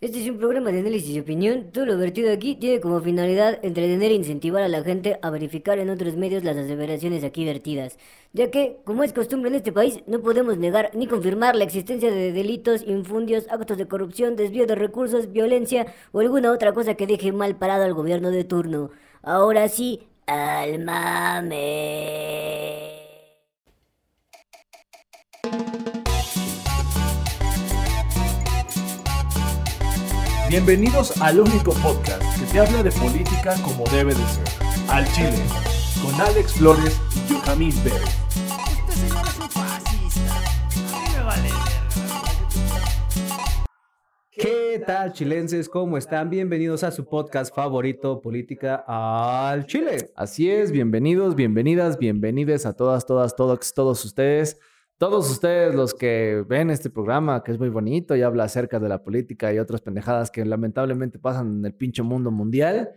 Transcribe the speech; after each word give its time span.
Este 0.00 0.18
es 0.22 0.30
un 0.30 0.38
programa 0.38 0.72
de 0.72 0.80
análisis 0.80 1.14
y 1.14 1.20
opinión. 1.20 1.72
Todo 1.72 1.84
lo 1.84 1.98
vertido 1.98 2.32
aquí 2.32 2.54
tiene 2.54 2.80
como 2.80 3.02
finalidad 3.02 3.58
entretener 3.62 4.10
e 4.10 4.14
incentivar 4.14 4.62
a 4.62 4.68
la 4.68 4.82
gente 4.82 5.18
a 5.20 5.28
verificar 5.28 5.78
en 5.78 5.90
otros 5.90 6.16
medios 6.16 6.42
las 6.42 6.56
aseveraciones 6.56 7.22
aquí 7.22 7.44
vertidas, 7.44 7.98
ya 8.32 8.50
que, 8.50 8.78
como 8.84 9.04
es 9.04 9.12
costumbre 9.12 9.50
en 9.50 9.56
este 9.56 9.72
país, 9.72 10.02
no 10.06 10.22
podemos 10.22 10.56
negar 10.56 10.90
ni 10.94 11.06
confirmar 11.06 11.54
la 11.54 11.64
existencia 11.64 12.10
de 12.10 12.32
delitos, 12.32 12.82
infundios, 12.86 13.46
actos 13.50 13.76
de 13.76 13.88
corrupción, 13.88 14.36
desvío 14.36 14.66
de 14.66 14.74
recursos, 14.74 15.32
violencia 15.32 15.92
o 16.12 16.20
alguna 16.20 16.50
otra 16.50 16.72
cosa 16.72 16.94
que 16.94 17.06
deje 17.06 17.30
mal 17.32 17.56
parado 17.56 17.84
al 17.84 17.92
gobierno 17.92 18.30
de 18.30 18.44
turno. 18.44 18.92
Ahora 19.22 19.68
sí, 19.68 20.08
al 20.26 20.82
mame. 20.82 22.20
Bienvenidos 30.50 31.16
al 31.22 31.38
único 31.38 31.70
podcast 31.74 32.20
que 32.36 32.44
te 32.52 32.58
habla 32.58 32.82
de 32.82 32.90
política 32.90 33.54
como 33.62 33.84
debe 33.84 34.12
de 34.12 34.26
ser. 34.26 34.44
Al 34.88 35.06
Chile, 35.12 35.38
con 36.02 36.12
Alex 36.20 36.54
Flores 36.54 37.00
y 37.30 37.34
Joaquín 37.34 37.72
Pérez. 37.84 38.02
Este 38.68 38.92
señor 38.94 39.28
es 39.28 39.38
un 39.38 39.48
fascista. 39.48 40.34
A 40.92 40.98
mí 40.98 41.06
me 41.16 41.22
vale 41.22 41.42
verga. 41.42 42.74
¿Qué 44.32 44.82
tal, 44.84 45.12
chilenses? 45.12 45.68
¿Cómo 45.68 45.96
están? 45.96 46.30
Bienvenidos 46.30 46.82
a 46.82 46.90
su 46.90 47.04
podcast 47.04 47.54
favorito, 47.54 48.20
Política 48.20 48.84
al 48.88 49.66
Chile. 49.66 50.10
Así 50.16 50.50
es, 50.50 50.72
bienvenidos, 50.72 51.36
bienvenidas, 51.36 51.96
bienvenides 51.96 52.66
a 52.66 52.72
todas, 52.72 53.06
todas, 53.06 53.36
todos, 53.36 53.72
todos 53.72 54.04
ustedes. 54.04 54.58
Todos 55.00 55.30
ustedes 55.30 55.74
los 55.74 55.94
que 55.94 56.44
ven 56.46 56.68
este 56.68 56.90
programa, 56.90 57.42
que 57.42 57.52
es 57.52 57.58
muy 57.58 57.70
bonito 57.70 58.14
y 58.14 58.20
habla 58.20 58.44
acerca 58.44 58.78
de 58.78 58.86
la 58.86 59.02
política 59.02 59.50
y 59.50 59.58
otras 59.58 59.80
pendejadas 59.80 60.30
que 60.30 60.44
lamentablemente 60.44 61.18
pasan 61.18 61.60
en 61.60 61.64
el 61.64 61.72
pinche 61.72 62.02
mundo 62.02 62.30
mundial. 62.30 62.90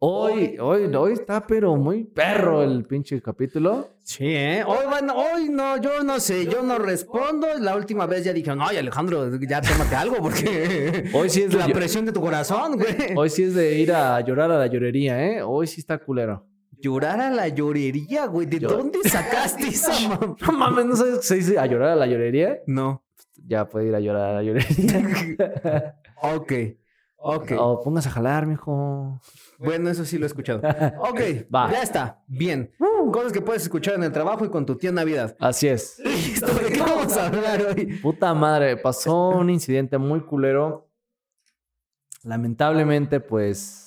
Hoy, 0.00 0.56
hoy, 0.58 0.92
hoy 0.92 1.12
está 1.12 1.46
pero 1.46 1.76
muy 1.76 2.02
perro 2.02 2.64
el 2.64 2.84
pinche 2.84 3.22
capítulo. 3.22 3.90
Sí, 4.02 4.26
¿eh? 4.26 4.64
Hoy, 4.66 4.86
bueno, 4.88 5.14
hoy 5.14 5.48
no, 5.48 5.80
yo 5.80 6.02
no 6.02 6.18
sé, 6.18 6.46
yo 6.46 6.62
no 6.62 6.80
respondo. 6.80 7.46
La 7.60 7.76
última 7.76 8.06
vez 8.06 8.24
ya 8.24 8.32
dijeron, 8.32 8.58
ay, 8.60 8.78
Alejandro, 8.78 9.30
ya 9.38 9.60
tómate 9.60 9.94
algo 9.94 10.16
porque 10.16 11.10
Hoy 11.14 11.30
sí 11.30 11.42
es 11.42 11.52
de 11.52 11.58
la 11.58 11.68
presión 11.68 12.04
de 12.04 12.10
tu 12.10 12.20
corazón, 12.20 12.76
güey. 12.76 13.14
Hoy 13.14 13.30
sí 13.30 13.44
es 13.44 13.54
de 13.54 13.78
ir 13.78 13.92
a 13.92 14.20
llorar 14.20 14.50
a 14.50 14.58
la 14.58 14.66
llorería, 14.66 15.24
¿eh? 15.24 15.42
Hoy 15.44 15.68
sí 15.68 15.80
está 15.80 15.96
culero. 15.98 16.44
Llorar 16.80 17.20
a 17.20 17.30
la 17.30 17.48
llorería, 17.48 18.26
güey. 18.26 18.46
¿De 18.46 18.58
dónde 18.60 18.98
sacaste 19.08 19.68
esa 19.68 19.92
mam- 19.92 20.36
No 20.40 20.52
mames, 20.58 20.84
¿no 20.86 20.96
sabes 20.96 21.16
que 21.18 21.22
se 21.24 21.34
dice 21.36 21.58
a 21.58 21.66
llorar 21.66 21.90
a 21.90 21.96
la 21.96 22.06
llorería? 22.06 22.60
No. 22.66 23.02
Ya 23.46 23.68
puede 23.68 23.88
ir 23.88 23.94
a 23.94 24.00
llorar 24.00 24.30
a 24.30 24.34
la 24.34 24.42
llorería. 24.42 26.00
Ok. 26.22 26.52
Ok. 27.18 27.52
O 27.58 27.82
póngase 27.82 28.08
a 28.08 28.12
jalar, 28.12 28.46
mijo. 28.46 29.20
Bueno, 29.58 29.90
eso 29.90 30.04
sí 30.04 30.16
lo 30.18 30.24
he 30.24 30.28
escuchado. 30.28 30.60
Ok, 31.00 31.20
Va. 31.54 31.70
ya 31.70 31.82
está. 31.82 32.22
Bien. 32.26 32.72
Cosas 33.12 33.32
que 33.32 33.40
puedes 33.40 33.62
escuchar 33.62 33.94
en 33.94 34.04
el 34.04 34.12
trabajo 34.12 34.44
y 34.44 34.48
con 34.48 34.64
tu 34.66 34.76
tía 34.76 34.90
en 34.90 34.96
Navidad. 34.96 35.36
Así 35.40 35.68
es. 35.68 35.98
Listo, 36.04 36.46
¿de 36.54 36.72
qué 36.72 36.80
vamos 36.80 37.16
a 37.16 37.26
hablar 37.26 37.62
hoy? 37.62 37.98
Puta 38.02 38.32
madre, 38.34 38.76
pasó 38.76 39.28
un 39.30 39.50
incidente 39.50 39.98
muy 39.98 40.20
culero. 40.20 40.88
Lamentablemente, 42.22 43.20
pues, 43.20 43.85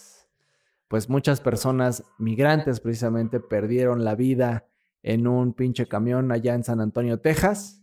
pues 0.89 1.07
muchas 1.07 1.39
personas 1.39 2.03
migrantes 2.17 2.79
precisamente 2.81 3.39
perdieron 3.39 4.03
la 4.03 4.15
vida 4.15 4.67
en 5.03 5.27
un 5.27 5.53
pinche 5.53 5.87
camión 5.87 6.31
allá 6.31 6.55
en 6.55 6.63
San 6.63 6.81
Antonio, 6.81 7.19
Texas. 7.19 7.81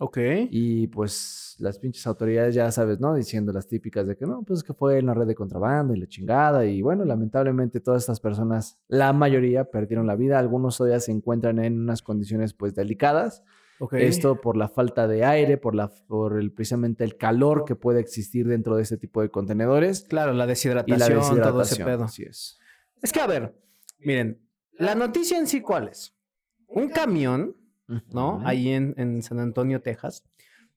Ok. 0.00 0.18
Y 0.50 0.88
pues 0.88 1.56
las 1.58 1.78
pinches 1.78 2.06
autoridades 2.06 2.54
ya 2.54 2.70
sabes, 2.70 3.00
¿no? 3.00 3.14
Diciendo 3.14 3.52
las 3.52 3.68
típicas 3.68 4.06
de 4.06 4.16
que 4.16 4.26
no, 4.26 4.42
pues 4.42 4.60
es 4.60 4.64
que 4.64 4.74
fue 4.74 4.98
en 4.98 5.06
la 5.06 5.14
red 5.14 5.26
de 5.26 5.36
contrabando 5.36 5.94
y 5.94 5.98
la 5.98 6.06
chingada. 6.06 6.66
Y 6.66 6.82
bueno, 6.82 7.04
lamentablemente 7.04 7.80
todas 7.80 8.02
estas 8.02 8.20
personas, 8.20 8.80
la 8.88 9.12
mayoría 9.12 9.64
perdieron 9.64 10.06
la 10.06 10.16
vida. 10.16 10.38
Algunos 10.38 10.76
todavía 10.76 11.00
se 11.00 11.12
encuentran 11.12 11.58
en 11.60 11.80
unas 11.80 12.02
condiciones 12.02 12.54
pues 12.54 12.74
delicadas. 12.74 13.44
Esto 13.92 14.40
por 14.40 14.56
la 14.56 14.68
falta 14.68 15.06
de 15.06 15.24
aire, 15.24 15.56
por, 15.56 15.74
la, 15.74 15.88
por 16.08 16.38
el, 16.38 16.52
precisamente 16.52 17.04
el 17.04 17.16
calor 17.16 17.64
que 17.64 17.76
puede 17.76 18.00
existir 18.00 18.46
dentro 18.46 18.76
de 18.76 18.82
este 18.82 18.96
tipo 18.96 19.22
de 19.22 19.30
contenedores. 19.30 20.02
Claro, 20.08 20.32
la 20.32 20.44
Y 20.44 20.48
deshidratación, 20.48 20.98
la 20.98 21.06
todo 21.48 21.62
ese 21.62 21.70
deshidratación. 21.76 21.86
pedo. 21.86 22.04
Así 22.04 22.22
es. 22.24 22.58
Es 23.02 23.12
que, 23.12 23.20
a 23.20 23.26
ver, 23.26 23.54
miren, 24.00 24.40
la 24.72 24.94
noticia 24.94 25.38
en 25.38 25.46
sí, 25.46 25.60
¿cuál 25.60 25.88
es? 25.88 26.14
Un 26.66 26.88
camión, 26.88 27.56
¿no? 28.12 28.40
Ahí 28.44 28.70
en, 28.70 28.94
en 28.98 29.22
San 29.22 29.38
Antonio, 29.38 29.80
Texas. 29.80 30.24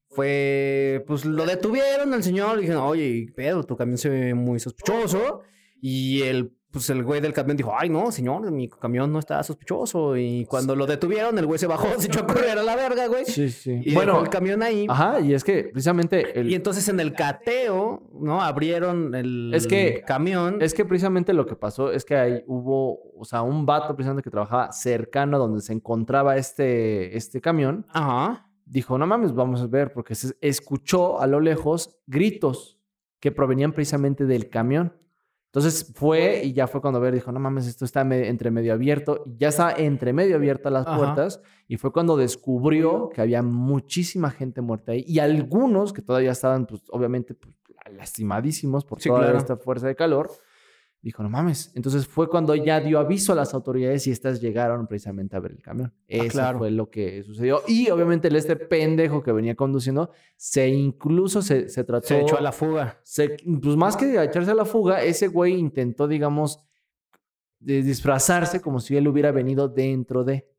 Fue, 0.07 1.03
pues 1.07 1.23
lo 1.25 1.45
detuvieron 1.45 2.13
al 2.13 2.21
señor 2.21 2.57
y 2.57 2.61
dijeron, 2.61 2.83
oye, 2.83 3.31
pedo, 3.35 3.63
tu 3.63 3.77
camión 3.77 3.97
se 3.97 4.09
ve 4.09 4.33
muy 4.33 4.59
sospechoso. 4.59 5.41
Y 5.81 6.21
el, 6.23 6.53
pues 6.71 6.89
el 6.89 7.03
güey 7.03 7.19
del 7.21 7.33
camión 7.33 7.57
dijo, 7.57 7.73
ay, 7.77 7.89
no, 7.89 8.11
señor, 8.11 8.49
mi 8.51 8.69
camión 8.69 9.11
no 9.11 9.19
está 9.19 9.43
sospechoso. 9.43 10.15
Y 10.15 10.45
cuando 10.45 10.75
lo 10.75 10.85
detuvieron, 10.85 11.37
el 11.37 11.45
güey 11.45 11.59
se 11.59 11.67
bajó, 11.67 11.87
se 11.99 12.07
echó 12.07 12.21
a 12.21 12.27
correr 12.27 12.57
a 12.57 12.63
la 12.63 12.75
verga, 12.75 13.07
güey. 13.07 13.25
Sí, 13.25 13.49
sí. 13.49 13.81
Y 13.83 13.93
bueno, 13.93 14.13
dejó 14.13 14.23
el 14.23 14.29
camión 14.29 14.63
ahí. 14.63 14.85
ajá, 14.89 15.19
y 15.19 15.33
es 15.33 15.43
que 15.43 15.65
precisamente 15.65 16.39
el, 16.39 16.49
Y 16.49 16.55
entonces 16.55 16.87
en 16.87 16.99
el 16.99 17.13
cateo, 17.13 18.03
¿no? 18.19 18.41
Abrieron 18.41 19.13
el 19.15 19.51
Es 19.53 19.67
que- 19.67 20.01
camión. 20.07 20.61
Es 20.61 20.73
que 20.73 20.85
precisamente 20.85 21.33
lo 21.33 21.45
que 21.45 21.55
pasó 21.55 21.91
es 21.91 22.05
que 22.05 22.15
ahí 22.15 22.43
hubo, 22.47 23.11
o 23.17 23.25
sea, 23.25 23.41
un 23.41 23.65
vato 23.65 23.95
precisamente 23.95 24.23
que 24.23 24.29
trabajaba 24.31 24.71
cercano 24.71 25.37
a 25.37 25.39
donde 25.39 25.61
se 25.61 25.73
encontraba 25.73 26.37
este, 26.37 27.17
este 27.17 27.41
camión, 27.41 27.85
Ajá. 27.89 28.47
dijo, 28.65 28.97
no 28.97 29.05
mames, 29.07 29.33
vamos 29.33 29.61
a 29.61 29.67
ver, 29.67 29.91
porque 29.93 30.15
se 30.15 30.35
escuchó 30.41 31.19
a 31.19 31.27
lo 31.27 31.39
lejos 31.41 31.97
gritos 32.07 32.77
que 33.19 33.31
provenían 33.31 33.71
precisamente 33.73 34.25
del 34.25 34.49
camión. 34.49 34.93
Entonces 35.53 35.91
fue 35.95 36.43
y 36.45 36.53
ya 36.53 36.65
fue 36.65 36.79
cuando 36.79 37.01
ver, 37.01 37.13
dijo, 37.13 37.29
no 37.33 37.39
mames, 37.41 37.67
esto 37.67 37.83
está 37.83 38.05
me- 38.05 38.29
entre 38.29 38.51
medio 38.51 38.71
abierto, 38.71 39.23
y 39.25 39.35
ya 39.37 39.49
está 39.49 39.73
entre 39.73 40.13
medio 40.13 40.37
abiertas 40.37 40.71
las 40.71 40.87
Ajá. 40.87 40.95
puertas, 40.95 41.41
y 41.67 41.75
fue 41.75 41.91
cuando 41.91 42.15
descubrió 42.15 43.09
que 43.09 43.19
había 43.19 43.41
muchísima 43.43 44.29
gente 44.31 44.61
muerta 44.61 44.93
ahí, 44.93 45.03
y 45.05 45.19
algunos 45.19 45.91
que 45.91 46.01
todavía 46.01 46.31
estaban, 46.31 46.65
pues 46.67 46.83
obviamente, 46.89 47.33
pues, 47.33 47.53
lastimadísimos 47.97 48.85
por 48.85 49.01
Sí, 49.01 49.09
toda 49.09 49.23
claro. 49.23 49.37
esta 49.37 49.57
fuerza 49.57 49.87
de 49.87 49.95
calor. 49.95 50.31
Dijo, 51.03 51.23
no 51.23 51.29
mames. 51.29 51.71
Entonces 51.75 52.05
fue 52.07 52.29
cuando 52.29 52.53
ya 52.53 52.79
dio 52.79 52.99
aviso 52.99 53.33
a 53.33 53.35
las 53.35 53.55
autoridades 53.55 54.05
y 54.05 54.11
estas 54.11 54.39
llegaron 54.39 54.85
precisamente 54.85 55.35
a 55.35 55.39
ver 55.39 55.53
el 55.53 55.61
camión. 55.63 55.91
Eso 56.07 56.23
Ah, 56.25 56.27
claro. 56.29 56.57
fue 56.59 56.69
lo 56.69 56.91
que 56.91 57.23
sucedió. 57.23 57.61
Y 57.67 57.89
obviamente 57.89 58.27
el 58.27 58.35
este 58.35 58.55
pendejo 58.55 59.23
que 59.23 59.31
venía 59.31 59.55
conduciendo, 59.55 60.11
se 60.37 60.67
incluso 60.69 61.41
se, 61.41 61.69
se 61.69 61.83
trató... 61.83 62.07
Se 62.07 62.21
echó 62.21 62.37
a 62.37 62.41
la 62.41 62.51
fuga. 62.51 62.99
se- 63.03 63.35
pues 63.61 63.75
más 63.75 63.97
que 63.97 64.23
echarse 64.23 64.51
a 64.51 64.53
la 64.55 64.65
fuga, 64.65 65.01
ese 65.03 65.27
güey 65.27 65.53
intentó, 65.55 66.07
digamos, 66.07 66.59
de 67.59 67.81
disfrazarse 67.81 68.61
como 68.61 68.79
si 68.79 68.95
él 68.95 69.07
hubiera 69.07 69.31
venido 69.31 69.67
dentro 69.69 70.23
de... 70.23 70.50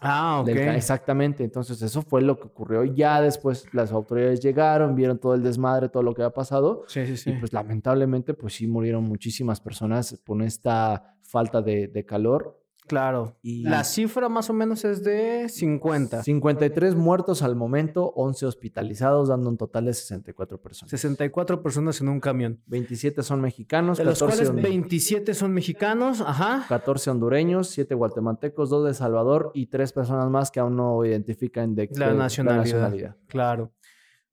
Ah, 0.00 0.40
ok. 0.40 0.46
del 0.46 0.76
exactamente. 0.76 1.44
Entonces 1.44 1.80
eso 1.82 2.02
fue 2.02 2.22
lo 2.22 2.38
que 2.38 2.46
ocurrió. 2.46 2.84
Ya 2.84 3.20
después 3.20 3.66
las 3.72 3.92
autoridades 3.92 4.40
llegaron, 4.40 4.94
vieron 4.94 5.18
todo 5.18 5.34
el 5.34 5.42
desmadre, 5.42 5.88
todo 5.88 6.02
lo 6.02 6.14
que 6.14 6.22
había 6.22 6.34
pasado. 6.34 6.84
Sí, 6.86 7.06
sí, 7.06 7.16
sí. 7.16 7.30
Y 7.30 7.32
pues 7.34 7.52
lamentablemente, 7.52 8.34
pues 8.34 8.54
sí 8.54 8.66
murieron 8.66 9.04
muchísimas 9.04 9.60
personas 9.60 10.20
por 10.24 10.42
esta 10.42 11.16
falta 11.22 11.60
de, 11.62 11.88
de 11.88 12.04
calor. 12.06 12.60
Claro. 12.88 13.36
Y 13.42 13.62
La 13.62 13.84
cifra 13.84 14.28
más 14.28 14.50
o 14.50 14.52
menos 14.52 14.84
es 14.84 15.04
de 15.04 15.48
50. 15.48 16.22
53 16.24 16.94
muertos 16.96 17.42
al 17.42 17.54
momento, 17.54 18.12
11 18.16 18.46
hospitalizados, 18.46 19.28
dando 19.28 19.48
un 19.50 19.56
total 19.56 19.84
de 19.84 19.94
64 19.94 20.60
personas. 20.60 20.90
64 20.90 21.62
personas 21.62 22.00
en 22.00 22.08
un 22.08 22.18
camión. 22.18 22.60
27 22.66 23.22
son 23.22 23.40
mexicanos, 23.40 23.98
De 23.98 24.04
los 24.04 24.18
14, 24.18 24.44
cuales 24.44 24.50
hon- 24.58 24.62
27 24.68 25.34
son 25.34 25.52
mexicanos. 25.52 26.20
Ajá. 26.22 26.64
14 26.68 27.10
hondureños, 27.10 27.68
7 27.68 27.94
guatemaltecos, 27.94 28.70
2 28.70 28.86
de 28.86 28.94
Salvador 28.94 29.52
y 29.54 29.66
3 29.66 29.92
personas 29.92 30.28
más 30.30 30.50
que 30.50 30.58
aún 30.60 30.74
no 30.76 31.04
identifican 31.04 31.74
de 31.74 31.88
La 31.94 32.12
nacionalidad. 32.14 32.64
nacionalidad. 32.64 33.16
Claro. 33.28 33.72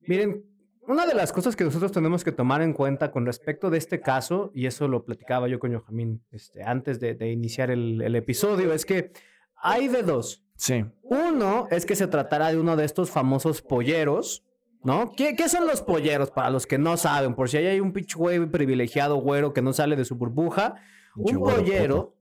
Miren, 0.08 0.46
una 0.88 1.06
de 1.06 1.14
las 1.14 1.32
cosas 1.32 1.56
que 1.56 1.64
nosotros 1.64 1.92
tenemos 1.92 2.24
que 2.24 2.32
tomar 2.32 2.62
en 2.62 2.74
cuenta 2.74 3.12
con 3.12 3.26
respecto 3.26 3.70
de 3.70 3.78
este 3.78 4.02
caso, 4.02 4.52
y 4.54 4.66
eso 4.66 4.88
lo 4.88 5.04
platicaba 5.06 5.48
yo 5.48 5.60
con 5.60 5.74
Joaquín 5.74 6.24
este, 6.32 6.64
antes 6.64 7.00
de, 7.00 7.16
de 7.16 7.32
iniciar 7.32 7.72
el, 7.72 8.02
el 8.02 8.16
episodio, 8.16 8.74
es 8.74 8.86
que 8.86 9.12
hay 9.56 9.88
de 9.88 10.04
dos. 10.04 10.44
Sí. 10.56 10.86
Uno 11.04 11.68
es 11.72 11.86
que 11.86 11.96
se 11.96 12.08
tratara 12.08 12.52
de 12.52 12.60
uno 12.60 12.76
de 12.76 12.86
estos 12.86 13.10
famosos 13.10 13.62
polleros, 13.62 14.46
¿no? 14.84 15.12
¿Qué, 15.12 15.36
qué 15.36 15.50
son 15.50 15.68
los 15.68 15.82
polleros 15.82 16.32
para 16.32 16.50
los 16.50 16.66
que 16.66 16.78
no 16.78 16.96
saben? 16.98 17.36
Por 17.36 17.50
si 17.50 17.58
hay 17.58 17.80
un 17.80 17.92
pinche 17.92 18.18
güey 18.18 18.46
privilegiado 18.46 19.16
güero 19.18 19.54
que 19.54 19.62
no 19.62 19.74
sale 19.74 19.96
de 19.96 20.06
su 20.06 20.16
burbuja. 20.16 20.76
Un 21.16 21.40
pollero 21.40 22.16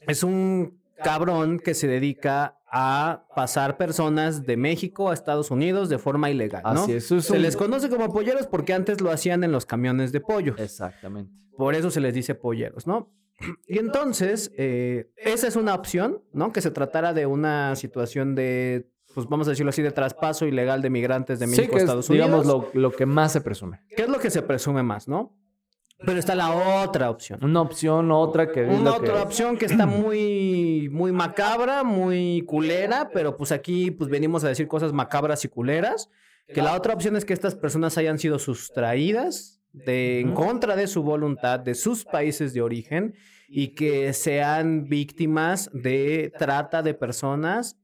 es 0.00 0.22
un 0.22 0.79
cabrón 1.02 1.58
que 1.58 1.74
se 1.74 1.86
dedica 1.88 2.56
a 2.72 3.24
pasar 3.34 3.76
personas 3.76 4.44
de 4.46 4.56
México 4.56 5.10
a 5.10 5.14
Estados 5.14 5.50
Unidos 5.50 5.88
de 5.88 5.98
forma 5.98 6.30
ilegal, 6.30 6.62
¿no? 6.62 6.82
Así 6.82 6.92
es. 6.92 7.04
eso 7.06 7.16
es 7.16 7.24
Se 7.24 7.32
un- 7.34 7.42
les 7.42 7.56
conoce 7.56 7.88
como 7.90 8.12
polleros 8.12 8.46
porque 8.46 8.72
antes 8.72 9.00
lo 9.00 9.10
hacían 9.10 9.42
en 9.44 9.50
los 9.52 9.66
camiones 9.66 10.12
de 10.12 10.20
pollo. 10.20 10.54
Exactamente. 10.56 11.32
Por 11.56 11.74
eso 11.74 11.90
se 11.90 12.00
les 12.00 12.14
dice 12.14 12.34
polleros, 12.34 12.86
¿no? 12.86 13.12
Y 13.66 13.78
entonces, 13.78 14.52
eh, 14.56 15.10
esa 15.16 15.48
es 15.48 15.56
una 15.56 15.74
opción, 15.74 16.22
¿no? 16.32 16.52
Que 16.52 16.60
se 16.60 16.70
tratara 16.70 17.12
de 17.12 17.26
una 17.26 17.74
situación 17.76 18.34
de 18.34 18.88
pues 19.12 19.26
vamos 19.28 19.48
a 19.48 19.50
decirlo 19.50 19.70
así, 19.70 19.82
de 19.82 19.90
traspaso 19.90 20.46
ilegal 20.46 20.82
de 20.82 20.90
migrantes 20.90 21.40
de 21.40 21.46
Sí, 21.48 21.50
México 21.56 21.70
que 21.72 21.74
a 21.74 21.78
es, 21.78 21.82
Estados 21.84 22.08
Unidos. 22.10 22.28
digamos, 22.28 22.46
lo, 22.46 22.70
lo 22.80 22.92
que 22.92 23.06
más 23.06 23.32
se 23.32 23.40
presume. 23.40 23.80
¿Qué 23.96 24.02
es 24.02 24.08
lo 24.08 24.20
que 24.20 24.30
se 24.30 24.40
presume 24.42 24.84
más, 24.84 25.08
no? 25.08 25.36
Pero 26.04 26.18
está 26.18 26.34
la 26.34 26.82
otra 26.84 27.10
opción. 27.10 27.38
Una 27.42 27.60
opción, 27.60 28.10
otra 28.10 28.50
que... 28.50 28.64
Una 28.64 28.92
que- 28.92 28.96
otra 28.98 29.22
opción 29.22 29.56
que 29.58 29.66
está 29.66 29.86
muy, 29.86 30.88
muy 30.90 31.12
macabra, 31.12 31.84
muy 31.84 32.42
culera, 32.46 33.10
pero 33.12 33.36
pues 33.36 33.52
aquí 33.52 33.90
pues 33.90 34.08
venimos 34.08 34.42
a 34.44 34.48
decir 34.48 34.66
cosas 34.66 34.92
macabras 34.92 35.44
y 35.44 35.48
culeras. 35.48 36.08
Que 36.52 36.62
la 36.62 36.74
otra 36.74 36.94
opción 36.94 37.14
es 37.16 37.24
que 37.24 37.32
estas 37.32 37.54
personas 37.54 37.96
hayan 37.98 38.18
sido 38.18 38.38
sustraídas 38.40 39.60
de, 39.72 40.20
en 40.20 40.32
contra 40.34 40.74
de 40.74 40.86
su 40.88 41.02
voluntad 41.02 41.60
de 41.60 41.74
sus 41.76 42.04
países 42.04 42.54
de 42.54 42.60
origen 42.62 43.14
y 43.48 43.68
que 43.74 44.12
sean 44.12 44.88
víctimas 44.88 45.70
de 45.72 46.32
trata 46.38 46.82
de 46.82 46.94
personas 46.94 47.76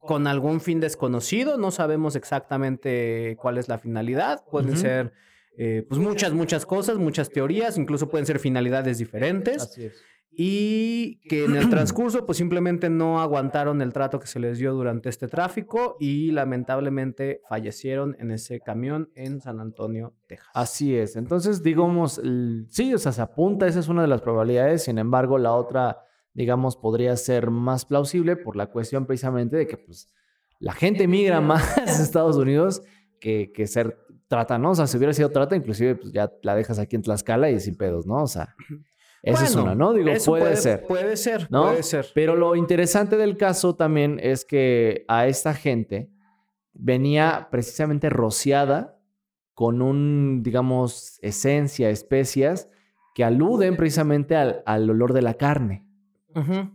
con 0.00 0.26
algún 0.26 0.60
fin 0.60 0.80
desconocido. 0.80 1.56
No 1.56 1.70
sabemos 1.70 2.14
exactamente 2.14 3.36
cuál 3.40 3.56
es 3.58 3.68
la 3.68 3.78
finalidad. 3.78 4.44
Pueden 4.50 4.76
ser 4.76 5.12
eh, 5.62 5.84
pues 5.86 6.00
muchas, 6.00 6.32
muchas 6.32 6.64
cosas, 6.64 6.96
muchas 6.96 7.28
teorías, 7.28 7.76
incluso 7.76 8.08
pueden 8.08 8.24
ser 8.24 8.38
finalidades 8.38 8.96
diferentes 8.96 9.62
Así 9.64 9.84
es. 9.84 10.02
y 10.30 11.20
que 11.28 11.44
en 11.44 11.54
el 11.54 11.68
transcurso 11.68 12.24
pues 12.24 12.38
simplemente 12.38 12.88
no 12.88 13.20
aguantaron 13.20 13.82
el 13.82 13.92
trato 13.92 14.18
que 14.18 14.26
se 14.26 14.40
les 14.40 14.56
dio 14.56 14.72
durante 14.72 15.10
este 15.10 15.28
tráfico 15.28 15.98
y 16.00 16.30
lamentablemente 16.30 17.42
fallecieron 17.46 18.16
en 18.18 18.30
ese 18.30 18.60
camión 18.60 19.10
en 19.14 19.42
San 19.42 19.60
Antonio, 19.60 20.14
Texas. 20.26 20.48
Así 20.54 20.96
es. 20.96 21.14
Entonces, 21.16 21.62
digamos, 21.62 22.22
sí, 22.70 22.94
o 22.94 22.98
sea, 22.98 23.12
se 23.12 23.20
apunta, 23.20 23.66
esa 23.66 23.80
es 23.80 23.88
una 23.88 24.00
de 24.00 24.08
las 24.08 24.22
probabilidades. 24.22 24.84
Sin 24.84 24.96
embargo, 24.96 25.36
la 25.36 25.52
otra, 25.52 25.98
digamos, 26.32 26.78
podría 26.78 27.14
ser 27.18 27.50
más 27.50 27.84
plausible 27.84 28.34
por 28.36 28.56
la 28.56 28.68
cuestión 28.68 29.04
precisamente 29.04 29.58
de 29.58 29.66
que, 29.66 29.76
pues, 29.76 30.08
la 30.58 30.72
gente 30.72 31.06
migra 31.06 31.40
más 31.42 31.76
a 31.76 31.84
Estados 31.84 32.36
Unidos 32.36 32.80
que, 33.20 33.52
que 33.52 33.66
ser 33.66 33.98
trata, 34.30 34.58
¿no? 34.58 34.70
O 34.70 34.74
sea, 34.76 34.86
si 34.86 34.96
hubiera 34.96 35.12
sido 35.12 35.28
trata, 35.30 35.56
inclusive, 35.56 35.96
pues 35.96 36.12
ya 36.12 36.32
la 36.42 36.54
dejas 36.54 36.78
aquí 36.78 36.94
en 36.94 37.02
Tlaxcala 37.02 37.50
y 37.50 37.58
sin 37.58 37.74
pedos, 37.74 38.06
¿no? 38.06 38.22
O 38.22 38.28
sea, 38.28 38.54
esa 39.24 39.44
es 39.44 39.56
una, 39.56 39.74
¿no? 39.74 39.92
Digo, 39.92 40.08
puede, 40.24 40.56
ser. 40.56 40.86
Puede 40.86 41.16
ser, 41.16 41.48
¿no? 41.50 41.64
puede 41.64 41.82
ser. 41.82 42.06
Pero 42.14 42.36
lo 42.36 42.54
interesante 42.54 43.16
del 43.16 43.36
caso 43.36 43.74
también 43.74 44.20
es 44.22 44.44
que 44.44 45.04
a 45.08 45.26
esta 45.26 45.52
gente 45.52 46.12
venía 46.72 47.48
precisamente 47.50 48.08
rociada 48.08 49.00
con 49.52 49.82
un, 49.82 50.44
digamos, 50.44 51.18
esencia, 51.22 51.90
especias 51.90 52.68
que 53.16 53.24
aluden 53.24 53.76
precisamente 53.76 54.36
al, 54.36 54.62
al 54.64 54.88
olor 54.88 55.12
de 55.12 55.22
la 55.22 55.34
carne. 55.34 55.90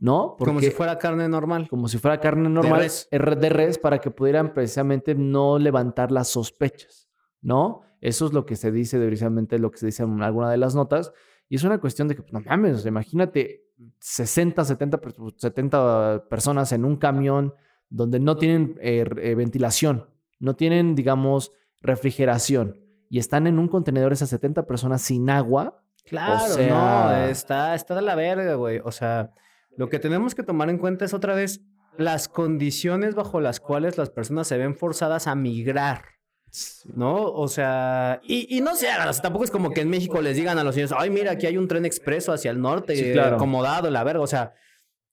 ¿no? 0.02 0.36
Como 0.38 0.60
si 0.60 0.70
fuera 0.72 0.98
carne 0.98 1.30
normal. 1.30 1.68
como 1.70 1.88
si 1.88 1.98
fuera 1.98 2.20
carne 2.20 2.50
normal 2.50 2.82
res. 2.82 3.08
eh, 3.12 3.18
de 3.18 3.50
res 3.50 3.78
para 3.78 4.00
que 4.00 4.12
pudieran 4.12 4.54
precisamente 4.54 5.16
no 5.16 5.58
levantar 5.58 6.12
las 6.12 6.28
sospechas, 6.28 7.05
¿no? 7.46 7.82
Eso 8.02 8.26
es 8.26 8.34
lo 8.34 8.46
que 8.46 8.56
se 8.56 8.72
dice, 8.72 8.98
precisamente 9.00 9.58
lo 9.60 9.72
que 9.72 9.78
se 9.78 9.86
dice 9.86 10.04
en 10.04 10.22
alguna 10.22 10.50
de 10.52 10.58
las 10.58 10.76
notas. 10.76 11.12
Y 11.48 11.56
es 11.56 11.64
una 11.64 11.78
cuestión 11.80 12.08
de 12.08 12.16
que, 12.16 12.22
pues, 12.24 12.34
no 12.34 12.42
mames, 12.42 12.86
imagínate 12.86 13.64
60, 14.00 14.66
70, 14.66 15.00
per- 15.00 15.14
70 15.38 16.26
personas 16.30 16.72
en 16.72 16.84
un 16.86 16.98
camión 16.98 17.54
donde 17.90 18.20
no 18.20 18.36
tienen 18.38 18.78
eh, 18.82 19.06
eh, 19.22 19.36
ventilación, 19.36 20.10
no 20.40 20.56
tienen, 20.56 20.96
digamos, 20.96 21.52
refrigeración 21.82 22.80
y 23.10 23.20
están 23.20 23.48
en 23.48 23.60
un 23.60 23.68
contenedor 23.68 24.12
esas 24.12 24.30
70 24.30 24.66
personas 24.66 25.02
sin 25.02 25.30
agua. 25.30 25.82
Claro, 26.06 26.46
O 26.46 26.48
sea- 26.50 26.70
no, 26.70 27.26
está, 27.30 27.76
está 27.76 27.96
de 27.96 28.02
la 28.02 28.16
verga, 28.16 28.56
güey. 28.56 28.80
O 28.84 28.92
sea, 28.92 29.32
lo 29.78 29.90
que 29.90 30.00
tenemos 30.00 30.36
que 30.36 30.44
tomar 30.44 30.70
en 30.70 30.78
cuenta 30.78 31.06
es 31.06 31.14
otra 31.14 31.36
vez 31.36 31.62
las 31.98 32.28
condiciones 32.28 33.16
bajo 33.16 33.40
las 33.40 33.60
cuales 33.60 33.98
las 33.98 34.10
personas 34.10 34.48
se 34.48 34.58
ven 34.58 34.76
forzadas 34.76 35.28
a 35.28 35.36
migrar. 35.36 36.04
¿No? 36.94 37.24
O 37.32 37.48
sea, 37.48 38.22
y, 38.24 38.56
y 38.58 38.62
no 38.62 38.76
se 38.76 38.90
hagan, 38.90 39.08
o 39.10 39.14
sea, 39.14 39.22
tampoco 39.22 39.44
es 39.46 39.52
como 39.52 39.72
que 39.72 39.82
en 39.82 39.90
México 39.90 40.22
les 40.22 40.36
digan 40.38 40.58
a 40.60 40.64
los 40.64 40.76
niños, 40.76 40.94
ay, 40.98 41.10
mira, 41.10 41.32
aquí 41.32 41.46
hay 41.48 41.58
un 41.58 41.68
tren 41.68 41.86
expreso 41.86 42.32
hacia 42.32 42.52
el 42.52 42.62
norte, 42.62 42.96
Sí, 42.96 43.12
claro. 43.14 43.36
acomodado, 43.36 43.90
la 43.90 44.04
verga. 44.04 44.22
O 44.22 44.28
sea, 44.28 44.54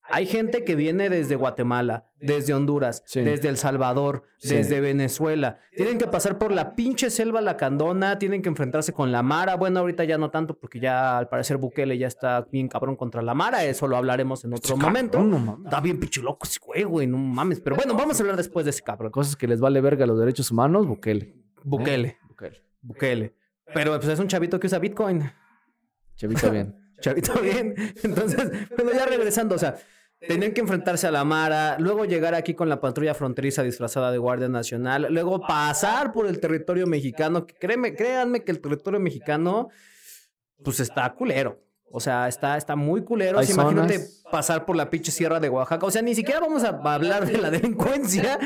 hay 0.04 0.26
gente 0.26 0.64
que 0.64 0.74
viene 0.74 1.08
desde 1.08 1.36
Guatemala, 1.36 2.06
desde 2.20 2.54
Honduras, 2.54 3.02
Sí. 3.06 3.20
desde 3.22 3.48
El 3.48 3.56
Salvador, 3.56 4.24
Sí. 4.38 4.54
desde 4.56 4.80
Venezuela. 4.80 5.58
Tienen 5.76 5.98
que 5.98 6.06
pasar 6.06 6.38
por 6.38 6.52
la 6.52 6.74
pinche 6.74 7.08
selva 7.10 7.40
lacandona, 7.40 8.18
tienen 8.18 8.42
que 8.42 8.48
enfrentarse 8.48 8.92
con 8.92 9.12
la 9.12 9.22
Mara. 9.22 9.54
Bueno, 9.56 9.80
ahorita 9.80 10.04
ya 10.04 10.18
no 10.18 10.30
tanto, 10.30 10.58
porque 10.58 10.80
ya 10.80 11.18
al 11.18 11.28
parecer 11.28 11.56
Bukele 11.56 11.96
ya 11.98 12.06
está 12.08 12.46
bien 12.50 12.68
cabrón 12.68 12.96
contra 12.96 13.22
la 13.22 13.34
Mara. 13.34 13.64
Eso 13.64 13.86
lo 13.88 13.96
hablaremos 13.96 14.44
en 14.44 14.54
otro 14.54 14.76
momento. 14.76 15.18
Cabrón, 15.18 15.30
no 15.30 15.38
mames. 15.38 15.64
Está 15.66 15.80
bien 15.80 15.98
pinche 16.00 16.20
loco 16.20 16.46
ese 16.46 16.58
güey, 16.64 16.84
güey, 16.84 17.06
no 17.06 17.18
mames. 17.18 17.60
Pero 17.60 17.76
bueno, 17.76 17.94
vamos 17.94 18.18
a 18.18 18.22
hablar 18.22 18.36
después 18.36 18.64
de 18.66 18.70
ese 18.70 18.82
cabrón. 18.82 19.10
Cosas 19.12 19.36
que 19.36 19.46
les 19.46 19.60
vale 19.60 19.80
verga 19.80 20.04
a 20.04 20.06
los 20.06 20.18
derechos 20.18 20.50
humanos, 20.50 20.86
Bukele. 20.86 21.34
Bukele, 21.64 22.18
Bukele. 22.28 22.62
Bukele. 22.80 23.34
Pero 23.72 23.98
pues 23.98 24.08
es 24.12 24.18
un 24.18 24.28
chavito 24.28 24.58
que 24.60 24.66
usa 24.66 24.78
Bitcoin. 24.78 25.30
Chavito 26.16 26.50
bien. 26.50 26.76
Chavito 27.02 27.34
bien. 27.40 27.74
Entonces, 28.02 28.50
bueno, 28.76 28.92
ya 28.92 29.04
regresando, 29.04 29.56
o 29.56 29.58
sea, 29.58 29.76
tenían 30.18 30.52
que 30.52 30.60
enfrentarse 30.60 31.06
a 31.06 31.10
la 31.10 31.24
Mara, 31.24 31.76
luego 31.78 32.04
llegar 32.04 32.34
aquí 32.34 32.54
con 32.54 32.68
la 32.68 32.80
patrulla 32.80 33.14
fronteriza 33.14 33.62
disfrazada 33.62 34.10
de 34.10 34.18
Guardia 34.18 34.48
Nacional, 34.48 35.08
luego 35.10 35.40
pasar 35.40 36.12
por 36.12 36.26
el 36.26 36.40
territorio 36.40 36.86
mexicano, 36.86 37.46
que 37.46 37.54
créeme, 37.54 37.94
créanme 37.94 38.44
que 38.44 38.52
el 38.52 38.60
territorio 38.60 39.00
mexicano, 39.00 39.68
pues 40.64 40.80
está 40.80 41.12
culero. 41.12 41.60
O 41.94 42.00
sea, 42.00 42.26
está, 42.26 42.56
está 42.56 42.74
muy 42.74 43.04
culero. 43.04 43.38
Hay 43.38 43.44
O 43.44 43.46
sea, 43.46 43.54
imagínate 43.54 44.00
pasar 44.30 44.64
por 44.64 44.76
la 44.76 44.88
pinche 44.88 45.12
sierra 45.12 45.38
de 45.40 45.50
Oaxaca. 45.50 45.84
O 45.84 45.90
sea, 45.90 46.00
ni 46.00 46.14
siquiera 46.14 46.40
vamos 46.40 46.64
a 46.64 46.68
hablar 46.68 47.26
de 47.26 47.36
la 47.36 47.50
delincuencia, 47.50 48.38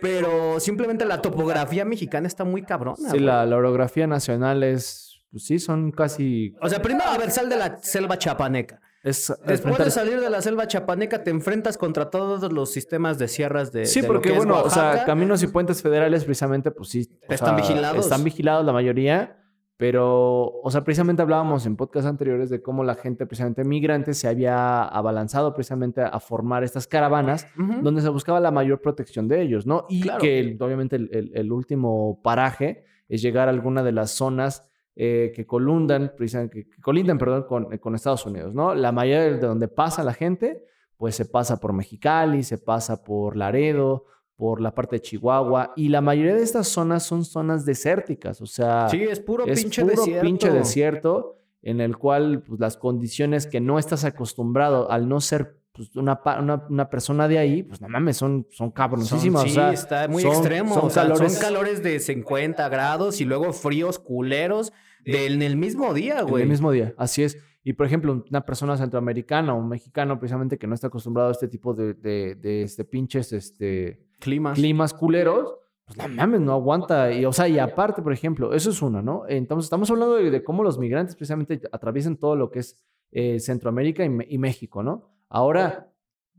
pero 0.00 0.58
simplemente 0.60 1.04
la 1.04 1.20
topografía 1.20 1.84
mexicana 1.84 2.26
está 2.26 2.44
muy 2.44 2.62
cabrona. 2.62 3.10
Sí, 3.10 3.18
la, 3.18 3.44
la 3.44 3.56
orografía 3.56 4.06
nacional 4.06 4.62
es. 4.62 5.15
Pues 5.36 5.44
sí, 5.44 5.58
son 5.58 5.90
casi. 5.90 6.54
O 6.62 6.68
sea, 6.70 6.80
primero, 6.80 7.10
a 7.10 7.18
ver, 7.18 7.30
sal 7.30 7.50
de 7.50 7.56
la 7.58 7.76
selva 7.82 8.16
chapaneca. 8.16 8.80
Es, 9.02 9.30
Después 9.46 9.76
de 9.76 9.90
salir 9.90 10.18
de 10.18 10.30
la 10.30 10.40
selva 10.40 10.66
chapaneca, 10.66 11.22
te 11.22 11.30
enfrentas 11.30 11.76
contra 11.76 12.08
todos 12.08 12.50
los 12.50 12.72
sistemas 12.72 13.18
de 13.18 13.28
sierras 13.28 13.70
de. 13.70 13.84
Sí, 13.84 14.00
de 14.00 14.06
porque 14.06 14.32
bueno, 14.32 14.62
o 14.62 14.70
sea, 14.70 15.04
caminos 15.04 15.42
y 15.42 15.48
puentes 15.48 15.82
federales 15.82 16.24
precisamente, 16.24 16.70
pues 16.70 16.88
sí. 16.88 17.00
Están 17.28 17.58
sea, 17.58 17.68
vigilados. 17.68 18.06
Están 18.06 18.24
vigilados 18.24 18.64
la 18.64 18.72
mayoría, 18.72 19.36
pero, 19.76 20.46
o 20.62 20.70
sea, 20.70 20.84
precisamente 20.84 21.20
hablábamos 21.20 21.66
en 21.66 21.76
podcasts 21.76 22.08
anteriores 22.08 22.48
de 22.48 22.62
cómo 22.62 22.82
la 22.82 22.94
gente, 22.94 23.26
precisamente 23.26 23.62
migrante, 23.62 24.14
se 24.14 24.26
había 24.28 24.84
abalanzado 24.84 25.52
precisamente 25.52 26.00
a 26.00 26.18
formar 26.18 26.64
estas 26.64 26.86
caravanas 26.86 27.46
donde 27.82 28.00
se 28.00 28.08
buscaba 28.08 28.40
la 28.40 28.50
mayor 28.50 28.80
protección 28.80 29.28
de 29.28 29.42
ellos, 29.42 29.66
¿no? 29.66 29.84
Y 29.90 30.00
Claro. 30.00 30.18
que 30.18 30.40
el- 30.40 30.56
obviamente 30.62 30.96
el, 30.96 31.10
el- 31.12 31.30
el 31.34 31.52
último 31.52 32.22
paraje 32.24 32.84
es 33.08 33.22
llegar 33.22 33.46
a 33.46 33.52
alguna 33.52 33.84
de 33.84 33.92
las 33.92 34.10
zonas 34.10 34.68
eh, 34.96 35.30
que 35.34 35.46
colundan, 35.46 36.12
que, 36.18 36.48
que 36.48 36.80
colindan, 36.82 37.18
perdón, 37.18 37.44
con, 37.48 37.76
con 37.78 37.94
Estados 37.94 38.24
Unidos, 38.26 38.54
¿no? 38.54 38.74
La 38.74 38.92
mayoría 38.92 39.24
de 39.24 39.38
donde 39.38 39.68
pasa 39.68 40.02
la 40.02 40.14
gente, 40.14 40.64
pues 40.96 41.14
se 41.14 41.26
pasa 41.26 41.60
por 41.60 41.72
Mexicali, 41.74 42.42
se 42.42 42.56
pasa 42.58 43.04
por 43.04 43.36
Laredo, 43.36 44.06
por 44.36 44.60
la 44.60 44.74
parte 44.74 44.96
de 44.96 45.00
Chihuahua, 45.02 45.72
y 45.76 45.88
la 45.90 46.00
mayoría 46.00 46.34
de 46.34 46.42
estas 46.42 46.68
zonas 46.68 47.02
son 47.04 47.24
zonas 47.24 47.64
desérticas, 47.66 48.40
o 48.40 48.46
sea, 48.46 48.88
Sí, 48.88 49.02
es 49.02 49.20
puro 49.20 49.44
es 49.46 49.60
pinche 49.62 49.82
puro 49.82 49.94
desierto. 49.94 50.22
pinche 50.24 50.50
desierto 50.50 51.36
en 51.62 51.80
el 51.80 51.96
cual 51.98 52.42
pues, 52.46 52.60
las 52.60 52.76
condiciones 52.76 53.46
que 53.46 53.60
no 53.60 53.78
estás 53.78 54.04
acostumbrado 54.04 54.90
al 54.90 55.08
no 55.08 55.20
ser 55.20 55.58
pues, 55.72 55.94
una, 55.96 56.20
una, 56.38 56.66
una 56.70 56.88
persona 56.90 57.28
de 57.28 57.38
ahí, 57.38 57.62
pues 57.62 57.80
no 57.82 57.88
mames, 57.88 58.16
son, 58.16 58.46
son 58.50 58.68
Son- 58.68 58.70
cabroncísimas. 58.70 59.42
sí, 59.42 59.50
o 59.50 59.52
sea, 59.52 59.72
está 59.72 60.08
muy 60.08 60.22
son- 60.22 60.32
extremo. 60.32 60.74
Son 60.74 60.84
o 60.86 60.90
sea, 60.90 61.02
calores, 61.02 61.32
son 61.32 61.42
calores 61.42 61.82
de 61.82 61.98
50 62.00 62.68
grados 62.70 63.20
y 63.20 63.24
luego 63.26 63.52
fríos 63.52 63.98
culeros 63.98 64.72
en 65.06 65.42
el 65.42 65.56
mismo 65.56 65.94
día, 65.94 66.20
en 66.20 66.26
güey. 66.26 66.42
el 66.42 66.48
mismo 66.48 66.70
día, 66.72 66.94
así 66.98 67.22
es. 67.22 67.38
Y 67.64 67.72
por 67.72 67.86
ejemplo, 67.86 68.24
una 68.30 68.46
persona 68.46 68.76
centroamericana 68.76 69.54
o 69.54 69.58
un 69.58 69.68
mexicano 69.68 70.18
precisamente 70.18 70.58
que 70.58 70.66
no 70.66 70.74
está 70.74 70.86
acostumbrado 70.86 71.30
a 71.30 71.32
este 71.32 71.48
tipo 71.48 71.74
de, 71.74 71.94
de, 71.94 72.36
de, 72.36 72.62
este, 72.62 72.84
pinches 72.84 73.32
este, 73.32 74.06
Climas. 74.20 74.56
climas 74.56 74.92
culeros, 74.94 75.54
pues 75.84 75.98
no 75.98 76.08
mames, 76.08 76.40
no 76.40 76.52
aguanta. 76.52 77.12
Y, 77.12 77.24
o 77.24 77.32
sea, 77.32 77.48
y 77.48 77.58
aparte, 77.58 78.02
por 78.02 78.12
ejemplo, 78.12 78.52
eso 78.52 78.70
es 78.70 78.82
una, 78.82 79.02
¿no? 79.02 79.24
Entonces, 79.28 79.66
estamos 79.66 79.90
hablando 79.90 80.14
de, 80.14 80.30
de 80.30 80.44
cómo 80.44 80.62
los 80.62 80.78
migrantes 80.78 81.16
precisamente 81.16 81.60
atraviesan 81.72 82.16
todo 82.16 82.36
lo 82.36 82.50
que 82.50 82.60
es 82.60 82.76
eh, 83.10 83.40
Centroamérica 83.40 84.04
y, 84.04 84.10
y 84.28 84.38
México, 84.38 84.82
¿no? 84.82 85.10
Ahora, 85.28 85.92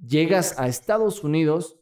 llegas 0.05 0.57
a 0.59 0.67
Estados 0.67 1.23
Unidos 1.23 1.77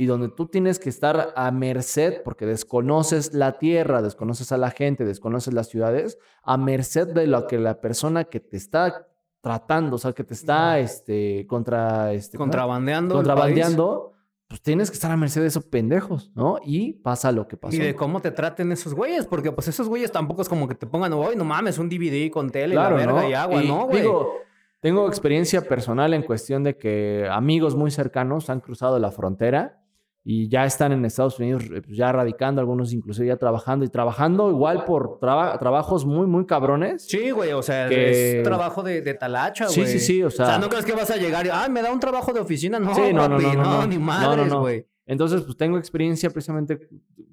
y 0.00 0.06
donde 0.06 0.30
tú 0.30 0.46
tienes 0.46 0.78
que 0.78 0.88
estar 0.88 1.34
a 1.36 1.50
merced, 1.50 2.22
porque 2.24 2.46
desconoces 2.46 3.34
la 3.34 3.58
tierra, 3.58 4.00
desconoces 4.00 4.50
a 4.50 4.56
la 4.56 4.70
gente, 4.70 5.04
desconoces 5.04 5.52
las 5.52 5.68
ciudades, 5.68 6.16
a 6.42 6.56
merced 6.56 7.08
de 7.08 7.26
lo 7.26 7.46
que 7.46 7.58
la 7.58 7.82
persona 7.82 8.24
que 8.24 8.40
te 8.40 8.56
está 8.56 9.06
tratando, 9.42 9.96
o 9.96 9.98
sea, 9.98 10.14
que 10.14 10.24
te 10.24 10.32
está 10.32 10.78
este, 10.78 11.46
contra... 11.46 12.14
Este. 12.14 12.38
Contrabandeando. 12.38 13.14
contrabandeando, 13.14 14.14
pues 14.48 14.62
tienes 14.62 14.88
que 14.88 14.94
estar 14.94 15.10
a 15.10 15.18
merced 15.18 15.42
de 15.42 15.48
esos 15.48 15.66
pendejos, 15.66 16.32
¿no? 16.34 16.56
Y 16.64 16.94
pasa 16.94 17.30
lo 17.30 17.46
que 17.46 17.58
país. 17.58 17.74
pasó. 17.74 17.82
Y 17.82 17.86
de 17.88 17.94
cómo 17.94 18.20
te 18.20 18.30
traten 18.30 18.72
esos 18.72 18.94
güeyes, 18.94 19.26
porque 19.26 19.52
pues 19.52 19.68
esos 19.68 19.86
güeyes 19.86 20.10
tampoco 20.10 20.40
es 20.40 20.48
como 20.48 20.66
que 20.66 20.74
te 20.74 20.86
pongan, 20.86 21.12
oye, 21.12 21.36
no 21.36 21.44
mames, 21.44 21.76
un 21.76 21.90
DVD 21.90 22.30
con 22.30 22.48
tele 22.48 22.74
Claro, 22.74 22.96
y 22.96 23.00
la 23.00 23.06
verga 23.06 23.20
¿no? 23.20 23.28
y 23.28 23.34
agua, 23.34 23.62
Y 23.62 23.68
¿no, 23.68 23.84
güey? 23.84 24.00
Digo, 24.00 24.32
tengo 24.80 25.06
experiencia 25.08 25.60
personal 25.60 26.14
en 26.14 26.22
cuestión 26.22 26.64
de 26.64 26.78
que 26.78 27.28
amigos 27.30 27.76
muy 27.76 27.90
cercanos 27.90 28.48
han 28.48 28.60
cruzado 28.60 28.98
la 28.98 29.10
frontera 29.10 29.79
y 30.22 30.48
ya 30.48 30.66
están 30.66 30.92
en 30.92 31.04
Estados 31.04 31.38
Unidos 31.38 31.64
eh, 31.64 31.80
pues, 31.82 31.96
ya 31.96 32.12
radicando, 32.12 32.60
algunos 32.60 32.92
inclusive 32.92 33.26
ya 33.28 33.36
trabajando 33.36 33.84
y 33.84 33.88
trabajando 33.88 34.50
igual 34.50 34.84
por 34.84 35.18
traba- 35.18 35.58
trabajos 35.58 36.04
muy, 36.04 36.26
muy 36.26 36.44
cabrones. 36.46 37.06
Sí, 37.06 37.30
güey, 37.30 37.52
o 37.52 37.62
sea, 37.62 37.88
Que- 37.88 38.38
es 38.38 38.42
trabajo 38.44 38.82
de, 38.82 39.00
de 39.00 39.14
talacha, 39.14 39.68
Sí, 39.68 39.80
güey. 39.80 39.92
sí, 39.92 39.98
sí, 39.98 40.22
o 40.22 40.30
sea- 40.30 40.58
no 40.58 40.68
crees 40.68 40.84
que 40.84 40.92
vas 40.92 41.10
a 41.10 41.16
llegar 41.16 41.46
y, 41.46 41.48
ah, 41.50 41.66
me 41.70 41.80
da 41.82 41.90
un 41.92 42.00
trabajo 42.00 42.32
de 42.32 42.40
oficina. 42.40 42.78
No, 42.78 42.94
Sí, 42.94 43.12
no, 43.12 43.28
no, 43.28 43.36
papi, 43.36 43.56
no, 43.56 43.62
no, 43.62 43.80
no. 43.80 43.86
ni 43.86 43.98
madres, 43.98 44.52
güey. 44.52 44.86
Entonces, 45.06 45.40
pues 45.42 45.56
tengo 45.56 45.76
experiencia 45.78 46.30
precisamente, 46.30 46.74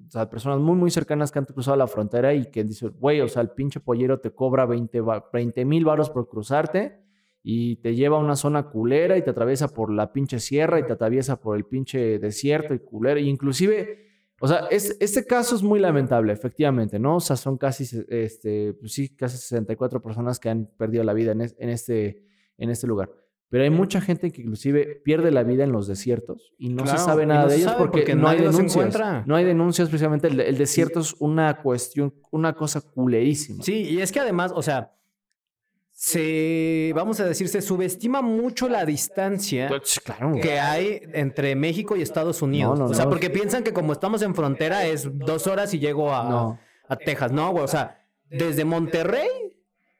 o 0.06 0.10
sea, 0.10 0.28
personas 0.28 0.58
muy, 0.58 0.74
muy 0.74 0.90
cercanas 0.90 1.30
que 1.30 1.38
han 1.38 1.44
cruzado 1.44 1.76
la 1.76 1.86
frontera 1.86 2.34
y 2.34 2.50
que 2.50 2.64
dicen, 2.64 2.92
güey, 2.98 3.20
o 3.20 3.28
sea, 3.28 3.42
el 3.42 3.50
pinche 3.50 3.78
pollero 3.78 4.18
te 4.18 4.32
cobra 4.32 4.66
20 4.66 5.64
mil 5.64 5.84
varos 5.84 6.10
por 6.10 6.28
cruzarte 6.28 7.00
y 7.42 7.76
te 7.76 7.94
lleva 7.94 8.16
a 8.16 8.20
una 8.20 8.36
zona 8.36 8.64
culera 8.70 9.16
y 9.16 9.22
te 9.22 9.30
atraviesa 9.30 9.68
por 9.68 9.92
la 9.92 10.12
pinche 10.12 10.38
sierra 10.40 10.80
y 10.80 10.84
te 10.86 10.92
atraviesa 10.92 11.40
por 11.40 11.56
el 11.56 11.64
pinche 11.64 12.18
desierto 12.18 12.74
y 12.74 12.80
culera. 12.80 13.20
Y 13.20 13.28
inclusive, 13.28 14.06
o 14.40 14.48
sea, 14.48 14.66
es, 14.70 14.96
este 15.00 15.24
caso 15.24 15.54
es 15.56 15.62
muy 15.62 15.78
lamentable, 15.80 16.32
efectivamente, 16.32 16.98
¿no? 16.98 17.16
O 17.16 17.20
sea, 17.20 17.36
son 17.36 17.56
casi, 17.56 17.84
este, 18.08 18.74
pues 18.74 18.92
sí, 18.92 19.14
casi 19.16 19.36
64 19.38 20.02
personas 20.02 20.38
que 20.40 20.48
han 20.50 20.66
perdido 20.76 21.04
la 21.04 21.12
vida 21.14 21.32
en, 21.32 21.40
es- 21.42 21.56
en 21.58 21.68
este, 21.70 22.24
en 22.58 22.70
este 22.70 22.86
lugar. 22.86 23.10
Pero 23.50 23.64
hay 23.64 23.70
mucha 23.70 24.02
gente 24.02 24.30
que 24.30 24.42
inclusive 24.42 25.00
pierde 25.02 25.30
la 25.30 25.42
vida 25.42 25.64
en 25.64 25.72
los 25.72 25.86
desiertos 25.88 26.52
y 26.58 26.68
no 26.68 26.82
Claro, 26.82 26.98
se 26.98 27.04
sabe 27.06 27.24
nada 27.24 27.44
no 27.44 27.48
de 27.48 27.56
ellos 27.56 27.72
porque, 27.78 28.00
porque 28.00 28.14
no 28.14 28.28
hay 28.28 28.38
denuncias. 28.40 28.72
encuentra. 28.76 29.24
No 29.26 29.36
hay 29.36 29.46
denuncias 29.46 29.88
precisamente. 29.88 30.26
El, 30.28 30.38
el 30.40 30.58
desierto 30.58 31.00
es 31.00 31.14
una 31.18 31.62
cuestión, 31.62 32.12
una 32.30 32.52
cosa 32.52 32.82
culerísima. 32.82 33.62
Sí, 33.62 33.84
y 33.88 34.02
es 34.02 34.12
que 34.12 34.20
además, 34.20 34.52
o 34.54 34.60
sea, 34.60 34.92
se, 36.00 36.92
vamos 36.94 37.18
a 37.18 37.24
decir, 37.24 37.48
se 37.48 37.60
subestima 37.60 38.22
mucho 38.22 38.68
la 38.68 38.84
distancia 38.84 39.68
claro. 40.04 40.34
que 40.40 40.60
hay 40.60 41.00
entre 41.12 41.56
México 41.56 41.96
y 41.96 42.02
Estados 42.02 42.40
Unidos. 42.40 42.78
No, 42.78 42.84
no, 42.84 42.90
o 42.92 42.94
sea, 42.94 43.06
no. 43.06 43.10
porque 43.10 43.30
piensan 43.30 43.64
que 43.64 43.72
como 43.72 43.92
estamos 43.94 44.22
en 44.22 44.32
frontera 44.32 44.86
es 44.86 45.08
dos 45.18 45.48
horas 45.48 45.74
y 45.74 45.80
llego 45.80 46.14
a, 46.14 46.22
No. 46.28 46.58
a 46.88 46.94
Texas. 46.94 47.32
No, 47.32 47.50
güey, 47.50 47.64
o 47.64 47.66
sea, 47.66 48.00
desde 48.30 48.64
Monterrey 48.64 49.28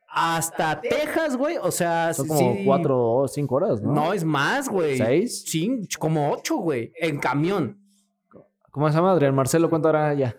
hasta 0.09 0.81
Texas, 0.81 1.37
güey, 1.37 1.57
o 1.61 1.73
sea, 1.73 2.15
Son 2.15 2.27
sí- 2.27 2.33
como 2.33 2.53
sí- 2.55 2.63
cuatro 2.65 3.05
o 3.05 3.27
cinco 3.27 3.57
horas, 3.57 3.83
¿no? 3.83 3.93
No, 3.93 4.13
es 4.13 4.23
más, 4.23 4.69
güey. 4.69 4.99
¿Seis? 4.99 5.43
Sí, 5.49 5.81
como 5.99 6.31
ocho, 6.31 6.59
güey, 6.59 6.93
en 7.01 7.19
camión. 7.19 7.77
¿Cómo 8.71 8.89
se 8.89 8.95
llama? 8.95 9.11
Adrián 9.11 9.35
Marcelo, 9.35 9.69
¿cuánto 9.69 9.89
hará 9.89 10.15
ya? 10.15 10.37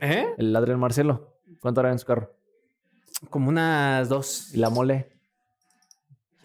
¿Eh? 0.00 0.26
El 0.38 0.56
Adrián 0.56 0.80
Marcelo, 0.80 1.36
¿cuánto 1.60 1.78
hará 1.82 1.92
en 1.92 2.00
su 2.00 2.06
carro? 2.06 2.34
Como 3.30 3.48
unas 3.48 4.08
dos. 4.08 4.54
Y 4.54 4.58
la 4.58 4.70
mole. 4.70 5.08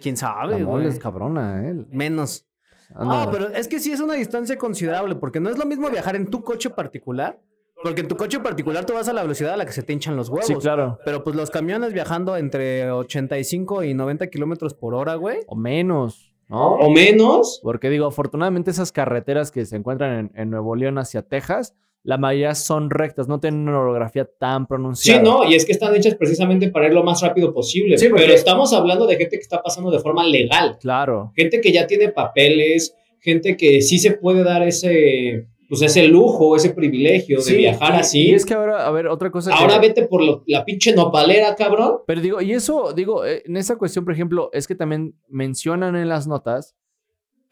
¿Quién 0.02 0.16
La 0.16 0.20
sabe, 0.20 0.64
mole 0.64 0.84
güey? 0.84 0.88
es 0.88 1.00
cabrona, 1.00 1.68
¿eh? 1.70 1.86
Menos. 1.92 2.46
Anda. 2.94 3.24
Ah, 3.24 3.30
pero 3.32 3.48
es 3.50 3.68
que 3.68 3.80
sí 3.80 3.92
es 3.92 4.00
una 4.02 4.14
distancia 4.16 4.58
considerable, 4.58 5.16
porque 5.16 5.40
no 5.40 5.50
es 5.50 5.58
lo 5.58 5.66
mismo 5.66 5.90
viajar 5.90 6.16
en 6.16 6.28
tu 6.30 6.44
coche 6.44 6.70
particular, 6.70 7.40
porque 7.82 8.02
en 8.02 8.08
tu 8.08 8.16
coche 8.18 8.40
particular 8.40 8.86
tú 8.86 8.94
vas 8.94 9.08
a 9.08 9.14
la 9.14 9.22
velocidad 9.24 9.54
a 9.54 9.58
la 9.58 9.66
que 9.66 9.72
se 9.72 9.82
te 9.84 9.94
hinchan 9.94 10.16
los 10.16 10.30
huevos. 10.30 10.46
Sí, 10.46 10.56
claro. 10.56 11.00
Pero 11.06 11.24
pues 11.24 11.36
los 11.36 11.50
camiones 11.50 11.94
viajando 11.94 12.36
entre 12.38 12.92
85 12.92 13.84
y 13.84 13.94
90 13.94 14.28
kilómetros 14.28 14.74
por 14.74 14.94
hora, 14.94 15.16
güey. 15.16 15.40
O 15.48 15.56
menos, 15.56 16.36
¿no? 16.50 16.74
O 16.76 16.92
menos. 16.92 17.60
Porque 17.64 17.90
digo, 17.90 18.06
afortunadamente 18.08 18.72
esas 18.72 18.92
carreteras 18.92 19.52
que 19.52 19.66
se 19.66 19.76
encuentran 19.78 20.14
en, 20.14 20.32
en 20.36 20.50
Nuevo 20.50 20.76
León 20.76 20.98
hacia 20.98 21.22
Texas, 21.24 21.74
la 22.04 22.18
mayoría 22.18 22.54
son 22.54 22.90
rectas, 22.90 23.28
no 23.30 23.40
tienen 23.40 23.68
una 23.68 23.80
orografía 23.80 24.26
tan 24.40 24.68
pronunciada. 24.68 25.20
Sí, 25.22 25.26
no, 25.26 25.50
y 25.50 25.56
es 25.56 25.66
que 25.66 25.72
están 25.72 25.96
hechas 25.96 26.16
precisamente 26.16 26.70
para 26.70 26.88
ir 26.88 26.94
lo 26.94 27.04
más 27.04 27.22
rápido 27.22 27.54
posible. 27.54 27.98
Sí, 27.98 28.10
porque- 28.10 28.24
Pero 28.24 28.36
estamos 28.36 28.74
hablando 28.74 29.08
de 29.08 29.16
gente 29.16 29.38
que 29.38 29.42
está 29.42 29.62
pasando 29.64 29.90
de 29.90 30.00
forma 30.00 30.26
legal. 30.26 30.78
Claro. 30.82 31.32
Gente 31.36 31.62
que 31.62 31.72
ya 31.72 31.88
tiene 31.88 32.10
papeles, 32.10 32.96
gente 33.20 33.56
que 33.56 33.82
sí 33.82 34.00
se 34.00 34.12
puede 34.12 34.44
dar 34.44 34.64
ese, 34.64 35.48
pues 35.70 35.82
ese 35.82 36.06
lujo, 36.08 36.58
ese 36.58 36.72
privilegio 36.72 37.42
de 37.42 37.54
viajar 37.56 37.94
y- 37.96 37.98
así. 38.00 38.22
Y 38.30 38.34
es 38.34 38.46
que 38.46 38.54
ahora, 38.54 38.86
a 38.86 38.92
ver, 38.92 39.08
otra 39.08 39.32
cosa 39.32 39.52
que... 39.52 39.58
Ahora 39.64 39.80
vete 39.80 40.04
por 40.06 40.22
lo- 40.22 40.44
la 40.46 40.66
pinche 40.66 40.94
nopalera, 40.94 41.56
cabrón. 41.56 42.00
Pero 42.06 42.20
digo, 42.20 42.42
y 42.42 42.52
eso, 42.52 42.92
digo, 42.94 43.26
eh, 43.26 43.44
en 43.46 43.56
esa 43.56 43.78
cuestión, 43.78 44.04
por 44.04 44.14
ejemplo, 44.14 44.50
es 44.52 44.68
que 44.68 44.76
también 44.76 45.16
mencionan 45.30 45.96
en 45.96 46.10
las 46.10 46.28
notas 46.28 46.76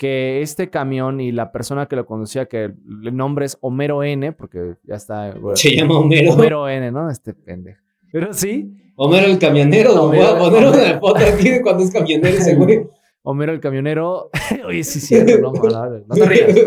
que 0.01 0.41
este 0.41 0.72
camión 0.72 1.22
y 1.22 1.31
la 1.31 1.51
persona 1.51 1.86
que 1.86 1.96
lo 1.96 2.08
conducía, 2.08 2.48
que 2.48 2.63
el 2.63 3.15
nombre 3.15 3.46
es 3.46 3.55
Homero 3.62 4.01
N, 4.01 4.31
porque 4.31 4.74
ya 4.81 4.96
está... 4.96 5.31
bueno, 5.39 5.55
Se 5.55 5.75
llama 5.75 6.00
Homero. 6.00 6.34
Homero 6.34 6.67
N, 6.67 6.89
¿no? 6.91 7.08
Este 7.12 7.36
pendejo. 7.36 7.79
Pero 8.12 8.34
sí, 8.34 8.75
Homero 8.96 9.27
el 9.27 9.38
camionero. 9.38 9.93
Lo 9.93 10.08
voy 10.08 10.17
a 10.17 10.31
Homero- 10.34 10.39
poner 10.39 10.67
una 10.70 11.00
foto 11.00 11.20
aquí 11.24 11.50
de 11.51 11.62
cuando 11.62 11.84
es 11.84 11.91
camionero 11.91 12.36
ese 12.36 12.55
güey. 12.55 12.81
Homero 13.22 13.51
el 13.51 13.60
camionero. 13.60 14.31
Oye, 14.65 14.84
sí, 14.84 15.00
sí, 15.00 15.15
no, 15.39 15.51
no, 15.51 15.70
no, 15.70 16.00
no 16.08 16.15
te 16.15 16.25
rías. 16.25 16.55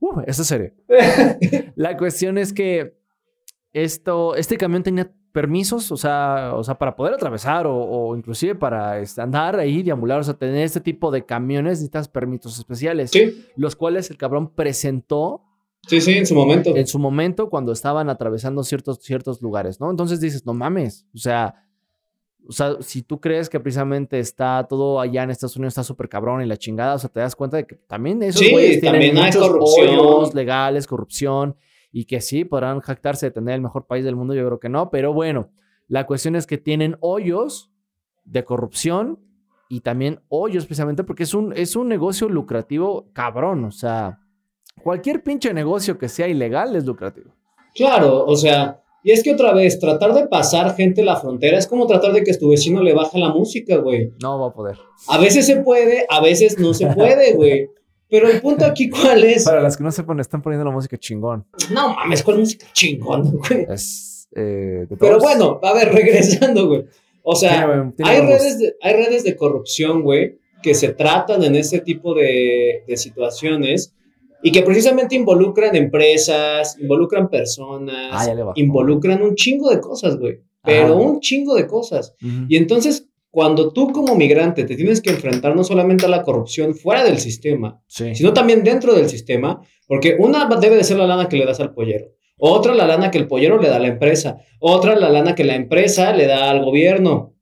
Uh, 0.00 0.20
eso 0.26 0.42
es 0.42 0.48
serio. 0.48 0.72
La 1.74 1.96
cuestión 1.96 2.38
es 2.38 2.52
que 2.52 2.94
esto, 3.72 4.36
este 4.36 4.56
camión 4.56 4.84
tenía 4.84 5.10
permisos, 5.32 5.92
o 5.92 5.96
sea, 5.96 6.52
o 6.54 6.64
sea 6.64 6.76
para 6.78 6.96
poder 6.96 7.14
atravesar 7.14 7.66
o, 7.66 7.76
o 7.76 8.16
inclusive 8.16 8.54
para 8.54 8.98
este, 9.00 9.20
andar 9.20 9.58
ahí, 9.58 9.82
deambular, 9.82 10.20
o 10.20 10.24
sea, 10.24 10.34
tener 10.34 10.62
este 10.64 10.80
tipo 10.80 11.10
de 11.10 11.24
camiones 11.24 11.72
necesitas 11.74 12.08
permisos 12.08 12.58
especiales, 12.58 13.10
Sí, 13.10 13.44
los 13.56 13.76
cuales 13.76 14.10
el 14.10 14.16
cabrón 14.16 14.50
presentó 14.54 15.42
sí, 15.86 16.00
sí, 16.00 16.16
en 16.18 16.26
su 16.26 16.34
momento. 16.34 16.74
en 16.76 16.86
su 16.86 16.98
momento 16.98 17.50
cuando 17.50 17.72
estaban 17.72 18.08
atravesando 18.10 18.62
ciertos, 18.64 18.98
ciertos 19.02 19.42
lugares, 19.42 19.80
¿no? 19.80 19.90
Entonces 19.90 20.20
dices, 20.20 20.44
no 20.46 20.54
mames, 20.54 21.06
o 21.14 21.18
sea, 21.18 21.64
o 22.48 22.52
sea, 22.52 22.76
si 22.80 23.02
tú 23.02 23.20
crees 23.20 23.50
que 23.50 23.60
precisamente 23.60 24.18
está 24.18 24.66
todo 24.68 25.00
allá 25.00 25.22
en 25.22 25.30
Estados 25.30 25.56
Unidos 25.56 25.72
está 25.72 25.84
súper 25.84 26.08
cabrón 26.08 26.40
y 26.40 26.46
la 26.46 26.56
chingada, 26.56 26.94
o 26.94 26.98
sea, 26.98 27.10
te 27.10 27.20
das 27.20 27.36
cuenta 27.36 27.58
de 27.58 27.66
que 27.66 27.74
también 27.76 28.22
esos 28.22 28.40
Sí, 28.40 28.50
güeyes 28.50 28.80
tienen 28.80 29.00
también 29.00 29.18
hay 29.18 29.26
muchos 29.32 29.46
corrupción. 29.48 30.30
legales, 30.34 30.86
corrupción, 30.86 31.56
y 31.92 32.04
que 32.04 32.20
sí, 32.20 32.44
podrán 32.44 32.80
jactarse 32.80 33.26
de 33.26 33.32
tener 33.32 33.54
el 33.54 33.60
mejor 33.60 33.86
país 33.86 34.04
del 34.04 34.16
mundo, 34.16 34.34
yo 34.34 34.44
creo 34.46 34.60
que 34.60 34.68
no, 34.68 34.90
pero 34.90 35.12
bueno, 35.12 35.50
la 35.86 36.06
cuestión 36.06 36.36
es 36.36 36.46
que 36.46 36.58
tienen 36.58 36.96
hoyos 37.00 37.70
de 38.24 38.44
corrupción 38.44 39.18
y 39.68 39.80
también 39.80 40.20
hoyos 40.28 40.66
precisamente 40.66 41.04
porque 41.04 41.22
es 41.22 41.34
un, 41.34 41.52
es 41.56 41.76
un 41.76 41.88
negocio 41.88 42.28
lucrativo 42.28 43.10
cabrón, 43.12 43.64
o 43.64 43.72
sea, 43.72 44.20
cualquier 44.82 45.22
pinche 45.22 45.52
negocio 45.52 45.98
que 45.98 46.08
sea 46.08 46.28
ilegal 46.28 46.76
es 46.76 46.84
lucrativo. 46.84 47.32
Claro, 47.74 48.24
o 48.24 48.36
sea, 48.36 48.82
y 49.02 49.12
es 49.12 49.22
que 49.22 49.32
otra 49.32 49.52
vez, 49.52 49.78
tratar 49.78 50.12
de 50.12 50.26
pasar 50.26 50.74
gente 50.74 51.04
la 51.04 51.16
frontera 51.16 51.56
es 51.56 51.66
como 51.66 51.86
tratar 51.86 52.12
de 52.12 52.22
que 52.24 52.36
tu 52.36 52.50
vecino 52.50 52.82
le 52.82 52.94
baje 52.94 53.18
la 53.18 53.30
música, 53.30 53.76
güey. 53.76 54.12
No 54.20 54.40
va 54.40 54.48
a 54.48 54.52
poder. 54.52 54.78
A 55.06 55.18
veces 55.18 55.46
se 55.46 55.56
puede, 55.62 56.04
a 56.08 56.20
veces 56.20 56.58
no 56.58 56.74
se 56.74 56.86
puede, 56.88 57.32
güey. 57.34 57.70
Pero 58.10 58.28
el 58.28 58.40
punto 58.40 58.64
aquí, 58.64 58.88
¿cuál 58.90 59.24
es? 59.24 59.44
Para 59.44 59.60
las 59.60 59.76
que 59.76 59.84
no 59.84 59.90
sepan, 59.92 60.18
están 60.20 60.42
poniendo 60.42 60.64
la 60.64 60.70
música 60.70 60.96
chingón. 60.96 61.46
No 61.72 61.94
mames, 61.94 62.22
¿cuál 62.22 62.38
música 62.38 62.66
chingona, 62.72 63.30
güey? 63.30 63.66
Es. 63.68 64.28
Eh, 64.34 64.86
de 64.88 64.96
Pero 64.98 65.18
bueno, 65.18 65.58
a 65.62 65.72
ver, 65.74 65.88
regresando, 65.92 66.66
güey. 66.68 66.84
O 67.22 67.34
sea, 67.36 67.66
Tiene- 67.66 67.92
tiene 67.96 68.10
hay 68.10 68.20
gusto. 68.20 68.36
redes, 68.38 68.58
de, 68.58 68.76
hay 68.82 68.92
redes 68.94 69.24
de 69.24 69.36
corrupción, 69.36 70.02
güey, 70.02 70.38
que 70.62 70.74
se 70.74 70.88
tratan 70.94 71.42
en 71.44 71.56
este 71.56 71.80
tipo 71.80 72.14
de, 72.14 72.84
de 72.86 72.96
situaciones 72.96 73.94
y 74.42 74.52
que 74.52 74.62
precisamente 74.62 75.14
involucran 75.16 75.74
empresas, 75.76 76.76
involucran 76.80 77.28
personas, 77.28 78.28
Ah, 78.28 78.52
involucran 78.54 79.22
un 79.22 79.34
chingo 79.34 79.68
de 79.70 79.80
cosas, 79.80 80.16
güey. 80.16 80.40
Pero 80.62 80.84
Ajá. 80.86 80.94
un 80.94 81.20
chingo 81.20 81.54
de 81.54 81.66
cosas. 81.66 82.14
Ujú. 82.22 82.46
Y 82.48 82.56
entonces, 82.56 83.07
cuando 83.38 83.72
tú 83.72 83.92
como 83.92 84.16
migrante 84.16 84.64
te 84.64 84.74
tienes 84.74 85.00
que 85.00 85.10
enfrentar 85.10 85.54
no 85.54 85.62
solamente 85.62 86.06
a 86.06 86.08
la 86.08 86.24
corrupción 86.24 86.74
fuera 86.74 87.04
del 87.04 87.18
sistema, 87.18 87.80
Sí. 87.86 88.12
sino 88.16 88.32
también 88.32 88.64
dentro 88.64 88.94
del 88.94 89.08
sistema, 89.08 89.62
porque 89.86 90.16
una 90.18 90.48
debe 90.60 90.74
de 90.74 90.82
ser 90.82 90.96
la 90.96 91.06
lana 91.06 91.28
que 91.28 91.36
le 91.36 91.44
das 91.46 91.60
al 91.60 91.72
pollero, 91.72 92.06
otra 92.36 92.74
la 92.74 92.84
lana 92.84 93.12
que 93.12 93.18
el 93.18 93.28
pollero 93.28 93.62
le 93.62 93.68
da 93.68 93.76
a 93.76 93.78
la 93.78 93.86
empresa, 93.86 94.38
otra 94.58 94.96
la 94.96 95.08
lana 95.08 95.36
que 95.36 95.44
la 95.44 95.54
empresa 95.54 96.12
le 96.16 96.26
da 96.26 96.50
al 96.50 96.64
gobierno. 96.64 97.36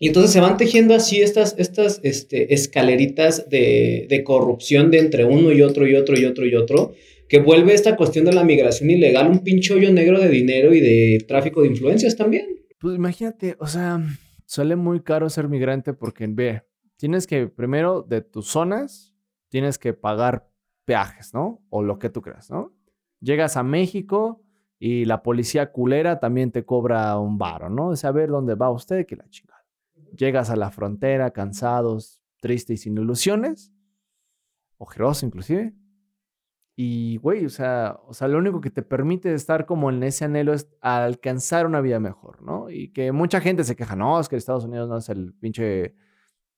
Y 0.00 0.08
entonces 0.08 0.32
se 0.32 0.40
van 0.40 0.56
tejiendo 0.56 0.94
así 0.96 1.20
estas, 1.22 1.54
estas 1.58 2.00
este, 2.02 2.52
escaleritas 2.52 3.48
de, 3.48 4.06
de 4.10 4.24
corrupción 4.24 4.90
de 4.90 4.98
entre 4.98 5.26
uno 5.26 5.52
y 5.52 5.62
otro 5.62 5.86
y 5.86 5.94
otro 5.94 6.18
y 6.18 6.24
otro 6.24 6.44
y 6.44 6.56
otro, 6.56 6.92
que 7.28 7.38
vuelve 7.38 7.72
esta 7.72 7.94
cuestión 7.94 8.24
de 8.24 8.32
la 8.32 8.42
migración 8.42 8.90
ilegal 8.90 9.30
un 9.30 9.44
pinche 9.44 9.74
hoyo 9.74 9.92
negro 9.92 10.18
de 10.18 10.28
dinero 10.28 10.74
y 10.74 10.80
de 10.80 11.24
tráfico 11.28 11.62
de 11.62 11.68
influencias 11.68 12.16
también. 12.16 12.46
Pues 12.80 12.96
imagínate, 12.96 13.54
o 13.60 13.68
sea, 13.68 14.00
sale 14.46 14.76
muy 14.76 15.02
caro 15.02 15.28
ser 15.28 15.48
migrante 15.48 15.92
porque, 15.92 16.26
ve, 16.26 16.62
tienes 16.96 17.26
que, 17.26 17.46
primero, 17.48 18.02
de 18.02 18.22
tus 18.22 18.46
zonas, 18.46 19.14
tienes 19.48 19.78
que 19.78 19.92
pagar 19.92 20.48
peajes, 20.84 21.34
¿no? 21.34 21.62
O 21.68 21.82
lo 21.82 21.98
que 21.98 22.08
tú 22.08 22.22
creas, 22.22 22.50
¿no? 22.50 22.72
Llegas 23.20 23.56
a 23.56 23.62
México 23.62 24.42
y 24.78 25.04
la 25.04 25.22
policía 25.22 25.72
culera 25.72 26.20
también 26.20 26.52
te 26.52 26.64
cobra 26.64 27.18
un 27.18 27.38
varo, 27.38 27.68
¿no? 27.68 27.90
De 27.90 27.96
saber 27.96 28.30
dónde 28.30 28.54
va 28.54 28.70
usted, 28.70 29.06
que 29.06 29.16
la 29.16 29.28
chingada. 29.28 29.64
Llegas 30.16 30.50
a 30.50 30.56
la 30.56 30.70
frontera 30.70 31.32
cansados, 31.32 32.22
tristes 32.40 32.80
y 32.80 32.82
sin 32.84 32.98
ilusiones, 32.98 33.72
ojeroso 34.78 35.26
inclusive. 35.26 35.74
Y, 36.78 37.16
güey, 37.16 37.46
o 37.46 37.48
sea, 37.48 37.98
o 38.06 38.12
sea, 38.12 38.28
lo 38.28 38.36
único 38.36 38.60
que 38.60 38.70
te 38.70 38.82
permite 38.82 39.32
estar 39.32 39.64
como 39.64 39.88
en 39.88 40.02
ese 40.02 40.26
anhelo 40.26 40.52
es 40.52 40.68
alcanzar 40.82 41.66
una 41.66 41.80
vida 41.80 42.00
mejor, 42.00 42.42
¿no? 42.42 42.68
Y 42.68 42.92
que 42.92 43.12
mucha 43.12 43.40
gente 43.40 43.64
se 43.64 43.76
queja, 43.76 43.96
no, 43.96 44.20
es 44.20 44.28
que 44.28 44.36
Estados 44.36 44.64
Unidos 44.66 44.88
no 44.88 44.98
es 44.98 45.08
el 45.08 45.32
pinche... 45.34 45.94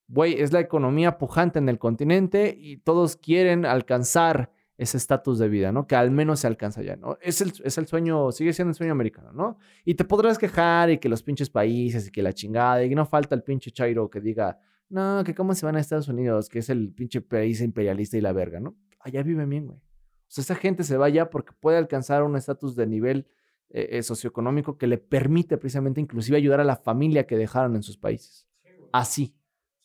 Güey, 0.09 0.41
es 0.41 0.53
la 0.53 0.61
economía 0.61 1.19
pujante 1.19 1.61
en 1.61 1.69
el 1.69 1.79
continente 1.79 2.57
y 2.59 2.79
todos 2.79 3.17
quieren 3.17 3.65
alcanzar 3.65 4.51
ese 4.77 4.97
estatus 4.97 5.39
de 5.39 5.49
vida, 5.49 5.71
¿no? 5.71 5.87
Que 5.87 5.95
al 5.95 6.11
menos 6.11 6.41
se 6.41 6.47
alcanza 6.49 6.83
ya, 6.83 6.97
¿no? 6.97 7.19
Es 7.21 7.41
el, 7.41 7.53
es 7.63 7.79
el 7.79 7.87
sueño, 7.87 8.33
sigue 8.33 8.53
siendo 8.53 8.71
el 8.71 8.75
sueño 8.77 8.93
americano, 8.93 9.33
¿no? 9.33 9.59
Y 9.85 9.95
te 9.95 10.05
podrás 10.05 10.39
quejar 10.39 10.91
y 10.91 10.99
que 10.99 11.09
los 11.09 11.23
pinches 11.23 11.51
países 11.51 12.09
y 12.09 12.11
que 12.11 12.23
la 12.23 12.33
chingada 12.33 12.83
y 12.83 12.95
no 12.95 13.07
falta 13.07 13.35
el 13.37 13.43
pinche 13.43 13.71
chairo 13.71 14.09
que 14.09 14.21
diga, 14.21 14.59
no, 14.89 15.23
que 15.25 15.35
cómo 15.35 15.55
se 15.55 15.67
van 15.67 15.77
a 15.77 15.81
Estados 15.81 16.09
Unidos, 16.09 16.49
que 16.49 16.61
es 16.61 16.71
el 16.71 16.93
pinche 16.93 17.21
país 17.21 17.61
imperialista 17.61 18.17
y 18.17 18.21
la 18.21 18.33
verga, 18.33 18.59
¿no? 18.61 18.77
Allá 19.01 19.23
viven 19.23 19.49
bien, 19.49 19.67
güey. 19.67 19.88
O 20.29 20.31
sea, 20.31 20.43
esa 20.43 20.55
gente 20.55 20.85
se 20.85 20.97
va 20.97 21.07
allá 21.07 21.31
porque 21.31 21.53
puede 21.59 21.79
alcanzar 21.79 22.23
un 22.23 22.37
estatus 22.37 22.77
de 22.77 22.87
nivel 22.87 23.27
eh, 23.71 23.89
eh, 23.99 24.03
socioeconómico 24.03 24.77
que 24.77 24.87
le 24.87 24.99
permite 24.99 25.57
precisamente 25.57 26.01
inclusive 26.01 26.37
ayudar 26.37 26.61
a 26.61 26.65
la 26.65 26.77
familia 26.77 27.27
que 27.27 27.37
dejaron 27.37 27.77
en 27.77 27.83
sus 27.83 27.97
países. 27.97 28.47
Así. 28.93 29.35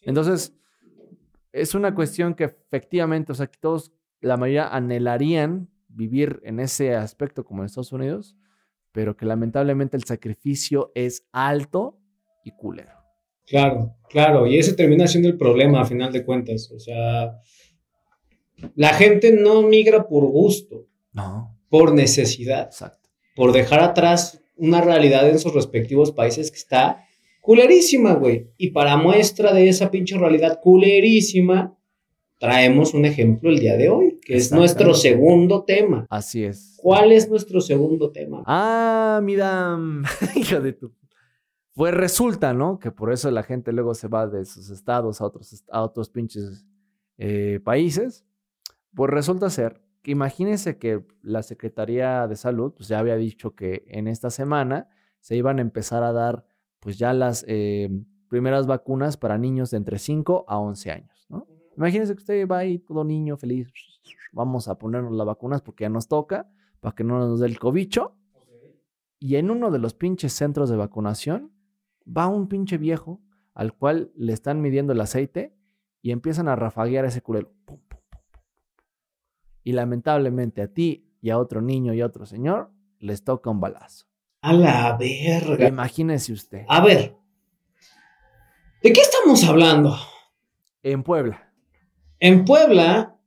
Entonces, 0.02 0.54
es 1.52 1.76
una 1.76 1.96
cuestión 1.96 2.34
que 2.34 2.46
efectivamente, 2.46 3.32
o 3.32 3.36
sea, 3.36 3.48
que 3.48 3.58
todos, 3.60 3.94
la 4.20 4.38
mayoría 4.38 4.68
anhelarían 4.68 5.70
vivir 5.88 6.42
en 6.44 6.60
ese 6.60 6.96
aspecto 6.96 7.46
como 7.46 7.62
en 7.62 7.68
Estados 7.68 7.92
Unidos, 7.92 8.36
pero 8.92 9.16
que 9.16 9.26
lamentablemente 9.26 9.96
el 9.96 10.04
sacrificio 10.04 10.92
es 10.96 11.28
alto 11.32 12.00
y 12.44 12.52
culero. 12.52 12.92
Claro, 13.46 13.96
claro, 14.10 14.48
y 14.48 14.58
ese 14.58 14.74
termina 14.74 15.08
siendo 15.08 15.30
el 15.30 15.38
problema 15.38 15.82
a 15.82 15.86
final 15.86 16.12
de 16.12 16.24
cuentas. 16.24 16.72
O 16.72 16.80
sea, 16.80 17.38
la 18.76 18.90
gente 18.94 19.32
no 19.32 19.62
migra 19.64 20.08
por 20.08 20.26
gusto, 20.26 20.88
No, 21.12 21.58
por 21.70 21.94
necesidad, 21.94 22.64
exacto. 22.68 23.10
por 23.36 23.52
dejar 23.52 23.82
atrás 23.82 24.42
una 24.56 24.82
realidad 24.82 25.28
en 25.30 25.40
sus 25.40 25.54
respectivos 25.54 26.12
países 26.12 26.52
que 26.52 26.58
está 26.58 27.06
culerísima, 27.42 28.14
güey. 28.14 28.52
Y 28.58 28.70
para 28.72 28.96
muestra 28.98 29.54
de 29.54 29.68
esa 29.70 29.92
pinche 29.92 30.18
realidad 30.18 30.60
culerísima, 30.62 31.78
traemos 32.40 32.94
un 32.94 33.06
ejemplo 33.06 33.50
el 33.50 33.60
día 33.60 33.76
de 33.78 33.90
hoy, 33.90 34.20
que 34.22 34.36
es 34.36 34.52
nuestro 34.52 34.94
segundo 34.94 35.64
tema. 35.64 36.06
Así 36.10 36.44
es. 36.44 36.78
¿Cuál 36.78 37.12
es 37.12 37.30
nuestro 37.30 37.62
segundo 37.62 38.12
tema? 38.12 38.44
Ah, 38.46 39.20
mira, 39.24 39.78
hija 40.36 40.60
de 40.60 40.74
tu. 40.74 40.94
Pues 41.74 41.94
resulta, 41.94 42.54
¿no? 42.54 42.78
Que 42.80 42.92
por 42.92 43.12
eso 43.12 43.32
la 43.32 43.44
gente 43.44 43.72
luego 43.72 43.96
se 43.96 44.08
va 44.08 44.28
de 44.28 44.46
sus 44.46 44.70
estados 44.70 45.22
a 45.22 45.26
otros, 45.26 45.64
a 45.72 45.82
otros 45.82 46.10
pinches 46.10 46.66
eh, 47.18 47.60
países. 47.64 48.24
Pues 48.96 49.10
resulta 49.10 49.50
ser 49.50 49.82
que 50.02 50.12
imagínense 50.12 50.78
que 50.78 51.06
la 51.22 51.44
Secretaría 51.44 52.28
de 52.28 52.36
Salud 52.36 52.74
pues 52.74 52.90
ya 52.90 53.00
había 53.00 53.16
dicho 53.16 53.56
que 53.56 53.86
en 53.88 54.08
esta 54.08 54.30
semana 54.30 54.90
se 55.20 55.36
iban 55.36 55.58
a 55.58 55.62
empezar 55.62 56.04
a 56.04 56.12
dar 56.12 56.46
pues 56.80 56.98
ya 56.98 57.14
las 57.14 57.46
eh, 57.48 57.90
primeras 58.28 58.68
vacunas 58.68 59.16
para 59.16 59.38
niños 59.38 59.72
de 59.72 59.78
entre 59.78 59.98
5 59.98 60.46
a 60.48 60.60
11 60.60 60.92
años, 60.92 61.26
¿no? 61.30 61.48
Imagínense 61.78 62.14
que 62.14 62.20
usted 62.20 62.48
va 62.48 62.60
ahí 62.60 62.78
todo 62.80 63.04
niño 63.04 63.38
feliz, 63.38 63.72
vamos 64.34 64.68
a 64.68 64.78
ponernos 64.78 65.14
las 65.14 65.26
vacunas 65.26 65.62
porque 65.62 65.86
ya 65.86 65.90
nos 65.90 66.08
toca, 66.08 66.52
para 66.82 66.94
que 66.94 67.04
no 67.04 67.18
nos 67.18 67.40
dé 67.40 67.48
el 67.48 67.58
cobicho. 67.58 68.16
Y 69.18 69.38
en 69.38 69.50
uno 69.50 69.72
de 69.72 69.80
los 69.80 69.94
pinches 69.94 70.34
centros 70.34 70.70
de 70.70 70.76
vacunación 70.76 71.54
va 72.06 72.28
un 72.28 72.50
pinche 72.50 72.78
viejo 72.78 73.22
al 73.54 73.74
cual 73.74 74.12
le 74.16 74.34
están 74.34 74.62
midiendo 74.62 74.92
el 74.92 75.00
aceite 75.00 75.56
y 76.02 76.12
empiezan 76.12 76.50
a 76.50 76.56
rafaguear 76.56 77.06
ese 77.06 77.22
culero. 77.22 77.54
Pum. 77.66 77.80
Y 79.64 79.72
lamentablemente 79.74 80.62
a 80.62 80.68
ti 80.68 81.06
y 81.22 81.30
a 81.30 81.38
otro 81.38 81.62
niño 81.62 81.94
y 81.94 82.02
a 82.02 82.06
otro 82.06 82.26
señor 82.26 82.70
les 83.00 83.24
toca 83.24 83.50
un 83.50 83.60
balazo. 83.60 84.06
A 84.42 84.52
la 84.54 84.98
verga. 84.98 85.68
Imagínese 85.68 86.34
usted. 86.34 86.66
A 86.68 86.84
ver, 86.84 87.16
¿de 88.82 88.94
qué 88.94 89.02
estamos 89.02 89.44
hablando? 89.46 89.96
En 90.84 91.04
Puebla. 91.04 91.50
En 92.20 92.44
Puebla, 92.46 93.18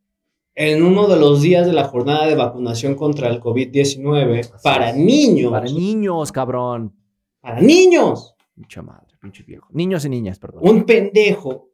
en 0.54 0.82
uno 0.82 1.06
de 1.08 1.18
los 1.18 1.40
días 1.42 1.66
de 1.66 1.72
la 1.72 1.84
jornada 1.84 2.26
de 2.26 2.34
vacunación 2.34 2.94
contra 2.94 3.28
el 3.28 3.40
COVID-19 3.40 4.60
para 4.62 4.92
niños, 4.92 5.50
Para 5.52 5.66
niños, 5.66 6.32
cabrón. 6.32 6.94
para 7.40 7.60
niños, 7.60 8.34
Mucha 8.56 8.80
madre, 8.80 9.14
pinche 9.20 9.42
viejo. 9.42 9.68
Niños 9.72 10.04
y 10.06 10.08
niñas, 10.08 10.38
perdón. 10.38 10.60
un 10.66 10.84
pendejo, 10.84 11.68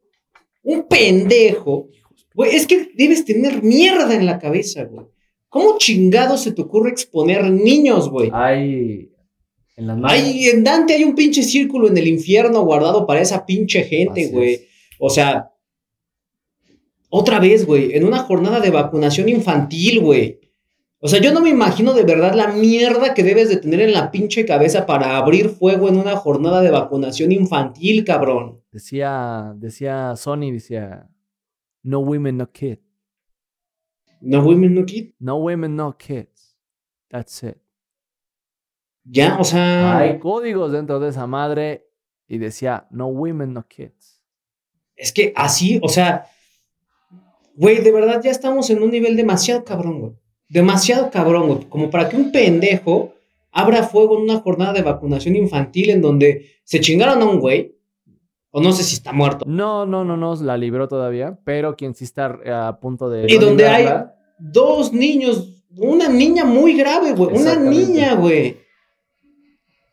un 0.63 0.87
pendejo, 0.89 1.89
güey, 2.35 2.55
es 2.55 2.67
que 2.67 2.91
debes 2.95 3.25
tener 3.25 3.63
mierda 3.63 4.15
en 4.15 4.27
la 4.27 4.39
cabeza, 4.39 4.85
güey. 4.85 5.07
¿Cómo 5.49 5.77
chingado 5.79 6.39
se 6.39 6.53
te 6.53 6.63
ocurre 6.63 6.91
exponer 6.91 7.51
niños, 7.51 8.09
güey? 8.09 8.31
Hay 8.33 9.11
en 9.77 9.87
las 9.87 9.99
Hay, 10.05 10.49
en 10.49 10.65
Dante 10.65 10.95
hay 10.95 11.05
un 11.05 11.15
pinche 11.15 11.43
círculo 11.43 11.89
en 11.89 11.97
el 11.99 12.07
infierno 12.07 12.63
guardado 12.63 13.07
para 13.07 13.21
esa 13.21 13.45
pinche 13.45 13.83
gente, 13.85 14.25
Así 14.25 14.33
güey. 14.33 14.55
es. 14.55 14.63
O 14.99 15.11
sea, 15.11 15.51
otra 17.11 17.39
vez, 17.41 17.67
güey, 17.67 17.95
en 17.95 18.05
una 18.05 18.21
jornada 18.21 18.61
de 18.61 18.71
vacunación 18.71 19.29
infantil, 19.29 20.01
güey. 20.01 20.41
O 21.01 21.09
sea, 21.09 21.21
yo 21.21 21.33
no 21.33 21.41
me 21.41 21.51
imagino 21.51 21.95
de 21.95 22.05
verdad 22.05 22.35
la 22.35 22.49
mierda 22.49 23.13
que 23.13 23.25
debes 23.25 23.49
de 23.49 23.57
tener 23.57 23.81
en 23.81 23.93
la 23.93 24.11
pinche 24.11 24.47
cabeza 24.47 24.87
para 24.87 25.17
abrir 25.17 25.51
fuego 25.51 25.89
en 25.89 25.99
una 25.99 26.17
jornada 26.17 26.63
de 26.63 26.71
vacunación 26.71 27.33
infantil, 27.33 28.05
cabrón. 28.05 28.62
Decía, 28.73 29.53
decía 29.57 30.17
Sony, 30.17 30.51
decía, 30.51 31.09
no 31.83 32.01
women, 32.01 32.39
no 32.39 32.51
kids. 32.51 32.81
No, 34.21 34.43
women, 34.43 34.75
no 34.75 34.87
kid. 34.87 35.11
No 35.19 35.37
women, 35.37 35.77
no 35.77 35.97
kids. 35.97 36.57
That's 37.09 37.43
it. 37.43 37.59
Ya, 39.05 39.37
o 39.39 39.45
sea, 39.45 39.99
Hay 39.99 40.19
códigos 40.19 40.73
dentro 40.73 41.01
de 41.01 41.11
esa 41.11 41.27
madre 41.27 41.89
y 42.29 42.39
decía, 42.39 42.87
no 42.91 43.09
women, 43.09 43.53
no 43.53 43.67
kids. 43.67 44.23
es 44.97 45.13
que 45.13 45.33
así, 45.35 45.81
o 45.83 45.89
sea, 45.89 46.27
güey, 47.57 47.83
de 47.83 47.93
verdad 47.93 48.23
ya 48.23 48.31
estamos 48.31 48.71
en 48.71 48.83
un 48.83 48.91
nivel 48.91 49.17
demasiado 49.17 49.65
cabrón, 49.65 50.01
güey. 50.01 50.13
Demasiado 50.49 51.11
cabrón, 51.11 51.49
güey. 51.49 51.69
Como 51.69 51.91
para 51.91 52.09
que 52.09 52.17
un 52.17 52.31
pendejo 52.31 53.15
abra 53.51 53.83
fuego 53.83 54.17
en 54.17 54.23
una 54.23 54.41
jornada 54.41 54.73
de 54.73 54.83
vacunación 54.83 55.37
infantil 55.37 55.91
en 55.91 56.01
donde 56.01 56.47
se 56.65 56.81
chingaron 56.81 57.21
a 57.21 57.27
un 57.27 57.41
güey. 57.41 57.72
O 58.55 58.61
no 58.61 58.73
sé 58.73 58.85
si 58.85 58.95
está 58.95 59.13
muerto. 59.13 59.47
No, 59.49 59.87
no, 59.87 60.05
no, 60.05 60.17
no, 60.17 60.35
la 60.37 60.59
libró 60.59 60.87
todavía, 60.87 61.39
pero 61.43 61.75
quien 61.75 61.95
sí 61.95 62.05
está 62.05 62.39
eh, 62.45 62.53
a 62.53 62.79
punto 62.79 63.09
de... 63.09 63.27
Y 63.27 63.39
donde 63.39 63.67
hay 63.67 63.89
dos 64.39 64.93
niños, 64.93 65.65
una 65.77 66.09
niña 66.09 66.45
muy 66.45 66.77
grave, 66.77 67.13
güey. 67.13 67.35
Una 67.35 67.57
niña, 67.57 68.15
güey. 68.15 68.59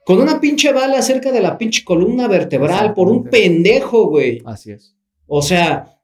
Con 0.05 0.19
una 0.19 0.41
pinche 0.41 0.73
bala 0.73 1.01
cerca 1.01 1.31
de 1.31 1.39
la 1.39 1.57
pinche 1.57 1.85
columna 1.85 2.27
vertebral 2.27 2.93
por 2.93 3.07
un 3.07 3.23
pendejo, 3.25 4.07
güey. 4.07 4.41
Así 4.43 4.71
es. 4.71 4.93
O 5.25 5.41
sea, 5.41 5.97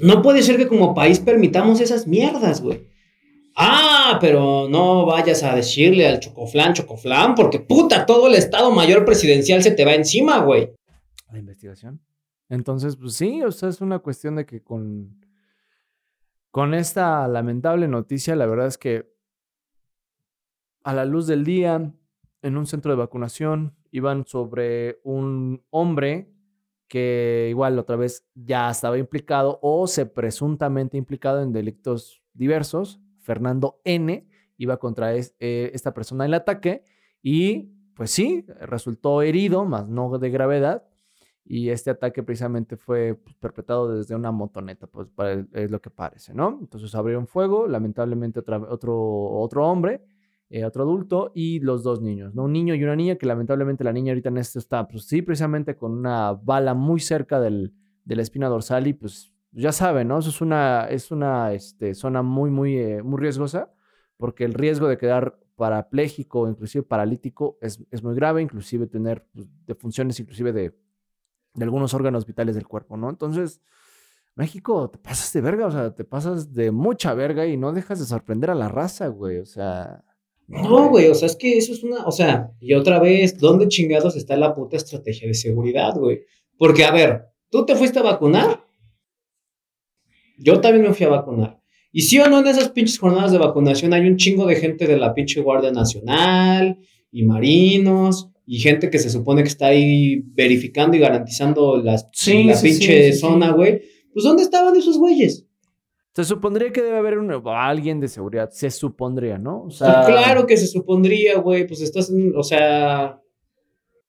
no 0.00 0.22
puede 0.22 0.42
ser 0.42 0.56
que 0.56 0.66
como 0.66 0.94
país 0.94 1.20
permitamos 1.20 1.80
esas 1.80 2.08
mierdas, 2.08 2.60
güey. 2.60 2.88
Ah, 3.54 4.18
pero 4.20 4.66
no 4.68 5.06
vayas 5.06 5.42
a 5.42 5.54
decirle 5.54 6.08
al 6.08 6.20
chocoflán, 6.20 6.74
chocoflán, 6.74 7.34
porque 7.34 7.60
puta, 7.60 8.04
todo 8.04 8.26
el 8.26 8.34
Estado 8.34 8.70
Mayor 8.72 9.04
Presidencial 9.04 9.62
se 9.62 9.70
te 9.70 9.84
va 9.84 9.94
encima, 9.94 10.40
güey. 10.40 10.70
La 11.30 11.38
investigación. 11.38 12.00
Entonces, 12.48 12.96
pues 12.96 13.14
sí, 13.14 13.42
o 13.42 13.50
sea, 13.50 13.68
es 13.68 13.80
una 13.80 13.98
cuestión 13.98 14.36
de 14.36 14.46
que 14.46 14.62
con, 14.62 15.24
con 16.50 16.74
esta 16.74 17.26
lamentable 17.26 17.88
noticia, 17.88 18.36
la 18.36 18.46
verdad 18.46 18.68
es 18.68 18.78
que 18.78 19.12
a 20.84 20.94
la 20.94 21.04
luz 21.04 21.26
del 21.26 21.44
día, 21.44 21.92
en 22.42 22.56
un 22.56 22.66
centro 22.66 22.92
de 22.92 22.98
vacunación, 22.98 23.74
iban 23.90 24.24
sobre 24.24 25.00
un 25.02 25.64
hombre 25.70 26.30
que 26.88 27.48
igual 27.50 27.78
otra 27.78 27.96
vez 27.96 28.24
ya 28.34 28.70
estaba 28.70 28.96
implicado 28.96 29.58
o 29.62 29.88
se 29.88 30.06
presuntamente 30.06 30.96
implicado 30.96 31.42
en 31.42 31.52
delitos 31.52 32.22
diversos. 32.32 33.00
Fernando 33.18 33.80
N. 33.84 34.28
iba 34.56 34.76
contra 34.76 35.16
eh, 35.16 35.26
esta 35.74 35.92
persona 35.92 36.24
el 36.24 36.34
ataque 36.34 36.84
y 37.22 37.72
pues 37.94 38.10
sí, 38.10 38.44
resultó 38.60 39.22
herido, 39.22 39.64
más 39.64 39.88
no 39.88 40.18
de 40.18 40.30
gravedad. 40.30 40.86
Y 41.48 41.68
este 41.70 41.90
ataque 41.90 42.22
precisamente 42.24 42.76
fue 42.76 43.14
pues, 43.14 43.36
perpetrado 43.36 43.96
desde 43.96 44.16
una 44.16 44.32
motoneta, 44.32 44.86
pues 44.88 45.08
para- 45.14 45.46
es 45.52 45.70
lo 45.70 45.80
que 45.80 45.90
parece, 45.90 46.34
¿no? 46.34 46.58
Entonces 46.60 46.92
abrieron 46.94 47.26
fuego, 47.28 47.68
lamentablemente 47.68 48.40
otra- 48.40 48.58
otro, 48.58 48.94
otro 49.40 49.64
hombre, 49.66 50.02
eh, 50.50 50.64
otro 50.64 50.82
adulto 50.82 51.30
y 51.34 51.60
los 51.60 51.82
dos 51.84 52.00
niños, 52.02 52.34
¿no? 52.34 52.44
Un 52.44 52.52
niño 52.52 52.74
y 52.74 52.82
una 52.82 52.96
niña, 52.96 53.16
que 53.16 53.26
lamentablemente 53.26 53.84
la 53.84 53.92
niña 53.92 54.10
ahorita 54.12 54.28
en 54.30 54.38
esto 54.38 54.58
está, 54.58 54.86
pues 54.88 55.04
sí, 55.04 55.22
precisamente 55.22 55.76
con 55.76 55.92
una 55.92 56.32
bala 56.32 56.74
muy 56.74 56.98
cerca 57.00 57.38
del, 57.40 57.72
de 58.04 58.16
la 58.16 58.22
espina 58.22 58.48
dorsal 58.48 58.86
y 58.88 58.92
pues 58.94 59.32
ya 59.52 59.70
saben, 59.72 60.08
¿no? 60.08 60.18
Eso 60.18 60.30
es 60.30 60.40
una, 60.40 60.86
es 60.88 61.10
una 61.12 61.52
este, 61.52 61.94
zona 61.94 62.22
muy, 62.22 62.50
muy, 62.50 62.76
eh, 62.76 63.02
muy 63.02 63.20
riesgosa 63.20 63.72
porque 64.16 64.44
el 64.44 64.54
riesgo 64.54 64.88
de 64.88 64.98
quedar 64.98 65.38
parapléjico 65.56 66.48
inclusive 66.48 66.82
paralítico 66.84 67.58
es, 67.60 67.82
es 67.90 68.02
muy 68.02 68.14
grave, 68.14 68.42
inclusive 68.42 68.86
tener 68.86 69.24
pues, 69.32 69.46
defunciones 69.66 70.18
inclusive 70.20 70.52
de, 70.52 70.74
de 71.56 71.64
algunos 71.64 71.94
órganos 71.94 72.26
vitales 72.26 72.54
del 72.54 72.66
cuerpo, 72.66 72.96
¿no? 72.96 73.10
Entonces, 73.10 73.60
México, 74.36 74.90
te 74.90 74.98
pasas 74.98 75.32
de 75.32 75.40
verga, 75.40 75.66
o 75.66 75.70
sea, 75.70 75.94
te 75.94 76.04
pasas 76.04 76.52
de 76.52 76.70
mucha 76.70 77.14
verga 77.14 77.46
y 77.46 77.56
no 77.56 77.72
dejas 77.72 77.98
de 77.98 78.04
sorprender 78.04 78.50
a 78.50 78.54
la 78.54 78.68
raza, 78.68 79.08
güey, 79.08 79.38
o 79.38 79.46
sea... 79.46 80.04
No, 80.46 80.90
güey, 80.90 81.08
o 81.08 81.14
sea, 81.14 81.26
es 81.26 81.34
que 81.34 81.58
eso 81.58 81.72
es 81.72 81.82
una, 81.82 82.04
o 82.04 82.12
sea, 82.12 82.52
y 82.60 82.74
otra 82.74 83.00
vez, 83.00 83.36
¿dónde 83.38 83.66
chingados 83.66 84.14
está 84.14 84.36
la 84.36 84.54
puta 84.54 84.76
estrategia 84.76 85.26
de 85.26 85.34
seguridad, 85.34 85.94
güey? 85.96 86.20
Porque, 86.56 86.84
a 86.84 86.92
ver, 86.92 87.24
¿tú 87.50 87.66
te 87.66 87.74
fuiste 87.74 87.98
a 87.98 88.02
vacunar? 88.02 88.64
Yo 90.38 90.60
también 90.60 90.86
me 90.86 90.94
fui 90.94 91.06
a 91.06 91.10
vacunar. 91.10 91.60
Y 91.90 92.02
sí 92.02 92.18
o 92.20 92.28
no, 92.28 92.40
en 92.40 92.46
esas 92.46 92.68
pinches 92.68 92.98
jornadas 92.98 93.32
de 93.32 93.38
vacunación 93.38 93.94
hay 93.94 94.06
un 94.06 94.18
chingo 94.18 94.46
de 94.46 94.56
gente 94.56 94.86
de 94.86 94.98
la 94.98 95.14
pinche 95.14 95.40
Guardia 95.40 95.72
Nacional 95.72 96.78
y 97.10 97.24
marinos 97.24 98.30
y 98.46 98.58
gente 98.60 98.88
que 98.90 98.98
se 98.98 99.10
supone 99.10 99.42
que 99.42 99.48
está 99.48 99.66
ahí 99.66 100.22
verificando 100.34 100.96
y 100.96 101.00
garantizando 101.00 101.76
las, 101.78 102.08
Sí, 102.12 102.44
la 102.44 102.54
sí, 102.54 102.68
pinche 102.68 103.06
sí, 103.08 103.12
sí, 103.14 103.18
zona, 103.18 103.48
sí. 103.48 103.52
güey. 103.52 103.82
Pues 104.12 104.24
¿dónde 104.24 104.42
estaban 104.44 104.74
esos 104.76 104.98
güeyes? 104.98 105.46
Se 106.14 106.24
supondría 106.24 106.72
que 106.72 106.80
debe 106.82 106.96
haber 106.96 107.18
un, 107.18 107.30
alguien 107.46 108.00
de 108.00 108.08
seguridad. 108.08 108.48
Se 108.50 108.70
supondría, 108.70 109.36
¿no? 109.36 109.58
O 109.58 109.64
Pues 109.64 109.76
sea, 109.78 110.04
claro 110.06 110.46
que 110.46 110.56
se 110.56 110.66
supondría, 110.66 111.38
güey, 111.40 111.66
pues 111.66 111.82
estás 111.82 112.08
en, 112.10 112.32
o 112.34 112.42
sea, 112.42 113.20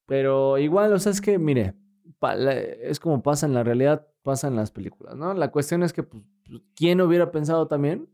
Pero 0.06 0.58
igual, 0.58 0.94
o 0.94 1.00
sea, 1.00 1.12
es 1.12 1.20
que, 1.20 1.38
mire, 1.38 1.74
pa- 2.20 2.36
la- 2.36 2.54
es 2.58 3.00
como 3.00 3.22
pasa 3.22 3.46
en 3.46 3.54
la 3.54 3.64
realidad, 3.64 4.08
pasa 4.24 4.48
en 4.48 4.56
las 4.56 4.72
películas, 4.72 5.16
¿no? 5.18 5.34
La 5.34 5.52
cuestión 5.52 5.84
es 5.84 5.92
que, 5.94 6.04
pues, 6.04 6.24
pues, 6.48 6.62
¿quién 6.76 7.02
hubiera 7.02 7.32
pensado 7.32 7.68
también 7.68 8.08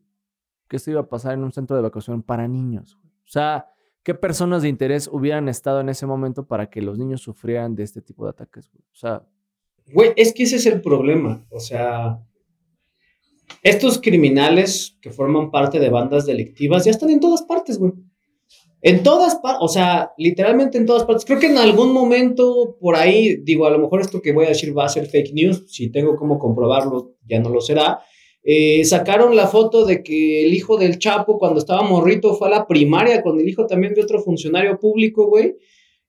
que 0.67 0.77
esto 0.77 0.89
iba 0.89 1.01
a 1.01 1.09
pasar 1.09 1.33
en 1.33 1.43
un 1.43 1.51
centro 1.51 1.75
de 1.75 1.83
vacación 1.83 2.23
para 2.23 2.47
niños? 2.47 2.97
güey? 2.99 3.13
O 3.13 3.29
sea, 3.31 3.67
¿qué 4.03 4.13
personas 4.13 4.61
de 4.61 4.69
interés 4.69 5.09
hubieran 5.11 5.49
estado 5.49 5.81
en 5.81 5.89
ese 5.89 6.05
momento 6.05 6.45
para 6.45 6.69
que 6.69 6.81
los 6.81 6.97
niños 6.97 7.21
sufrieran 7.21 7.75
de 7.75 7.83
este 7.83 8.01
tipo 8.01 8.25
de 8.25 8.31
ataques? 8.31 8.71
O 8.75 8.95
sea, 8.95 9.23
Güey, 9.91 10.11
es 10.15 10.33
que 10.33 10.43
ese 10.43 10.57
es 10.57 10.65
el 10.65 10.81
problema. 10.81 11.45
O 11.49 11.59
sea, 11.59 12.19
estos 13.61 13.99
criminales 13.99 14.97
que 15.01 15.11
forman 15.11 15.51
parte 15.51 15.79
de 15.79 15.89
bandas 15.89 16.25
delictivas 16.25 16.85
ya 16.85 16.91
están 16.91 17.09
en 17.09 17.19
todas 17.19 17.41
partes, 17.43 17.77
güey. 17.77 17.93
En 18.81 19.01
todas 19.01 19.35
partes, 19.35 19.59
o 19.61 19.67
sea, 19.69 20.11
literalmente 20.17 20.77
en 20.77 20.85
todas 20.85 21.05
partes. 21.05 21.25
Creo 21.25 21.39
que 21.39 21.47
en 21.47 21.57
algún 21.57 21.93
momento 21.93 22.77
por 22.79 22.95
ahí, 22.95 23.37
digo, 23.37 23.65
a 23.65 23.71
lo 23.71 23.79
mejor 23.79 24.01
esto 24.01 24.21
que 24.21 24.33
voy 24.33 24.45
a 24.45 24.49
decir 24.49 24.77
va 24.77 24.85
a 24.85 24.89
ser 24.89 25.05
fake 25.07 25.33
news. 25.33 25.65
Si 25.67 25.89
tengo 25.89 26.15
cómo 26.15 26.37
comprobarlo, 26.37 27.15
ya 27.25 27.39
no 27.39 27.49
lo 27.49 27.61
será. 27.61 28.01
Eh, 28.43 28.83
sacaron 28.83 29.35
la 29.35 29.47
foto 29.47 29.85
de 29.85 30.03
que 30.03 30.43
el 30.45 30.53
hijo 30.53 30.77
del 30.77 30.99
Chapo, 30.99 31.39
cuando 31.39 31.59
estaba 31.59 31.81
morrito, 31.81 32.35
fue 32.35 32.49
a 32.49 32.51
la 32.51 32.67
primaria 32.67 33.21
con 33.21 33.39
el 33.39 33.47
hijo 33.47 33.65
también 33.65 33.93
de 33.93 34.01
otro 34.01 34.21
funcionario 34.21 34.77
público, 34.79 35.27
güey. 35.27 35.55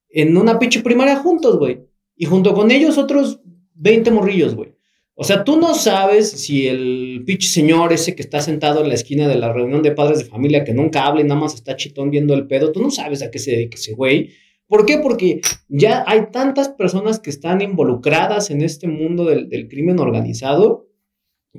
En 0.09 0.37
una 0.37 0.59
pinche 0.59 0.81
primaria 0.81 1.17
juntos, 1.17 1.59
güey. 1.59 1.81
Y 2.17 2.25
junto 2.25 2.55
con 2.55 2.71
ellos 2.71 2.99
otros 2.99 3.41
20 3.75 4.11
morrillos, 4.11 4.55
güey. 4.57 4.75
O 5.17 5.23
sea, 5.23 5.45
tú 5.45 5.61
no 5.61 5.75
sabes 5.75 6.29
si 6.29 6.67
el 6.67 7.23
pinche 7.25 7.47
señor 7.47 7.93
ese 7.93 8.17
que 8.17 8.23
está 8.23 8.41
sentado 8.41 8.83
en 8.83 8.89
la 8.89 8.95
esquina 8.95 9.29
de 9.29 9.37
la 9.37 9.53
reunión 9.53 9.83
de 9.83 9.93
padres 9.93 10.19
de 10.19 10.25
familia 10.25 10.65
que 10.65 10.75
nunca 10.75 11.07
habla 11.07 11.21
y 11.21 11.25
nada 11.25 11.41
más 11.41 11.55
está 11.55 11.77
chitón 11.77 12.11
viendo 12.11 12.35
el 12.35 12.49
pedo, 12.49 12.73
tú 12.73 12.83
no 12.83 12.91
sabes 12.91 13.23
a 13.23 13.31
qué 13.31 13.39
se 13.39 13.53
dedica 13.53 13.77
ese 13.77 13.95
güey. 13.95 14.31
¿Por 14.67 14.87
qué? 14.87 14.99
Porque 14.99 15.41
ya 15.69 16.03
hay 16.09 16.31
tantas 16.33 16.69
personas 16.71 17.21
que 17.21 17.31
están 17.31 17.61
involucradas 17.61 18.51
en 18.51 18.63
este 18.63 18.89
mundo 18.89 19.25
del, 19.25 19.49
del 19.49 19.69
crimen 19.69 20.01
organizado 20.01 20.89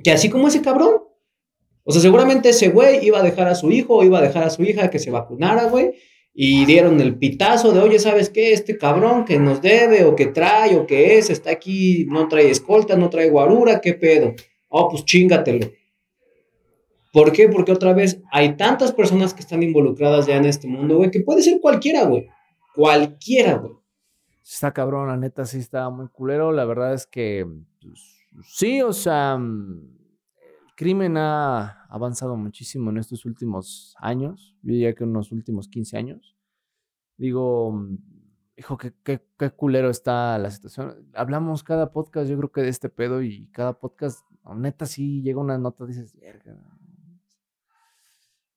que 0.02 0.10
así 0.10 0.30
como 0.30 0.48
ese 0.48 0.62
cabrón. 0.62 1.02
O 1.84 1.92
sea, 1.92 2.02
seguramente 2.02 2.48
ese 2.48 2.68
güey 2.68 3.06
iba 3.06 3.20
a 3.20 3.22
dejar 3.22 3.48
a 3.48 3.54
su 3.54 3.70
hijo 3.70 4.02
iba 4.02 4.18
a 4.18 4.22
dejar 4.22 4.44
a 4.44 4.50
su 4.50 4.62
hija 4.64 4.90
que 4.90 4.98
se 4.98 5.10
vacunara, 5.10 5.64
güey. 5.68 5.94
Y 6.38 6.66
dieron 6.66 7.00
el 7.00 7.16
pitazo 7.16 7.72
de, 7.72 7.80
oye, 7.80 7.98
¿sabes 7.98 8.28
qué? 8.28 8.52
Este 8.52 8.76
cabrón 8.76 9.24
que 9.24 9.38
nos 9.38 9.62
debe 9.62 10.04
o 10.04 10.14
que 10.14 10.26
trae 10.26 10.76
o 10.76 10.86
que 10.86 11.16
es, 11.16 11.30
está 11.30 11.50
aquí, 11.50 12.06
no 12.10 12.28
trae 12.28 12.50
escolta, 12.50 12.94
no 12.94 13.08
trae 13.08 13.30
guarura, 13.30 13.80
¿qué 13.80 13.94
pedo? 13.94 14.34
Oh, 14.68 14.90
pues 14.90 15.04
chingatelo. 15.06 15.70
¿Por 17.10 17.32
qué? 17.32 17.48
Porque 17.48 17.72
otra 17.72 17.94
vez 17.94 18.20
hay 18.30 18.58
tantas 18.58 18.92
personas 18.92 19.32
que 19.32 19.40
están 19.40 19.62
involucradas 19.62 20.26
ya 20.26 20.36
en 20.36 20.44
este 20.44 20.68
mundo, 20.68 20.98
güey, 20.98 21.10
que 21.10 21.20
puede 21.20 21.40
ser 21.40 21.60
cualquiera, 21.62 22.04
güey. 22.04 22.28
Cualquiera, 22.74 23.54
güey. 23.54 23.72
está 24.44 24.74
cabrón, 24.74 25.08
la 25.08 25.16
neta 25.16 25.46
sí 25.46 25.56
está 25.56 25.88
muy 25.88 26.08
culero. 26.08 26.52
La 26.52 26.66
verdad 26.66 26.92
es 26.92 27.06
que, 27.06 27.46
pues, 27.80 28.15
sí, 28.42 28.82
o 28.82 28.92
sea, 28.92 29.36
mm, 29.38 29.98
el 30.66 30.74
crimen 30.76 31.16
ha 31.16 31.86
avanzado 31.88 32.36
muchísimo 32.36 32.90
en 32.90 32.98
estos 32.98 33.24
últimos 33.24 33.94
años. 33.98 34.56
Yo 34.62 34.72
diría 34.72 34.94
que 34.94 35.04
en 35.04 35.12
los 35.12 35.32
últimos 35.32 35.68
15 35.68 35.96
años. 35.96 36.36
Digo, 37.16 37.72
mm, 37.72 37.96
hijo, 38.56 38.76
qué, 38.76 38.92
qué, 39.02 39.22
qué 39.38 39.50
culero 39.50 39.90
está 39.90 40.38
la 40.38 40.50
situación. 40.50 41.08
Hablamos 41.14 41.62
cada 41.62 41.92
podcast, 41.92 42.28
yo 42.28 42.36
creo 42.38 42.52
que 42.52 42.62
de 42.62 42.68
este 42.68 42.88
pedo 42.88 43.22
y 43.22 43.46
cada 43.48 43.78
podcast, 43.78 44.20
neta, 44.54 44.86
sí 44.86 45.22
llega 45.22 45.40
una 45.40 45.58
nota, 45.58 45.86
dices, 45.86 46.16
verga. 46.18 46.56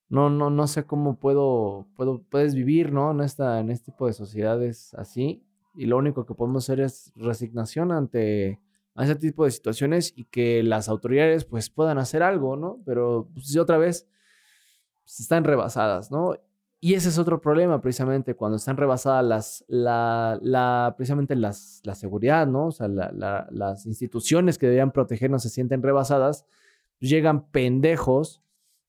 No, 0.10 0.30
no, 0.30 0.50
no 0.50 0.68
sé 0.68 0.86
cómo 0.86 1.20
puedo, 1.20 1.88
puedo, 1.96 2.24
puedes 2.24 2.56
vivir, 2.56 2.92
¿no? 2.92 3.12
En 3.12 3.22
esta, 3.22 3.60
en 3.60 3.70
este 3.70 3.92
tipo 3.92 4.08
de 4.08 4.14
sociedades 4.14 4.94
así. 4.96 5.46
Y 5.76 5.86
lo 5.86 5.98
único 5.98 6.26
que 6.26 6.34
podemos 6.34 6.66
hacer 6.66 6.80
es 6.80 7.14
resignación 7.16 7.92
ante 7.92 8.60
a 9.00 9.06
ese 9.06 9.16
tipo 9.16 9.46
de 9.46 9.52
situaciones 9.52 10.12
y 10.16 10.26
que 10.26 10.62
las 10.62 10.90
autoridades 10.90 11.46
pues 11.46 11.70
puedan 11.70 11.98
hacer 11.98 12.22
algo, 12.22 12.58
¿no? 12.58 12.82
Pero 12.86 13.30
pues, 13.34 13.56
otra 13.58 13.78
vez 13.78 14.08
pues, 15.04 15.22
están 15.22 15.46
rebasadas, 15.46 16.12
¿no? 16.12 16.36
Y 16.82 16.96
ese 16.96 17.08
es 17.10 17.18
otro 17.18 17.40
problema 17.40 17.80
precisamente 17.82 18.36
cuando 18.36 18.58
están 18.58 18.76
rebasadas 18.78 19.24
las, 19.26 19.66
la, 19.70 20.94
precisamente 20.98 21.36
las, 21.36 21.82
la 21.86 21.96
seguridad, 21.96 22.46
¿no? 22.48 22.68
O 22.68 22.72
sea, 22.72 22.88
la- 22.90 23.12
la- 23.14 23.48
las 23.52 23.86
instituciones 23.86 24.58
que 24.58 24.66
deberían 24.66 24.92
protegernos 24.92 25.44
se 25.44 25.50
sienten 25.50 25.82
rebasadas, 25.82 26.46
pues, 27.00 27.10
llegan 27.10 27.50
pendejos 27.52 28.42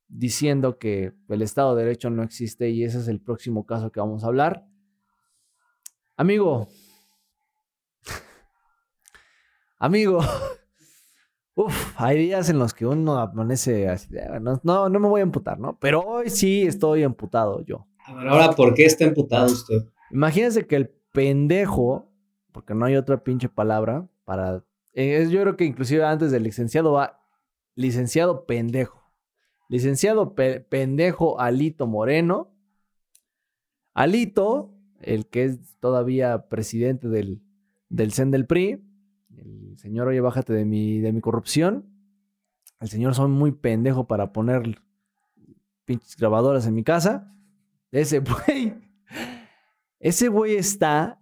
diciendo 0.08 0.78
que 0.78 1.12
el 1.28 1.42
Estado 1.42 1.76
de 1.76 1.84
Derecho 1.84 2.10
no 2.10 2.24
existe 2.24 2.68
y 2.70 2.82
ese 2.82 2.98
es 2.98 3.06
el 3.06 3.20
próximo 3.20 3.64
caso 3.64 3.92
que 3.92 4.00
vamos 4.00 4.24
a 4.24 4.26
hablar. 4.26 4.66
Amigo. 6.16 6.68
Amigo. 9.80 10.20
Uf, 11.54 11.94
hay 12.00 12.18
días 12.18 12.48
en 12.48 12.58
los 12.58 12.72
que 12.72 12.86
uno 12.86 13.18
amanece 13.18 13.88
así, 13.88 14.16
"Ah, 14.18 14.38
no, 14.38 14.60
no, 14.62 14.88
no 14.88 15.00
me 15.00 15.08
voy 15.08 15.20
a 15.20 15.24
emputar, 15.24 15.58
¿no? 15.58 15.78
Pero 15.80 16.00
hoy 16.02 16.30
sí 16.30 16.62
estoy 16.62 17.02
emputado 17.02 17.62
yo. 17.64 17.86
A 18.06 18.14
ver, 18.14 18.28
ahora, 18.28 18.52
¿por 18.52 18.74
qué 18.74 18.84
está 18.84 19.04
emputado 19.04 19.46
usted? 19.52 19.82
Imagínense 20.10 20.66
que 20.66 20.76
el 20.76 20.88
pendejo, 21.12 22.08
porque 22.52 22.74
no 22.74 22.84
hay 22.84 22.96
otra 22.96 23.24
pinche 23.24 23.48
palabra 23.48 24.06
para... 24.24 24.64
eh, 24.94 25.18
es- 25.22 25.30
yo 25.30 25.40
creo 25.42 25.56
que 25.56 25.64
inclusive 25.64 26.04
antes 26.04 26.30
del 26.30 26.42
licenciado 26.44 26.92
va 26.92 27.20
licenciado 27.74 28.46
pendejo. 28.46 29.00
Licenciado 29.68 30.34
pe- 30.34 30.60
pendejo 30.60 31.40
Alito 31.40 31.86
Moreno. 31.86 32.52
Alito, 33.94 34.72
el 35.00 35.26
que 35.26 35.44
es 35.44 35.76
todavía 35.80 36.48
presidente 36.48 37.08
del, 37.08 37.42
del 37.88 38.12
CEN 38.12 38.30
del 38.30 38.46
PRI. 38.46 38.82
El 39.40 39.78
señor, 39.78 40.08
oye, 40.08 40.20
bájate 40.20 40.52
de 40.52 40.64
mi, 40.64 40.98
de 41.00 41.12
mi 41.12 41.20
corrupción. 41.20 41.86
El 42.80 42.88
señor 42.88 43.14
soy 43.14 43.28
muy 43.28 43.52
pendejo 43.52 44.06
para 44.06 44.32
poner 44.32 44.80
pinches 45.84 46.16
grabadoras 46.16 46.66
en 46.66 46.74
mi 46.74 46.84
casa. 46.84 47.34
Ese 47.90 48.18
güey. 48.46 48.74
Ese 49.98 50.28
güey 50.28 50.56
está 50.56 51.20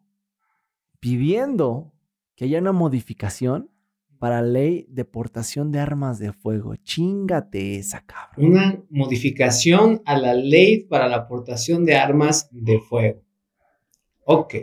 pidiendo 1.01 1.93
que 2.37 2.45
haya 2.45 2.61
una 2.61 2.73
modificación 2.73 3.71
para 4.19 4.43
ley 4.43 4.87
de 4.89 5.05
portación 5.05 5.71
de 5.73 5.81
armas 5.81 6.19
de 6.19 6.33
fuego. 6.33 6.77
Chingate 6.77 7.77
esa, 7.77 8.05
cabrón. 8.05 8.53
Una 8.53 8.83
modificación 8.91 10.03
a 10.05 10.19
la 10.19 10.35
ley 10.35 10.85
para 10.85 11.09
la 11.09 11.17
aportación 11.17 11.85
de 11.85 11.97
armas 11.97 12.49
de 12.51 12.81
fuego. 12.81 13.23
Ok. 14.25 14.55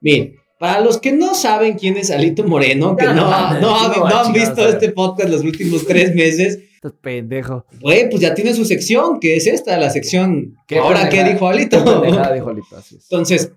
Bien, 0.00 0.34
para 0.58 0.80
los 0.80 0.98
que 0.98 1.12
no 1.12 1.34
saben 1.34 1.78
quién 1.78 1.96
es 1.96 2.10
Alito 2.10 2.44
Moreno, 2.44 2.96
que 2.96 3.06
no, 3.06 3.14
no, 3.14 3.60
no, 3.60 3.94
no, 3.94 4.06
han 4.06 4.32
visto 4.32 4.66
este 4.68 4.90
podcast 4.90 5.30
los 5.30 5.42
últimos 5.42 5.86
tres 5.86 6.14
meses, 6.14 6.58
Este 6.74 6.90
pendejo. 6.90 7.64
güey, 7.80 8.10
pues 8.10 8.20
ya 8.22 8.34
tiene 8.34 8.54
su 8.54 8.64
sección, 8.64 9.20
que 9.20 9.36
es 9.36 9.46
esta, 9.46 9.78
la 9.78 9.90
sección. 9.90 10.56
¿Qué 10.66 10.78
Ahora, 10.78 11.08
¿qué 11.08 11.24
dijo 11.24 11.48
Alito? 11.48 11.84
Qué 12.02 12.34
dijo 12.34 12.50
Alito, 12.50 12.76
así 12.76 12.96
es. 12.96 13.04
Entonces, 13.04 13.52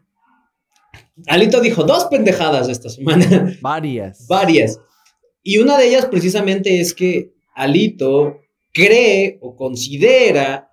Alito 1.28 1.60
dijo 1.60 1.84
dos 1.84 2.06
pendejadas 2.06 2.70
esta 2.70 2.90
semana. 2.90 3.56
Varias. 3.62 4.28
varias. 4.28 4.80
Y 5.44 5.58
una 5.58 5.78
de 5.78 5.88
ellas 5.88 6.06
precisamente 6.06 6.80
es 6.80 6.94
que 6.94 7.34
Alito 7.56 8.40
cree 8.74 9.38
o 9.42 9.56
considera 9.56 10.71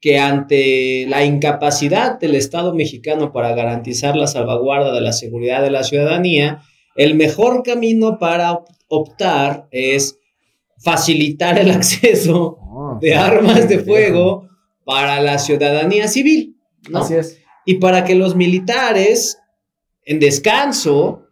que 0.00 0.18
ante 0.18 1.06
la 1.08 1.24
incapacidad 1.24 2.18
del 2.20 2.34
Estado 2.34 2.74
mexicano 2.74 3.32
para 3.32 3.54
garantizar 3.54 4.16
la 4.16 4.26
salvaguarda 4.26 4.92
de 4.92 5.00
la 5.00 5.12
seguridad 5.12 5.62
de 5.62 5.70
la 5.70 5.82
ciudadanía, 5.82 6.62
el 6.94 7.14
mejor 7.14 7.62
camino 7.62 8.18
para 8.18 8.60
optar 8.88 9.66
es 9.70 10.18
facilitar 10.78 11.58
el 11.58 11.70
acceso 11.78 12.58
Oh, 12.80 12.96
de 13.00 13.12
armas 13.12 13.68
de 13.68 13.80
fuego 13.80 14.48
para 14.84 15.20
la 15.20 15.38
ciudadanía 15.40 16.06
civil, 16.06 16.56
¿no? 16.88 17.00
Así 17.00 17.14
es. 17.14 17.38
y 17.66 17.74
para 17.74 18.04
que 18.04 18.14
los 18.14 18.36
militares 18.36 19.36
en 20.04 20.20
descanso 20.20 21.24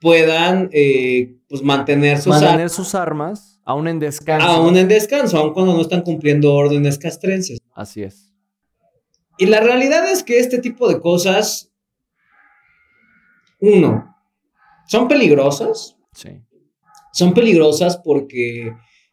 puedan 0.00 0.70
eh, 0.72 1.34
pues 1.48 1.62
mantener 1.62 2.18
sus 2.18 2.28
Mantener 2.28 2.70
sus 2.70 2.94
armas 2.94 3.60
aún 3.64 3.88
en 3.88 3.98
descanso. 3.98 4.46
aún 4.46 4.76
en 4.76 4.86
descanso, 4.86 5.36
aun 5.38 5.52
cuando 5.52 5.74
no 5.74 5.80
están 5.80 6.02
cumpliendo 6.02 6.54
órdenes 6.54 6.96
castrenses. 6.96 7.58
Así 7.74 8.02
es. 8.02 8.32
Y 9.38 9.46
la 9.46 9.60
realidad 9.60 10.10
es 10.10 10.22
que 10.22 10.38
este 10.38 10.58
tipo 10.58 10.88
de 10.88 11.00
cosas, 11.00 11.72
uno, 13.60 14.14
son 14.86 15.08
peligrosas, 15.08 15.96
Sí. 16.12 16.28
son 17.12 17.34
peligrosas 17.34 17.96
porque 17.98 18.72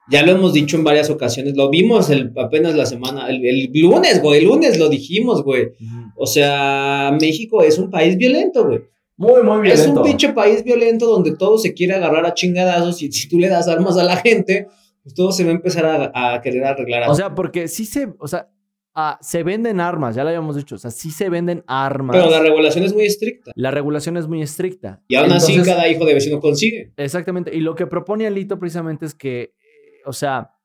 Ya 0.10 0.24
lo 0.24 0.32
hemos 0.34 0.52
dicho 0.52 0.76
en 0.76 0.84
varias 0.84 1.10
ocasiones, 1.10 1.56
lo 1.56 1.70
vimos 1.70 2.10
el, 2.10 2.34
apenas 2.36 2.76
la 2.76 2.86
semana, 2.86 3.30
el, 3.30 3.46
el 3.46 3.70
lunes, 3.74 4.22
güey, 4.22 4.40
el 4.42 4.48
lunes 4.48 4.78
lo 4.78 4.90
dijimos, 4.90 5.42
güey. 5.44 5.70
O 6.18 6.26
sea, 6.26 7.16
México 7.22 7.62
es 7.64 7.78
un 7.78 7.90
país 7.90 8.18
violento, 8.18 8.66
güey. 8.66 8.82
Muy, 9.16 9.42
muy 9.44 9.70
Es 9.70 9.76
violento. 9.80 10.02
un 10.02 10.08
pinche 10.08 10.30
país 10.34 10.64
violento 10.66 11.06
donde 11.06 11.38
todo 11.38 11.58
se 11.58 11.74
quiere 11.74 11.94
agarrar 11.94 12.26
a 12.26 12.34
chingadazos 12.34 13.02
y 13.04 13.12
si 13.12 13.30
tú 13.30 13.40
le 13.40 13.48
das 13.48 13.70
armas 13.70 13.96
a 13.98 14.04
la 14.04 14.18
gente, 14.18 14.68
pues 15.04 15.16
todo 15.16 15.32
se 15.32 15.44
va 15.44 15.50
a 15.50 15.54
empezar 15.54 15.86
a, 15.86 16.34
a 16.34 16.42
querer 16.42 16.64
arreglar. 16.64 17.10
O 17.10 17.16
sea, 17.16 17.34
porque 17.34 17.68
sí 17.68 17.86
se, 17.86 18.14
o 18.20 18.28
sea, 18.28 18.50
ah, 18.94 19.18
se 19.22 19.44
venden 19.44 19.80
armas, 19.80 20.16
ya 20.16 20.24
lo 20.24 20.30
habíamos 20.30 20.56
dicho, 20.56 20.76
o 20.76 20.78
sea, 20.78 20.92
sí 20.92 21.12
se 21.12 21.30
venden 21.30 21.64
armas. 21.68 22.16
pero 22.16 22.30
la 22.30 22.40
regulación 22.40 22.84
es 22.84 22.94
muy 22.94 23.06
estricta. 23.06 23.52
La 23.56 23.72
regulación 23.72 24.18
es 24.18 24.28
muy 24.28 24.42
estricta. 24.42 25.02
Y 25.08 25.16
aún 25.16 25.32
así 25.32 25.62
cada 25.64 25.88
hijo 25.88 26.06
de 26.06 26.14
vecino 26.14 26.40
consigue. 26.40 26.94
Exactamente. 26.98 27.56
Y 27.56 27.62
lo 27.62 27.76
que 27.76 27.88
propone 27.88 28.28
Alito 28.28 28.60
precisamente 28.60 29.06
es 29.06 29.16
que, 29.16 29.42
eh, 29.42 30.02
o 30.06 30.14
sea, 30.14 30.56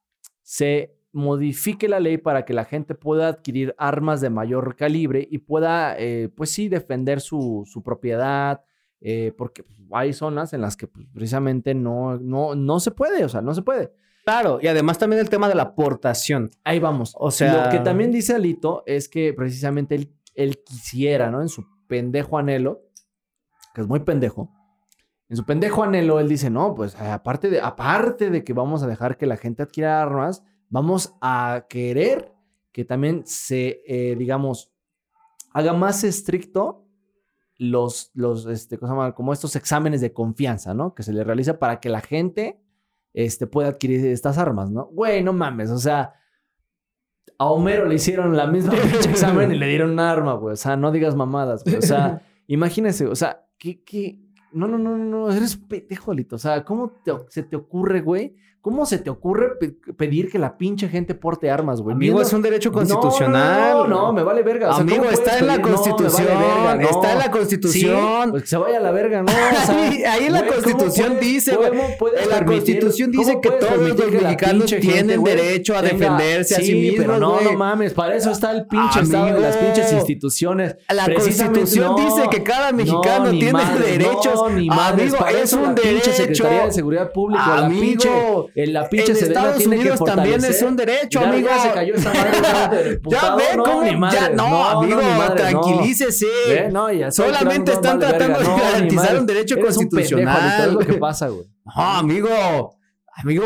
se 0.43 0.95
modifique 1.13 1.89
la 1.89 1.99
ley 1.99 2.19
para 2.19 2.45
que 2.45 2.53
la 2.53 2.67
gente 2.67 2.95
pueda 2.95 3.29
adquirir 3.29 3.75
armas 3.79 4.21
de 4.21 4.29
mayor 4.29 4.77
calibre 4.77 5.27
y 5.31 5.39
pueda, 5.39 5.97
eh, 5.99 6.29
pues 6.29 6.51
sí, 6.51 6.69
defender 6.69 7.21
su, 7.23 7.65
su 7.67 7.83
propiedad, 7.83 8.63
eh, 9.01 9.33
porque 9.37 9.63
pues, 9.63 9.79
hay 9.93 10.13
zonas 10.13 10.53
en 10.53 10.61
las 10.61 10.77
que 10.77 10.89
pues, 10.89 11.07
precisamente 11.15 11.75
no, 11.75 12.19
no, 12.19 12.55
no 12.55 12.81
se 12.81 12.91
puede, 12.91 13.25
o 13.25 13.29
sea, 13.31 13.41
no 13.41 13.55
se 13.55 13.63
puede. 13.63 13.93
Claro, 14.27 14.59
y 14.61 14.67
además 14.67 14.99
también 14.99 15.21
el 15.21 15.31
tema 15.31 15.49
de 15.49 15.55
la 15.55 15.63
aportación. 15.63 16.51
Ahí 16.65 16.81
vamos. 16.81 17.15
O 17.17 17.31
sea- 17.31 17.65
Lo 17.67 17.71
que 17.71 17.79
también 17.79 18.11
dice 18.11 18.35
Alito 18.35 18.83
es 18.85 19.09
que 19.09 19.33
precisamente 19.33 19.95
él, 19.95 20.13
él 20.35 20.63
quisiera, 20.65 21.31
¿no? 21.31 21.41
En 21.43 21.49
su 21.49 21.65
pendejo 21.87 22.37
anhelo, 22.37 22.83
que 23.73 23.83
es 23.83 23.87
muy 23.87 24.01
pendejo, 24.01 24.51
en 25.29 25.37
su 25.37 25.45
pendejo 25.47 25.85
anhelo, 25.85 26.19
él 26.19 26.29
dice, 26.29 26.51
no, 26.51 26.75
pues 26.75 26.97
aparte 26.97 27.51
de, 27.51 27.61
aparte 27.61 28.31
de 28.31 28.43
que 28.43 28.53
vamos 28.53 28.83
a 28.83 28.89
dejar 28.89 29.17
que 29.17 29.27
la 29.27 29.37
gente 29.37 29.63
adquiera 29.63 30.03
armas, 30.03 30.43
vamos 30.69 31.15
a 31.21 31.67
querer 31.69 32.33
que 32.73 32.85
también 32.85 33.23
se, 33.27 33.81
eh, 33.87 34.17
digamos, 34.17 34.73
haga 35.53 35.73
más 35.73 36.03
estricto 36.03 36.85
los, 37.59 38.11
los, 38.15 38.47
este, 38.47 38.77
¿cómo 38.77 38.91
se 38.91 38.97
llama? 38.99 39.15
Como 39.15 39.33
estos 39.33 39.55
exámenes 39.57 40.01
de 40.01 40.13
confianza, 40.13 40.75
¿no? 40.75 40.95
Que 40.95 41.05
se 41.05 41.13
le 41.13 41.23
realiza 41.23 41.59
para 41.61 41.79
que 41.81 41.89
la 41.89 42.01
gente, 42.01 42.61
este, 43.17 43.47
pueda 43.47 43.69
adquirir 43.71 44.05
estas 44.07 44.37
armas, 44.37 44.71
¿no? 44.71 44.85
Güey, 44.93 45.25
no 45.25 45.33
mames, 45.33 45.71
o 45.71 45.79
sea, 45.79 46.13
a 47.39 47.47
Homero 47.47 47.87
le 47.87 47.95
hicieron 47.95 48.37
la 48.37 48.47
misma 48.47 48.75
examen 49.09 49.53
y 49.53 49.59
le 49.59 49.67
dieron 49.69 49.91
un 49.93 50.01
arma, 50.01 50.35
güey. 50.35 50.53
O 50.53 50.57
sea, 50.57 50.77
no 50.77 50.93
digas 50.93 51.17
mamadas, 51.17 51.65
güey. 51.65 51.77
O 51.77 51.83
sea, 51.83 52.23
imagínese, 52.47 53.07
o 53.07 53.15
sea, 53.17 53.47
¿qué, 53.59 53.83
qué? 53.83 54.21
No, 54.53 54.69
no, 54.69 54.77
no, 54.79 54.97
no, 54.99 55.31
eres 55.31 55.57
pendejo. 55.57 56.13
O 56.31 56.39
sea, 56.39 56.63
¿cómo 56.65 56.91
te- 57.05 57.13
se 57.31 57.43
te 57.43 57.57
ocurre, 57.57 58.03
güey? 58.03 58.37
¿Cómo 58.67 58.85
se 58.85 58.99
te 58.99 59.11
ocurre 59.11 59.51
pe- 59.61 59.77
pedir 59.97 60.29
que 60.29 60.41
la 60.41 60.59
pinche 60.59 60.89
gente 60.89 61.15
porte 61.15 61.49
armas, 61.53 61.81
güey? 61.81 61.95
Amigo, 61.95 62.21
es 62.21 62.33
un 62.33 62.43
derecho 62.43 62.71
No, 62.71 62.75
constitucional. 62.79 63.71
No, 63.71 63.87
no, 63.87 64.03
no, 64.07 64.13
me 64.13 64.25
vale 64.25 64.43
verga. 64.43 64.71
O 64.71 64.73
sea, 64.73 64.81
Amigo, 64.81 65.05
¿cómo 65.05 65.11
está 65.11 65.39
en 65.39 65.47
la 65.47 65.53
pedir? 65.55 65.71
No, 65.71 65.79
me 65.79 65.85
vale 65.85 65.93
Constitución, 65.95 66.27
verga, 66.27 66.75
no. 66.75 66.89
está 66.91 67.13
en 67.13 67.19
la 67.19 67.31
Constitución. 67.31 68.31
Pues 68.31 68.43
que 68.43 68.49
se 68.49 68.57
vaya 68.57 68.79
a 68.79 68.81
la 68.81 68.91
verga, 68.91 69.23
¿no? 69.23 69.31
O 69.31 69.67
sea, 69.67 69.83
Ahí- 69.89 70.03
ahí 70.03 70.25
en 70.27 70.33
la 70.33 70.41
güey, 70.41 70.51
¿cómo 70.51 70.63
Constitución 70.63 71.09
puedes- 71.13 71.21
dice, 71.21 71.55
güey, 71.57 71.71
en 72.25 72.29
la 72.29 72.45
Constitución 72.45 73.11
dice 73.13 73.41
que 73.41 73.51
todos 73.53 73.79
los 73.79 74.01
que 74.01 74.11
mexicanos 74.21 74.67
tienen 74.81 75.25
gente, 75.25 75.31
derecho 75.37 75.77
a 75.77 75.83
tenga- 75.83 75.93
defenderse 76.17 76.55
a 76.57 76.59
sí 76.59 76.75
mismos, 76.75 77.07
pero 77.07 77.21
no, 77.21 77.41
no 77.41 77.53
mames, 77.53 77.95
para 77.95 78.17
eso 78.17 78.33
está 78.33 78.51
el 78.51 78.67
pinche 78.67 79.01
estado 79.01 79.27
de 79.27 79.41
las 79.43 79.55
Amigo. 79.57 79.73
pinches 79.75 79.93
instituciones. 79.93 80.75
La 80.93 81.05
Constitución 81.15 81.95
no, 81.97 82.05
dice 82.05 82.29
que 82.33 82.43
cada 82.43 82.73
mexicano 82.73 83.27
no, 83.27 83.31
tiene 83.31 83.61
derechos. 83.79 84.35
No, 84.35 84.47
Amigo, 84.81 85.19
es 85.41 85.53
un 85.53 85.73
derecho. 85.77 86.11
Secretaría 86.11 86.65
de 86.67 86.73
Seguridad 86.73 87.13
Pública, 87.13 87.59
Amigo, 87.67 88.49
pinche, 88.65 88.73
la 88.73 88.89
pinche 88.89 89.13
en 89.13 89.19
Estados 89.19 89.57
tiene 89.59 89.77
que 89.77 89.81
Unidos 89.83 90.05
también 90.05 90.45
es 90.45 90.63
un 90.63 90.77
derecho, 90.77 91.21
Ya- 91.21 91.29
amigo. 91.29 91.49
Ya 91.49 91.59
se 91.63 91.71
cayó 91.73 91.95
esa 91.95 92.13
madre 92.15 92.31
de 92.79 92.85
Ya 92.85 92.91
diputado, 92.91 93.37
ve 93.37 93.45
no, 93.57 93.63
cómo. 93.65 94.11
ya, 94.11 94.29
no, 94.31 94.65
amigo, 94.67 95.01
tranquilícese. 95.37 96.27
¿Eh? 96.49 96.71
Ya 96.99 97.11
Solamente 97.11 97.73
están 97.73 97.99
tratando 97.99 98.39
de 98.39 98.47
garantizar 98.47 99.19
un 99.19 99.27
derecho 99.27 99.57
Eres 99.57 99.77
un 99.77 99.89
pendejo, 99.89 100.17
constitucional. 100.17 100.73
Lo 100.75 100.79
que 100.81 100.93
pasa, 100.95 101.29
güey. 101.29 101.47
No, 101.65 101.83
amigo. 101.83 102.76
Amigo, 103.19 103.45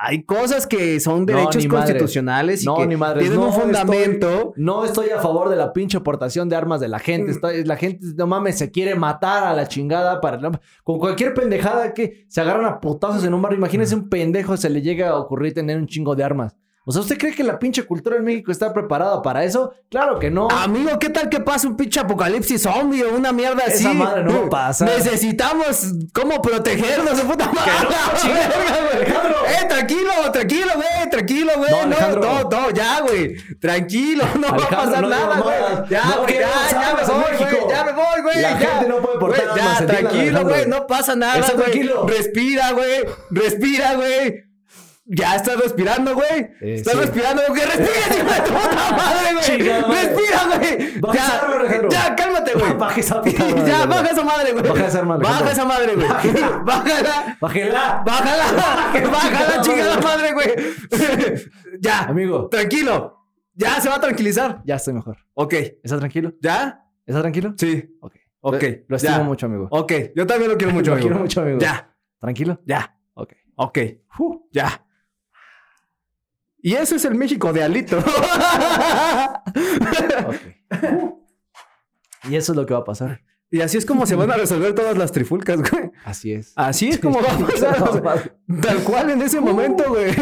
hay 0.00 0.22
cosas 0.22 0.66
que 0.66 1.00
son 1.00 1.20
No, 1.20 1.26
derechos 1.26 1.66
madres. 1.66 1.68
constitucionales 1.68 2.62
y 2.62 2.66
No, 2.66 2.76
que 2.76 2.86
ni 2.86 2.94
tienen 2.96 3.34
No 3.34 3.46
un 3.46 3.52
fundamento. 3.52 4.28
Estoy, 4.30 4.52
no 4.64 4.84
estoy 4.84 5.10
a 5.10 5.18
favor 5.20 5.48
de 5.48 5.56
la 5.56 5.72
pinche 5.72 5.96
aportación 5.98 6.48
de 6.48 6.54
armas 6.54 6.78
de 6.80 6.86
la 6.86 6.98
Mm. 6.98 7.00
gente. 7.00 7.32
Estoy- 7.32 7.64
la 7.64 7.76
gente, 7.76 8.06
no 8.16 8.28
mames, 8.28 8.58
se 8.58 8.70
quiere 8.70 8.94
matar 8.94 9.42
a 9.44 9.54
la 9.54 9.66
chingada 9.66 10.20
para... 10.20 10.38
Con 10.84 10.98
cualquier 11.00 11.34
pendejada 11.34 11.92
que 11.94 12.26
se 12.28 12.40
agarran 12.40 12.64
a 12.66 12.80
putazos 12.80 13.24
en 13.24 13.34
un 13.34 13.42
bar. 13.42 13.52
Imagínense 13.54 13.94
un 13.96 14.08
pendejo 14.08 14.56
se 14.56 14.70
le 14.70 14.82
llega 14.82 15.08
a 15.10 15.16
ocurrir 15.18 15.52
tener 15.52 15.78
un 15.78 15.88
chingo 15.88 16.14
de 16.14 16.22
armas. 16.22 16.54
O 16.88 16.92
sea, 16.92 17.02
¿usted 17.02 17.18
cree 17.18 17.34
que 17.34 17.44
la 17.44 17.58
pinche 17.58 17.82
cultura 17.84 18.16
en 18.16 18.24
México 18.24 18.50
está 18.50 18.72
preparada 18.72 19.20
para 19.20 19.44
eso? 19.44 19.74
Claro 19.90 20.18
que 20.18 20.30
no. 20.30 20.48
Amigo, 20.50 20.98
¿qué 20.98 21.10
tal 21.10 21.28
que 21.28 21.38
pasa 21.38 21.68
un 21.68 21.76
pinche 21.76 22.00
apocalipsis 22.00 22.62
zombie 22.62 23.04
o 23.04 23.14
una 23.14 23.30
mierda 23.30 23.64
así? 23.66 23.84
Esa 23.84 23.92
madre 23.92 24.24
no 24.24 24.40
va 24.40 24.46
a 24.46 24.48
pasar. 24.68 24.88
Necesitamos 24.88 25.92
cómo 26.14 26.40
protegernos 26.40 27.20
puta 27.20 27.52
madre. 27.52 27.72
Alejandro. 28.94 29.36
Eh, 29.48 29.64
tranquilo, 29.66 30.10
tranquilo, 30.30 30.72
güey, 30.76 31.10
tranquilo, 31.10 31.52
güey. 31.56 31.70
No, 31.70 31.76
No, 31.78 31.82
Alejandro. 31.96 32.20
no, 32.22 32.50
no, 32.50 32.70
ya, 32.70 33.00
güey. 33.00 33.34
Tranquilo, 33.58 34.24
no 34.34 34.42
va 34.42 34.48
a 34.48 34.54
Alejandro, 34.54 34.78
pasar 34.90 35.02
no 35.02 35.08
nada, 35.08 35.40
güey. 35.40 35.88
Ya, 35.90 36.04
No 36.04 36.22
güey, 36.22 36.34
ya, 36.38 36.48
ya 36.70 36.94
me 36.94 37.02
voy, 37.12 37.36
güey. 37.38 37.68
Ya 37.70 37.84
me 37.84 37.92
voy, 37.92 38.20
güey. 38.22 38.42
La 38.42 38.50
ya. 38.50 38.58
gente 38.58 38.88
no 38.88 38.96
puede 39.00 39.18
portar 39.18 39.48
armas, 39.48 39.80
Ya, 39.80 39.86
tranquilo, 39.86 40.20
Alejandro. 40.20 40.54
güey. 40.54 40.66
No 40.68 40.86
pasa 40.86 41.16
nada, 41.16 41.46
güey. 41.54 41.90
Respira, 42.06 42.72
güey. 42.72 43.04
Respira, 43.30 43.94
güey. 43.94 44.47
Ya 45.10 45.36
estás 45.36 45.58
respirando, 45.58 46.14
güey. 46.14 46.28
Eh, 46.60 46.74
estás 46.74 46.92
sí. 46.92 47.00
respirando, 47.00 47.42
güey. 47.48 47.62
Respira, 47.62 47.88
hijo 48.18 48.30
de 48.30 48.40
tu 48.40 48.52
puta 48.52 48.92
madre, 48.92 49.32
güey. 49.32 49.80
Madre. 49.80 50.04
Respira, 50.04 50.40
güey. 50.46 51.18
Alejandro. 51.58 51.88
Ya, 51.90 52.14
cálmate, 52.14 52.52
güey. 52.52 52.72
Baja 52.78 53.00
esa 53.00 53.22
puta 53.22 53.44
arma, 53.46 53.64
Ya, 53.66 53.86
baja 53.86 54.10
esa 54.10 54.24
madre, 54.24 54.52
güey. 54.52 54.68
Baja 54.68 54.86
esa 54.86 54.98
Alejandro. 55.00 55.28
Baja 55.28 55.52
esa 55.52 55.64
madre, 55.64 55.94
güey. 55.94 56.08
Bájala. 56.64 57.38
¡Bájela! 57.40 58.02
Bájala. 58.04 58.44
Bájala, 59.10 59.60
chingada 59.62 59.98
madre, 60.00 60.32
güey. 60.34 60.48
Ya. 61.80 62.00
Amigo. 62.00 62.48
Tranquilo. 62.50 63.16
Ya 63.54 63.80
se 63.80 63.88
va 63.88 63.96
a 63.96 64.00
tranquilizar. 64.00 64.60
Ya 64.66 64.76
estoy 64.76 64.92
mejor. 64.92 65.16
Ok. 65.32 65.54
¿Estás 65.82 65.98
tranquilo? 66.00 66.32
¿Ya? 66.42 66.84
¿Estás 67.06 67.22
tranquilo? 67.22 67.54
Sí. 67.56 67.96
Ok. 68.00 68.14
Ok. 68.40 68.62
Lo, 68.62 68.68
lo 68.88 68.96
estimo 68.96 69.16
ya. 69.16 69.22
mucho, 69.24 69.46
amigo. 69.46 69.68
Ok. 69.70 69.92
Yo 70.14 70.26
también 70.26 70.50
lo 70.50 70.58
quiero 70.58 70.74
mucho, 70.74 70.90
Lo 70.90 70.96
amigo. 70.96 71.08
quiero 71.08 71.22
mucho, 71.22 71.40
amigo. 71.40 71.58
Ya. 71.58 71.94
¿Tranquilo? 72.20 72.60
Ya. 72.66 72.94
Ok. 73.14 73.32
Ok. 73.56 73.78
Ya. 74.52 74.84
Y 76.68 76.74
eso 76.74 76.96
es 76.96 77.04
el 77.06 77.14
México 77.14 77.52
de 77.52 77.62
Alito. 77.62 77.98
Y 82.28 82.36
eso 82.36 82.52
es 82.52 82.56
lo 82.56 82.66
que 82.66 82.74
va 82.74 82.80
a 82.80 82.84
pasar. 82.84 83.22
y 83.50 83.60
así 83.62 83.78
es 83.78 83.86
como 83.86 84.04
se 84.04 84.14
van 84.14 84.30
a 84.30 84.36
resolver 84.36 84.74
todas 84.74 84.98
las 84.98 85.12
trifulcas, 85.12 85.62
güey. 85.70 85.90
Así 86.04 86.32
es. 86.32 86.52
Así 86.56 86.88
es 86.90 86.98
como 86.98 87.22
va 87.22 87.32
a 87.32 87.38
pasar. 87.46 87.82
o 87.82 87.92
sea, 87.92 88.02
Tal 88.60 88.78
cual 88.84 89.10
en 89.10 89.22
ese 89.22 89.40
momento, 89.40 89.84
güey. 89.88 90.12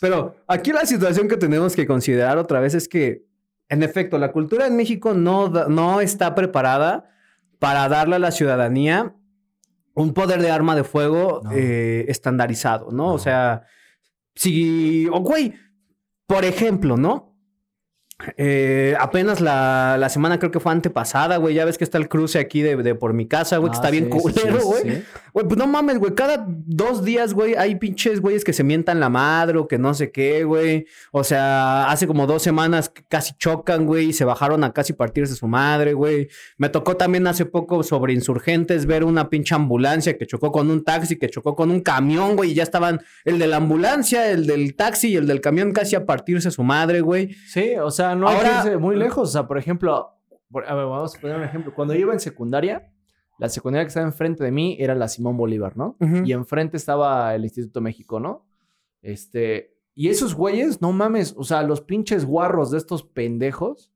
Pero 0.00 0.34
aquí 0.48 0.72
la 0.72 0.86
situación 0.86 1.28
que 1.28 1.36
tenemos 1.36 1.76
que 1.76 1.86
considerar 1.86 2.36
otra 2.38 2.58
vez 2.58 2.74
es 2.74 2.88
que, 2.88 3.24
en 3.68 3.82
efecto, 3.84 4.18
la 4.18 4.32
cultura 4.32 4.66
en 4.66 4.74
México 4.76 5.14
no, 5.14 5.48
no 5.50 6.00
está 6.00 6.34
preparada 6.34 7.10
para 7.60 7.88
darle 7.88 8.16
a 8.16 8.18
la 8.18 8.32
ciudadanía 8.32 9.14
un 9.94 10.14
poder 10.14 10.40
de 10.42 10.50
arma 10.50 10.74
de 10.74 10.82
fuego 10.84 11.42
No. 11.44 11.50
eh, 11.54 12.06
estandarizado, 12.08 12.86
¿no? 12.90 13.08
No. 13.08 13.12
O 13.14 13.18
sea, 13.18 13.62
si, 14.40 15.06
o 15.12 15.20
güey, 15.20 15.52
por 16.26 16.44
ejemplo, 16.44 16.96
¿no? 16.96 17.26
Eh, 18.36 18.94
apenas 19.00 19.40
la, 19.40 19.96
la 19.98 20.08
semana 20.10 20.38
creo 20.38 20.50
que 20.50 20.60
fue 20.60 20.72
antepasada, 20.72 21.38
güey. 21.38 21.54
Ya 21.54 21.64
ves 21.64 21.78
que 21.78 21.84
está 21.84 21.96
el 21.98 22.08
cruce 22.08 22.38
aquí 22.38 22.60
de, 22.60 22.76
de 22.76 22.94
por 22.94 23.14
mi 23.14 23.26
casa, 23.26 23.56
güey, 23.56 23.70
que 23.70 23.76
Ah, 23.76 23.80
está 23.80 23.90
bien 23.90 24.10
sí, 24.12 24.18
culero, 24.18 24.60
sí, 24.60 24.66
güey. 24.66 24.82
sí. 24.96 25.02
Güey, 25.32 25.46
pues 25.46 25.58
no 25.58 25.66
mames, 25.66 25.98
güey. 25.98 26.14
Cada 26.14 26.44
dos 26.48 27.04
días, 27.04 27.34
güey, 27.34 27.54
hay 27.54 27.76
pinches 27.76 28.20
güeyes 28.20 28.44
que 28.44 28.52
se 28.52 28.64
mientan 28.64 29.00
la 29.00 29.08
madre 29.08 29.58
o 29.58 29.68
que 29.68 29.78
no 29.78 29.94
sé 29.94 30.10
qué, 30.10 30.44
güey. 30.44 30.86
O 31.12 31.24
sea, 31.24 31.90
hace 31.90 32.06
como 32.06 32.26
dos 32.26 32.42
semanas 32.42 32.92
casi 33.08 33.34
chocan, 33.38 33.86
güey, 33.86 34.06
y 34.08 34.12
se 34.12 34.24
bajaron 34.24 34.64
a 34.64 34.72
casi 34.72 34.92
partirse 34.92 35.34
su 35.34 35.46
madre, 35.46 35.92
güey. 35.92 36.28
Me 36.58 36.68
tocó 36.68 36.96
también 36.96 37.26
hace 37.26 37.46
poco 37.46 37.82
sobre 37.82 38.12
insurgentes 38.12 38.86
ver 38.86 39.04
una 39.04 39.28
pinche 39.30 39.54
ambulancia 39.54 40.16
que 40.18 40.26
chocó 40.26 40.50
con 40.52 40.70
un 40.70 40.84
taxi, 40.84 41.16
que 41.18 41.28
chocó 41.28 41.54
con 41.54 41.70
un 41.70 41.80
camión, 41.80 42.36
güey, 42.36 42.50
y 42.50 42.54
ya 42.54 42.62
estaban 42.62 43.00
el 43.24 43.38
de 43.38 43.46
la 43.46 43.56
ambulancia, 43.56 44.30
el 44.30 44.46
del 44.46 44.74
taxi 44.74 45.08
y 45.10 45.16
el 45.16 45.26
del 45.26 45.40
camión 45.40 45.72
casi 45.72 45.96
a 45.96 46.06
partirse 46.06 46.50
su 46.50 46.62
madre, 46.62 47.00
güey. 47.00 47.34
Sí, 47.46 47.74
o 47.80 47.90
sea, 47.90 48.14
no 48.14 48.28
hay 48.28 48.36
Ahora- 48.36 48.48
que 48.62 48.68
irse 48.68 48.78
muy 48.78 48.96
lejos. 48.96 49.28
O 49.28 49.32
sea, 49.32 49.46
por 49.46 49.58
ejemplo, 49.58 50.08
por- 50.50 50.64
a 50.68 50.74
ver, 50.74 50.86
vamos 50.86 51.16
a 51.16 51.20
poner 51.20 51.36
un 51.36 51.44
ejemplo. 51.44 51.72
Cuando 51.74 51.94
yo 51.94 52.00
iba 52.00 52.12
en 52.12 52.20
secundaria, 52.20 52.90
la 53.40 53.48
secundaria 53.48 53.84
que 53.84 53.88
estaba 53.88 54.06
enfrente 54.06 54.44
de 54.44 54.50
mí 54.52 54.76
era 54.78 54.94
la 54.94 55.08
Simón 55.08 55.36
Bolívar, 55.36 55.76
¿no? 55.76 55.96
Y 56.24 56.32
enfrente 56.32 56.76
estaba 56.76 57.34
el 57.34 57.44
Instituto 57.44 57.80
México, 57.80 58.20
¿no? 58.20 58.46
Este, 59.02 59.76
y 59.94 60.08
esos 60.08 60.34
güeyes, 60.34 60.80
no 60.82 60.92
mames, 60.92 61.34
o 61.36 61.44
sea, 61.44 61.62
los 61.62 61.80
pinches 61.80 62.24
guarros 62.26 62.70
de 62.70 62.78
estos 62.78 63.02
pendejos 63.02 63.92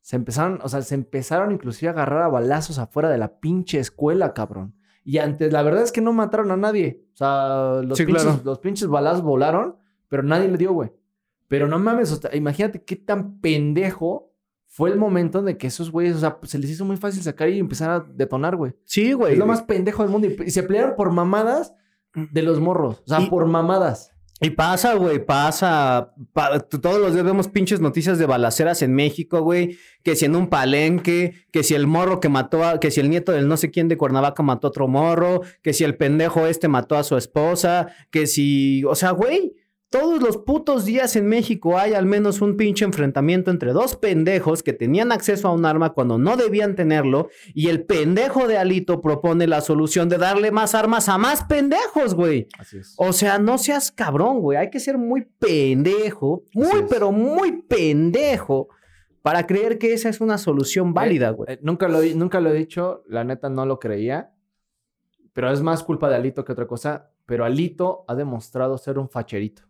se 0.00 0.16
empezaron, 0.16 0.60
o 0.62 0.68
sea, 0.68 0.80
se 0.82 0.94
empezaron 0.94 1.52
inclusive 1.52 1.88
a 1.90 1.92
agarrar 1.92 2.22
a 2.22 2.28
balazos 2.28 2.78
afuera 2.78 3.10
de 3.10 3.18
la 3.18 3.38
pinche 3.40 3.78
escuela, 3.78 4.32
cabrón. 4.32 4.74
Y 5.04 5.18
antes, 5.18 5.52
la 5.52 5.62
verdad 5.62 5.82
es 5.82 5.92
que 5.92 6.00
no 6.00 6.12
mataron 6.12 6.50
a 6.50 6.56
nadie. 6.56 7.04
O 7.12 7.16
sea, 7.16 7.82
los, 7.82 7.98
Sí, 7.98 8.06
pinches, 8.06 8.24
claro. 8.24 8.40
los 8.44 8.58
pinches 8.58 8.88
balazos 8.88 9.22
volaron, 9.22 9.76
pero 10.08 10.22
nadie 10.22 10.48
le 10.48 10.56
dio, 10.58 10.72
güey. 10.72 10.92
Pero 11.48 11.68
no 11.68 11.78
mames, 11.78 12.10
o 12.12 12.16
sea, 12.16 12.34
imagínate 12.34 12.82
qué 12.84 12.96
tan 12.96 13.38
pendejo 13.40 14.32
fue 14.68 14.90
el 14.90 14.98
momento 14.98 15.42
de 15.42 15.56
que 15.56 15.66
esos 15.68 15.90
güeyes, 15.90 16.16
o 16.16 16.20
sea, 16.20 16.38
se 16.42 16.58
les 16.58 16.70
hizo 16.70 16.84
muy 16.84 16.96
fácil 16.96 17.22
sacar 17.22 17.48
y 17.48 17.58
empezar 17.58 17.90
a 17.90 18.00
detonar, 18.00 18.56
güey. 18.56 18.74
Sí, 18.84 19.12
güey. 19.12 19.32
Es 19.34 19.38
lo 19.38 19.46
más 19.46 19.62
pendejo 19.62 20.02
del 20.02 20.12
mundo. 20.12 20.28
Y, 20.44 20.50
se 20.50 20.62
pelearon 20.62 20.94
por 20.96 21.12
mamadas 21.12 21.72
de 22.14 22.42
los 22.42 22.60
morros. 22.60 23.02
O 23.06 23.08
sea, 23.08 23.20
Y- 23.22 23.30
por 23.30 23.46
mamadas. 23.46 24.12
Y 24.38 24.50
pasa, 24.50 24.92
güey, 24.96 25.24
pasa. 25.24 26.12
pa- 26.34 26.60
todos 26.60 27.00
los 27.00 27.14
días 27.14 27.24
vemos 27.24 27.48
pinches 27.48 27.80
noticias 27.80 28.18
de 28.18 28.26
balaceras 28.26 28.82
en 28.82 28.94
México, 28.94 29.40
güey. 29.40 29.78
Que 30.02 30.14
si 30.14 30.26
en 30.26 30.36
un 30.36 30.48
palenque, 30.48 31.46
que 31.52 31.62
si 31.62 31.74
el 31.74 31.86
morro 31.86 32.20
que 32.20 32.28
mató 32.28 32.62
a. 32.62 32.78
Que 32.78 32.90
si 32.90 33.00
el 33.00 33.08
nieto 33.08 33.32
del 33.32 33.48
no 33.48 33.56
sé 33.56 33.70
quién 33.70 33.88
de 33.88 33.96
Cuernavaca 33.96 34.42
mató 34.42 34.66
a 34.66 34.70
otro 34.70 34.88
morro, 34.88 35.40
que 35.62 35.72
si 35.72 35.84
el 35.84 35.96
pendejo 35.96 36.44
este 36.46 36.68
mató 36.68 36.96
a 36.98 37.02
su 37.04 37.16
esposa, 37.16 37.88
que 38.10 38.26
si. 38.26 38.84
O 38.84 38.94
sea, 38.94 39.12
güey. 39.12 39.54
Todos 39.98 40.20
los 40.20 40.36
putos 40.36 40.84
días 40.84 41.16
en 41.16 41.26
México 41.26 41.78
hay 41.78 41.94
al 41.94 42.04
menos 42.04 42.42
un 42.42 42.58
pinche 42.58 42.84
enfrentamiento 42.84 43.50
entre 43.50 43.72
dos 43.72 43.96
pendejos 43.96 44.62
que 44.62 44.74
tenían 44.74 45.10
acceso 45.10 45.48
a 45.48 45.52
un 45.52 45.64
arma 45.64 45.94
cuando 45.94 46.18
no 46.18 46.36
debían 46.36 46.74
tenerlo 46.74 47.30
y 47.54 47.68
el 47.68 47.82
pendejo 47.82 48.46
de 48.46 48.58
Alito 48.58 49.00
propone 49.00 49.46
la 49.46 49.62
solución 49.62 50.10
de 50.10 50.18
darle 50.18 50.50
más 50.50 50.74
armas 50.74 51.08
a 51.08 51.16
más 51.16 51.44
pendejos, 51.44 52.14
güey. 52.14 52.46
Así 52.58 52.76
es. 52.76 52.94
O 52.98 53.14
sea, 53.14 53.38
no 53.38 53.56
seas 53.56 53.90
cabrón, 53.90 54.40
güey. 54.40 54.58
Hay 54.58 54.68
que 54.68 54.80
ser 54.80 54.98
muy 54.98 55.22
pendejo, 55.38 56.44
muy, 56.52 56.84
pero 56.90 57.10
muy 57.10 57.62
pendejo 57.62 58.68
para 59.22 59.46
creer 59.46 59.78
que 59.78 59.94
esa 59.94 60.10
es 60.10 60.20
una 60.20 60.36
solución 60.36 60.92
válida, 60.92 61.30
güey. 61.30 61.54
Eh, 61.54 61.58
nunca, 61.62 61.88
lo, 61.88 62.02
nunca 62.02 62.40
lo 62.40 62.50
he 62.50 62.54
dicho, 62.54 63.02
la 63.08 63.24
neta 63.24 63.48
no 63.48 63.64
lo 63.64 63.78
creía. 63.78 64.34
Pero 65.32 65.50
es 65.50 65.62
más 65.62 65.82
culpa 65.82 66.10
de 66.10 66.16
Alito 66.16 66.44
que 66.44 66.52
otra 66.52 66.66
cosa. 66.66 67.12
Pero 67.24 67.46
Alito 67.46 68.04
ha 68.08 68.14
demostrado 68.14 68.76
ser 68.76 68.98
un 68.98 69.08
facherito. 69.08 69.65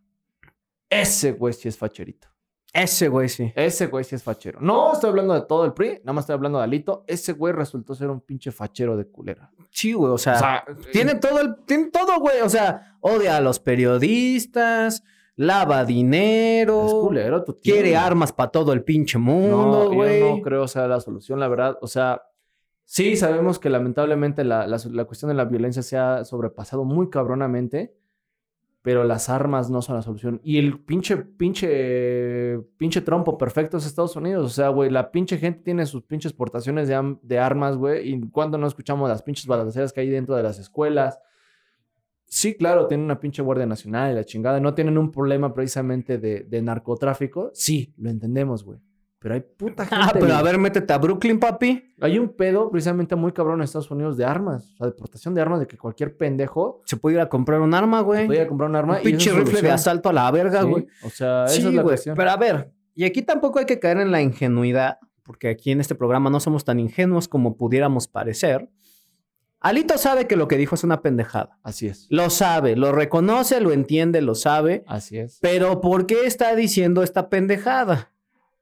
Ese 0.90 1.32
güey 1.32 1.52
sí 1.54 1.68
es 1.68 1.76
facherito. 1.76 2.28
Ese 2.72 3.08
güey 3.08 3.28
sí. 3.30 3.52
Ese 3.56 3.86
güey 3.86 4.04
sí 4.04 4.14
es 4.16 4.22
fachero. 4.22 4.60
No 4.60 4.92
estoy 4.92 5.08
hablando 5.08 5.32
de 5.32 5.40
todo 5.42 5.64
el 5.64 5.72
PRI, 5.72 6.00
nada 6.04 6.12
más 6.12 6.24
estoy 6.24 6.34
hablando 6.34 6.58
de 6.58 6.64
Alito. 6.64 7.04
Ese 7.06 7.32
güey 7.32 7.54
resultó 7.54 7.94
ser 7.94 8.10
un 8.10 8.20
pinche 8.20 8.52
fachero 8.52 8.96
de 8.98 9.06
culera. 9.06 9.50
Sí, 9.70 9.94
güey. 9.94 10.12
O 10.12 10.18
sea, 10.18 10.34
O 10.34 10.38
sea, 10.38 10.64
tiene 10.92 11.14
todo 11.14 11.40
el, 11.40 11.56
tiene 11.64 11.86
todo, 11.90 12.20
güey. 12.20 12.40
O 12.42 12.48
sea, 12.50 12.98
odia 13.00 13.38
a 13.38 13.40
los 13.40 13.60
periodistas, 13.60 15.02
lava 15.36 15.84
dinero, 15.86 16.86
es 16.86 16.92
culero, 16.92 17.44
tío. 17.44 17.54
quiere 17.62 17.96
armas 17.96 18.32
para 18.32 18.50
todo 18.50 18.72
el 18.74 18.82
pinche 18.84 19.16
mundo, 19.18 19.84
No, 19.84 19.94
güey. 19.94 20.20
yo 20.20 20.36
no 20.36 20.42
creo 20.42 20.68
sea 20.68 20.86
la 20.86 21.00
solución, 21.00 21.40
la 21.40 21.48
verdad. 21.48 21.78
O 21.80 21.86
sea, 21.86 22.22
sí 22.84 23.16
sabemos 23.16 23.58
que 23.58 23.70
lamentablemente 23.70 24.44
la, 24.44 24.66
la- 24.66 24.78
la 24.90 25.04
cuestión 25.06 25.30
de 25.30 25.34
la 25.34 25.46
violencia 25.46 25.82
se 25.82 25.96
ha 25.96 26.24
sobrepasado 26.24 26.84
muy 26.84 27.08
cabronamente, 27.10 27.96
pero 28.86 29.02
las 29.02 29.28
armas 29.28 29.68
no 29.68 29.82
son 29.82 29.96
la 29.96 30.02
solución. 30.02 30.40
Y 30.44 30.58
el 30.58 30.78
pinche, 30.78 31.16
pinche, 31.16 32.56
pinche 32.76 33.00
trompo 33.00 33.36
perfecto 33.36 33.78
es 33.78 33.84
Estados 33.84 34.14
Unidos. 34.14 34.46
O 34.46 34.48
sea, 34.48 34.68
güey, 34.68 34.90
la 34.90 35.10
pinche 35.10 35.38
gente 35.38 35.60
tiene 35.64 35.86
sus 35.86 36.04
pinches 36.04 36.32
portaciones 36.32 36.86
de, 36.86 37.16
de 37.20 37.38
armas, 37.40 37.76
güey. 37.76 38.08
Y 38.08 38.30
cuando 38.30 38.58
no 38.58 38.68
escuchamos 38.68 39.08
las 39.08 39.24
pinches 39.24 39.48
balaceras 39.48 39.92
que 39.92 40.02
hay 40.02 40.08
dentro 40.08 40.36
de 40.36 40.44
las 40.44 40.60
escuelas. 40.60 41.18
Sí, 42.26 42.54
claro, 42.54 42.86
tienen 42.86 43.06
una 43.06 43.18
pinche 43.18 43.42
Guardia 43.42 43.66
Nacional 43.66 44.12
y 44.12 44.14
la 44.14 44.22
chingada. 44.22 44.60
No 44.60 44.72
tienen 44.72 44.98
un 44.98 45.10
problema 45.10 45.52
precisamente 45.52 46.18
de, 46.18 46.44
de 46.44 46.62
narcotráfico. 46.62 47.50
Sí, 47.54 47.92
lo 47.98 48.08
entendemos, 48.08 48.62
güey. 48.62 48.78
Pero 49.26 49.34
hay 49.34 49.40
puta 49.40 49.84
gente. 49.86 50.04
Ah, 50.06 50.12
pero 50.12 50.34
a 50.36 50.42
ver, 50.42 50.56
métete 50.56 50.92
a 50.92 50.98
Brooklyn, 50.98 51.40
papi. 51.40 51.96
Hay 52.00 52.16
un 52.16 52.28
pedo 52.28 52.70
precisamente 52.70 53.16
muy 53.16 53.32
cabrón 53.32 53.58
en 53.58 53.64
Estados 53.64 53.90
Unidos 53.90 54.16
de 54.16 54.24
armas. 54.24 54.70
O 54.74 54.76
sea, 54.76 54.86
deportación 54.86 55.34
de 55.34 55.40
armas, 55.40 55.58
de 55.58 55.66
que 55.66 55.76
cualquier 55.76 56.16
pendejo 56.16 56.80
Se 56.84 56.96
puede 56.96 57.16
ir 57.16 57.20
a 57.20 57.28
comprar 57.28 57.60
un 57.60 57.74
arma, 57.74 58.02
güey. 58.02 58.26
puede 58.26 58.38
ir 58.38 58.44
a 58.44 58.48
comprar 58.48 58.70
un 58.70 58.76
arma 58.76 58.94
Un 58.94 59.00
y 59.00 59.02
pinche 59.02 59.32
rifle 59.32 59.62
de 59.62 59.70
asalto 59.72 60.10
a 60.10 60.12
la 60.12 60.30
verga, 60.30 60.62
Sí, 60.62 60.68
güey. 60.68 60.86
O 61.02 61.10
sea, 61.10 61.48
Sí, 61.48 61.58
esa 61.58 61.68
es 61.70 61.74
la 61.74 61.82
güey, 61.82 61.94
cuestión. 61.94 62.14
Pero 62.16 62.30
a 62.30 62.36
ver, 62.36 62.70
y 62.94 63.02
aquí 63.02 63.22
tampoco 63.22 63.58
hay 63.58 63.66
que 63.66 63.80
caer 63.80 63.98
en 63.98 64.12
la 64.12 64.22
ingenuidad, 64.22 64.98
porque 65.24 65.48
aquí 65.48 65.72
en 65.72 65.80
este 65.80 65.96
programa 65.96 66.30
no 66.30 66.38
somos 66.38 66.64
tan 66.64 66.78
ingenuos 66.78 67.26
como 67.26 67.56
pudiéramos 67.56 68.06
parecer. 68.06 68.70
Alito 69.58 69.98
sabe 69.98 70.28
que 70.28 70.36
lo 70.36 70.46
que 70.46 70.56
dijo 70.56 70.76
es 70.76 70.84
una 70.84 71.02
pendejada. 71.02 71.58
Así 71.64 71.88
es. 71.88 72.06
Lo 72.10 72.30
sabe, 72.30 72.76
lo 72.76 72.92
reconoce, 72.92 73.60
lo 73.60 73.72
entiende, 73.72 74.20
lo 74.22 74.36
sabe. 74.36 74.84
Así 74.86 75.18
es. 75.18 75.38
Pero 75.40 75.80
¿por 75.80 76.06
qué 76.06 76.26
está 76.26 76.54
diciendo 76.54 77.02
esta 77.02 77.28
pendejada? 77.28 78.12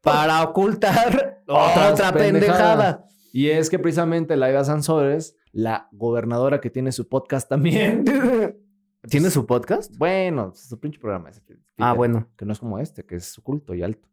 Para 0.05 0.43
ocultar 0.45 1.43
Otras 1.47 1.93
otra 1.93 2.13
pendejada. 2.13 3.05
Y 3.33 3.49
es 3.49 3.69
que 3.71 3.79
precisamente 3.79 4.37
Laida 4.37 4.65
Sansores, 4.65 5.37
la 5.53 5.89
gobernadora 5.93 6.61
que 6.61 6.71
tiene 6.71 6.93
su 6.93 7.09
podcast 7.09 7.49
también. 7.49 8.05
¿Tiene 9.09 9.31
su 9.31 9.45
podcast? 9.45 9.95
Bueno, 9.99 10.53
su 10.55 10.79
pinche 10.79 10.99
programa. 11.01 11.31
ese 11.31 11.43
que- 11.43 11.57
Ah, 11.79 11.93
bueno, 11.93 12.29
Que 12.37 12.45
no 12.47 12.53
es 12.53 12.59
como 12.61 12.79
este, 12.79 13.05
que 13.05 13.17
es 13.17 13.37
oculto 13.39 13.75
y 13.75 13.83
alto. 13.83 14.09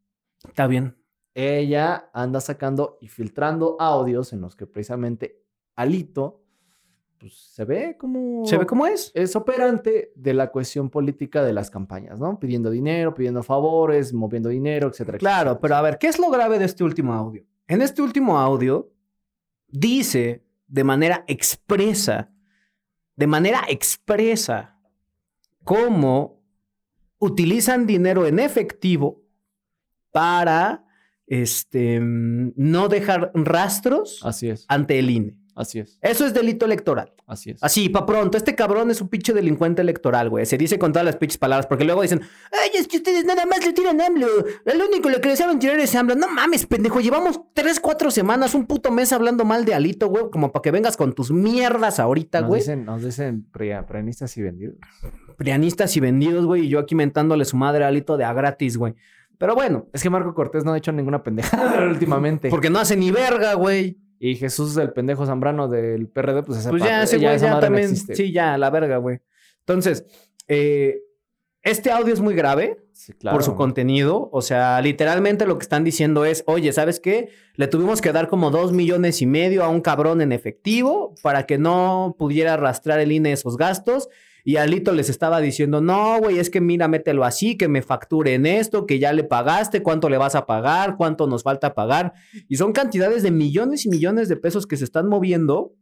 está 0.48 0.66
bien. 0.68 0.98
ella 1.36 2.10
anda 2.14 2.42
sacando 2.42 2.98
y 3.00 3.08
filtrando 3.08 3.78
audios 3.80 4.34
en 4.34 4.42
los 4.42 4.56
que 4.56 4.66
precisamente 4.68 5.42
Alito 5.78 6.41
pues, 7.22 7.36
se 7.36 7.66
ve 7.66 7.96
como... 8.00 8.44
¿Se 8.48 8.58
ve 8.58 8.66
cómo 8.66 8.88
es? 8.88 9.12
Es 9.14 9.36
operante 9.36 10.12
de 10.16 10.34
la 10.34 10.52
cuestión 10.52 10.90
política 10.90 11.44
de 11.44 11.54
las 11.54 11.70
campañas, 11.70 12.20
¿no? 12.20 12.40
Pidiendo 12.40 12.72
dinero, 12.72 13.14
pidiendo 13.14 13.44
favores, 13.44 14.12
moviendo 14.12 14.50
dinero, 14.50 14.88
etcétera. 14.88 15.20
Claro, 15.20 15.52
etcétera. 15.52 15.62
pero 15.62 15.76
a 15.76 15.82
ver, 15.84 15.98
¿qué 16.00 16.08
es 16.08 16.18
lo 16.18 16.32
grave 16.32 16.58
de 16.58 16.66
este 16.66 16.84
último 16.84 17.14
audio? 17.14 17.46
En 17.68 17.84
este 17.84 18.02
último 18.02 18.40
audio 18.40 18.92
dice 19.68 20.44
de 20.68 20.84
manera 20.84 21.24
expresa, 21.28 22.32
de 23.16 23.28
manera 23.28 23.62
expresa, 23.70 24.80
cómo 25.64 26.42
utilizan 27.20 27.86
dinero 27.86 28.26
en 28.26 28.40
efectivo 28.40 29.22
para 30.12 30.86
este, 31.28 32.00
mm, 32.00 32.54
no 32.56 32.88
dejar 32.88 33.32
rastros 33.36 34.22
Así 34.26 34.50
es, 34.50 34.66
ante 34.68 34.98
el 34.98 35.12
INE. 35.12 35.41
Así 35.56 35.80
es, 35.80 35.98
Eso 36.02 36.26
es 36.26 36.34
delito 36.34 36.66
electoral. 36.66 37.12
así 37.28 37.52
es. 37.52 37.64
Así, 37.64 37.90
pa' 37.90 38.06
pronto, 38.06 38.38
este 38.38 38.56
cabrón 38.56 38.92
es 38.92 39.02
un 39.02 39.08
pinche 39.10 39.34
delincuente 39.34 39.82
electoral, 39.82 40.30
güey. 40.30 40.46
Se 40.46 40.58
dice 40.58 40.78
con 40.80 40.92
todas 40.94 41.06
las 41.06 41.16
pinches 41.18 41.38
palabras, 41.38 41.68
porque 41.68 41.84
luego 41.84 42.02
dicen, 42.02 42.22
ay, 42.52 42.72
es 42.76 42.88
que 42.88 42.98
ustedes 42.98 43.26
nada 43.26 43.46
más 43.46 43.66
le 43.66 43.74
tiran 43.74 44.00
AMLO. 44.02 44.28
El 44.66 44.82
único 44.82 45.10
lo 45.10 45.22
que 45.22 45.30
le 45.30 45.36
saben 45.36 45.60
tirar 45.60 45.80
es 45.80 45.94
AMLO. 45.96 46.16
No 46.16 46.28
mames, 46.30 46.66
pendejo, 46.66 47.00
llevamos 47.00 47.40
tres, 47.54 47.80
cuatro 47.80 48.12
semanas, 48.12 48.54
un 48.56 48.66
puto 48.66 48.92
mes 48.92 49.12
hablando 49.14 49.46
mal 49.46 49.66
de 49.66 49.74
Alito, 49.74 50.08
güey, 50.08 50.26
como 50.32 50.52
para 50.52 50.62
que 50.62 50.72
vengas 50.72 50.98
con 50.98 51.14
tus 51.14 51.32
mierdas 51.32 52.00
ahorita, 52.00 52.42
Nos 52.42 52.48
güey. 52.50 52.62
dicen, 52.62 52.86
nos 52.86 53.04
dicen 53.04 53.46
pria- 53.52 53.86
prianistas 53.86 54.36
y 54.38 54.42
vendidos. 54.42 54.76
Prianistas 55.38 55.96
y 55.98 56.00
vendidos, 56.00 56.46
güey, 56.46 56.66
y 56.66 56.70
yo 56.70 56.80
aquí 56.80 56.96
mentándole 56.96 57.46
su 57.46 57.58
madre 57.58 57.84
a 57.84 57.88
Alito 57.88 58.18
de 58.18 58.26
a 58.26 58.34
gratis, 58.34 58.78
güey. 58.78 58.94
Pero 59.38 59.56
bueno, 59.56 59.88
Es 59.92 60.04
que 60.04 60.10
Marco 60.12 60.36
Cortés 60.36 60.64
no 60.64 60.74
ha 60.74 60.78
hecho 60.78 60.92
ninguna 60.92 61.24
pendejada 61.24 61.84
últimamente. 61.90 62.50
porque 62.50 62.70
no 62.70 62.78
hace 62.80 62.96
ni 62.96 63.10
verga, 63.10 63.56
güey. 63.56 63.98
Y 64.24 64.36
Jesús, 64.36 64.78
el 64.78 64.94
pendejo 64.94 65.26
Zambrano 65.26 65.68
del 65.68 66.08
PRD, 66.08 66.44
pues 66.44 66.60
ese 66.60 66.70
Pues 66.70 66.84
ya, 66.84 67.02
ese 67.02 67.18
güey 67.18 67.36
esa 67.36 67.48
ya 67.48 67.54
no 67.56 67.60
también. 67.60 67.90
existe. 67.90 68.16
sí, 68.16 68.32
ya, 68.32 68.56
la 68.56 68.70
verga, 68.70 68.98
güey. 68.98 69.20
Entonces, 69.62 70.06
eh, 70.48 71.02
este 71.63 71.91
audio 71.91 72.13
es 72.13 72.21
muy 72.21 72.36
grave. 72.36 72.78
Sí, 72.93 73.13
claro. 73.13 73.36
por 73.36 73.43
su 73.43 73.56
contenido. 73.56 74.30
O 74.32 74.43
sea, 74.43 74.80
literalmente 74.80 75.47
lo 75.47 75.58
que 75.58 75.63
están 75.63 75.84
diciendo 75.84 76.24
es, 76.24 76.43
oye, 76.45 76.71
¿sabes 76.71 77.00
qué? 77.00 77.30
Le 77.56 77.67
tuvimos 77.67 78.00
que 78.00 78.12
dar 78.12 78.28
como 78.28 78.52
dos 78.52 78.74
millones 78.74 79.24
y 79.24 79.26
medio 79.26 79.63
a 79.63 79.69
un 79.69 79.82
cabrón 79.82 80.21
en 80.21 80.32
efectivo 80.32 81.15
para 81.24 81.47
que 81.47 81.58
no 81.58 82.15
pudiera 82.19 82.54
arrastrar 82.54 83.00
el 83.00 83.12
INE 83.12 83.32
esos 83.32 83.58
gastos. 83.58 84.08
Y 84.43 84.58
Alito 84.58 84.91
les 84.91 85.10
estaba 85.10 85.39
diciendo, 85.39 85.82
no, 85.82 86.19
güey, 86.19 86.39
es 86.39 86.50
que 86.50 86.62
mira, 86.62 86.88
mételo 86.88 87.24
así, 87.24 87.58
que 87.58 87.67
me 87.67 87.82
facturen 87.82 88.45
esto, 88.45 88.86
que 88.86 89.00
ya 89.00 89.13
le 89.13 89.24
pagaste, 89.24 89.84
cuánto 89.84 90.10
le 90.10 90.17
vas 90.17 90.36
a 90.36 90.45
pagar, 90.45 90.95
cuánto 90.97 91.28
nos 91.28 91.43
falta 91.43 91.74
pagar. 91.74 92.13
Y 92.47 92.58
son 92.58 92.71
cantidades 92.71 93.24
de 93.24 93.32
millones 93.32 93.86
y 93.86 93.89
millones 93.89 94.30
de 94.30 94.38
pesos 94.38 94.65
que 94.65 94.78
se 94.78 94.84
están 94.84 95.08
moviendo 95.08 95.74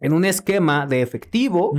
en 0.00 0.12
un 0.12 0.24
esquema 0.24 0.86
de 0.86 1.02
efectivo. 1.02 1.72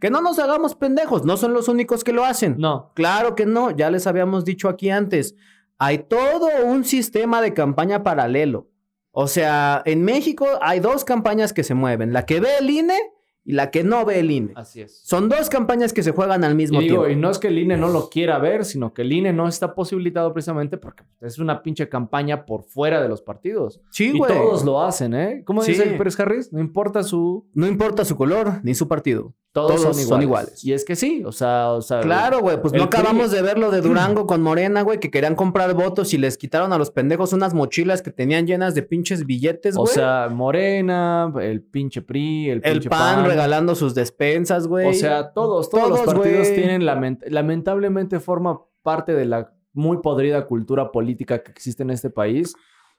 Que 0.00 0.10
no 0.10 0.20
nos 0.20 0.38
hagamos 0.38 0.74
pendejos, 0.74 1.24
no 1.24 1.36
son 1.36 1.52
los 1.54 1.68
únicos 1.68 2.04
que 2.04 2.12
lo 2.12 2.24
hacen. 2.24 2.56
No. 2.58 2.92
Claro 2.94 3.34
que 3.34 3.46
no, 3.46 3.70
ya 3.70 3.90
les 3.90 4.06
habíamos 4.06 4.44
dicho 4.44 4.68
aquí 4.68 4.90
antes. 4.90 5.34
Hay 5.78 5.98
todo 5.98 6.48
un 6.64 6.84
sistema 6.84 7.42
de 7.42 7.52
campaña 7.52 8.02
paralelo. 8.02 8.68
O 9.10 9.28
sea, 9.28 9.82
en 9.84 10.02
México 10.02 10.46
hay 10.60 10.80
dos 10.80 11.04
campañas 11.04 11.52
que 11.52 11.62
se 11.62 11.74
mueven, 11.74 12.12
la 12.12 12.26
que 12.26 12.40
ve 12.40 12.48
el 12.58 12.68
INE 12.68 12.98
y 13.46 13.52
la 13.52 13.70
que 13.70 13.84
no 13.84 14.04
ve 14.04 14.20
el 14.20 14.30
INE. 14.30 14.52
Así 14.54 14.80
es. 14.80 15.00
Son 15.04 15.28
dos 15.28 15.50
campañas 15.50 15.92
que 15.92 16.02
se 16.02 16.12
juegan 16.12 16.44
al 16.44 16.54
mismo 16.54 16.80
Y 16.80 16.84
digo, 16.84 17.02
tiempo. 17.04 17.18
y 17.18 17.20
no 17.20 17.30
es 17.30 17.38
que 17.38 17.48
el 17.48 17.58
INE 17.58 17.76
no 17.76 17.88
lo 17.88 18.08
quiera 18.08 18.38
ver, 18.38 18.64
sino 18.64 18.94
que 18.94 19.02
el 19.02 19.12
INE 19.12 19.32
no 19.32 19.46
está 19.48 19.74
posibilitado 19.74 20.32
precisamente 20.32 20.78
porque 20.78 21.04
es 21.20 21.38
una 21.38 21.62
pinche 21.62 21.88
campaña 21.88 22.46
por 22.46 22.62
fuera 22.64 23.02
de 23.02 23.08
los 23.08 23.20
partidos. 23.22 23.80
Sí, 23.90 24.12
y 24.14 24.18
güey. 24.18 24.32
todos 24.32 24.64
lo 24.64 24.82
hacen, 24.82 25.14
¿eh? 25.14 25.42
¿Cómo 25.44 25.62
Sí. 25.62 25.72
dice 25.72 25.84
el 25.84 25.98
Pérez 25.98 26.18
Harris? 26.18 26.52
No 26.52 26.60
importa 26.60 27.02
su... 27.02 27.46
No 27.54 27.66
importa 27.66 28.04
su 28.04 28.16
color 28.16 28.60
ni 28.62 28.74
su 28.74 28.88
partido. 28.88 29.34
Todos, 29.54 29.80
Todos 29.80 29.96
son, 29.96 30.04
son 30.04 30.22
iguales. 30.22 30.64
Y 30.64 30.72
es 30.72 30.84
que 30.84 30.96
sí, 30.96 31.22
o 31.24 31.30
sea, 31.30 31.70
o 31.70 31.80
sea 31.80 32.00
Claro, 32.00 32.40
güey, 32.40 32.60
pues 32.60 32.72
no 32.72 32.82
acabamos 32.82 33.28
PRI 33.28 33.36
de 33.38 33.40
ver 33.40 33.56
lo 33.56 33.70
de 33.70 33.80
Durango 33.88 34.26
con 34.26 34.42
Morena, 34.42 34.82
güey, 34.82 34.98
que 34.98 35.12
querían 35.12 35.36
comprar 35.36 35.72
votos 35.74 36.12
y 36.12 36.18
les 36.18 36.36
quitaron 36.36 36.72
a 36.72 36.76
los 36.78 36.90
pendejos 36.90 37.32
unas 37.32 37.54
mochilas 37.54 38.02
que 38.02 38.10
tenían 38.10 38.48
llenas 38.48 38.74
de 38.74 38.82
pinches 38.82 39.24
billetes, 39.26 39.76
O 39.76 39.82
güey. 39.82 39.94
sea, 39.94 40.28
Morena, 40.28 41.32
el 41.40 41.62
pinche 41.62 42.02
PRI, 42.02 42.50
el 42.50 42.60
el 42.64 42.72
pinche 42.72 42.88
PAN, 42.90 43.26
regalando 43.26 43.76
sus 43.76 43.94
despensas, 43.94 44.66
güey. 44.66 44.88
O 44.88 44.92
sea, 44.92 45.32
todos, 45.32 45.70
todos, 45.70 45.88
los 45.88 46.00
partidos 46.00 46.52
tienen, 46.52 46.82
lament- 46.82 47.22
lamentablemente 47.28 48.18
forma 48.18 48.60
parte 48.82 49.14
de 49.14 49.24
la 49.24 49.52
muy 49.72 49.98
podrida 49.98 50.46
cultura 50.46 50.90
política 50.90 51.42
que 51.44 51.52
existe 51.52 51.84
en 51.84 51.90
este 51.90 52.10
país. 52.10 52.54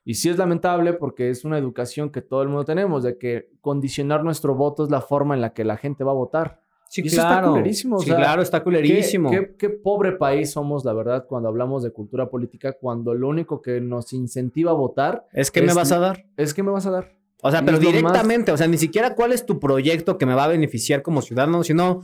Y 0.05 0.13
sí 0.13 0.29
es 0.29 0.37
lamentable 0.37 0.93
porque 0.93 1.29
es 1.31 1.43
una 1.45 1.57
educación 1.57 2.11
que 2.11 2.21
todo 2.21 2.43
el 2.43 2.47
mundo 2.49 2.63
tenemos, 2.63 3.03
de 3.03 3.17
que 3.17 3.49
condicionar 3.61 4.23
nuestro 4.23 4.53
voto 4.55 4.83
es 4.85 4.91
la 4.91 5.01
forma 5.01 5.33
en 5.35 5.41
la 5.41 5.53
que 5.53 5.63
la 5.65 5.77
gente 5.77 6.03
va 6.03 6.11
a 6.11 6.15
votar. 6.15 6.61
sí, 6.87 7.01
y 7.03 7.07
eso 7.07 7.21
está 7.21 7.41
culerísimo, 7.41 7.95
o 7.97 7.99
Sí, 7.99 8.11
claro, 8.11 8.41
está 8.43 8.59
¿Qué, 8.59 8.63
culerísimo. 8.65 9.31
qué, 9.31 9.55
qué 9.57 9.69
pobre 9.69 10.11
país 10.13 10.51
somos, 10.51 10.85
la 10.85 10.93
verdad, 10.93 11.25
cuando 11.27 11.49
hablamos 11.49 11.81
de 11.83 11.91
cultura 11.91 12.29
política, 12.29 12.73
cuando 12.79 13.15
lo 13.15 13.27
único 13.27 13.61
que 13.61 13.81
nos 13.81 14.13
incentiva 14.13 14.71
a 14.71 14.75
votar 14.75 15.25
Es 15.33 15.49
que 15.49 15.61
me 15.63 15.73
vas 15.73 15.91
a 15.91 15.97
dar. 15.99 16.23
es 16.37 16.53
que 16.53 16.61
me 16.61 16.69
vas 16.71 16.85
a 16.85 16.91
dar. 16.91 17.11
O 17.41 17.49
sea, 17.51 17.61
Y 17.61 17.65
pero 17.65 17.77
más- 17.79 17.85
directamente, 17.87 18.51
o 18.51 18.57
sea, 18.57 18.67
ni 18.67 18.77
siquiera 18.77 19.15
cuál 19.15 19.31
es 19.33 19.45
tu 19.45 19.59
proyecto 19.59 20.17
que 20.19 20.25
me 20.27 20.35
va 20.35 20.43
a 20.45 20.47
beneficiar 20.47 21.01
como 21.01 21.21
ciudadano, 21.23 21.63
sino 21.63 22.03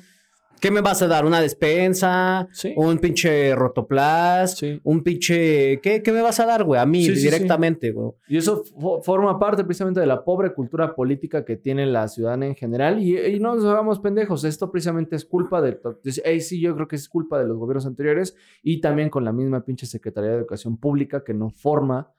¿qué 0.62 0.72
me 0.72 0.80
vas 0.80 1.02
a 1.02 1.08
dar? 1.08 1.26
¿Una 1.26 1.42
despensa? 1.42 2.48
Sí. 2.54 2.74
¿Un 2.78 3.00
pinche 3.00 3.54
rotoplas? 3.56 4.58
Sí. 4.58 4.80
¿Un 4.84 5.04
pinche... 5.04 5.80
¿Qué, 5.82 6.02
qué 6.02 6.12
me 6.14 6.22
vas 6.22 6.40
a 6.40 6.46
dar, 6.46 6.64
güey? 6.64 6.80
A 6.80 6.86
mí, 6.86 7.04
Sí, 7.04 7.14
directamente, 7.14 7.92
güey. 7.92 8.12
Y 8.30 8.38
eso 8.38 8.64
fo- 8.64 9.02
forma 9.04 9.38
parte 9.40 9.64
precisamente 9.66 10.00
de 10.00 10.06
la 10.06 10.24
pobre 10.24 10.54
cultura 10.54 10.96
política 10.96 11.44
que 11.44 11.58
tiene 11.58 11.86
la 11.86 12.08
ciudadana 12.08 12.46
en 12.46 12.56
general. 12.56 13.02
Y, 13.02 13.18
y 13.20 13.40
no 13.40 13.56
nos 13.56 13.66
hagamos 13.66 14.00
pendejos. 14.00 14.44
Esto 14.46 14.72
precisamente 14.72 15.16
es 15.18 15.26
culpa 15.26 15.62
de. 15.62 15.78
dice, 16.04 16.22
"Ey, 16.24 16.40
sí, 16.40 16.62
yo 16.62 16.76
creo 16.76 16.88
que 16.88 16.96
es 16.96 17.10
culpa 17.10 17.40
de 17.40 17.46
los 17.48 17.58
gobiernos 17.58 17.86
anteriores 17.86 18.36
y 18.64 18.80
también 18.80 19.10
con 19.10 19.26
la 19.26 19.34
misma 19.34 19.66
pinche 19.66 19.86
Secretaría 19.86 20.30
de 20.30 20.38
Educación 20.38 20.78
Pública 20.78 21.24
que 21.24 21.34
no 21.34 21.50
forma. 21.50 22.12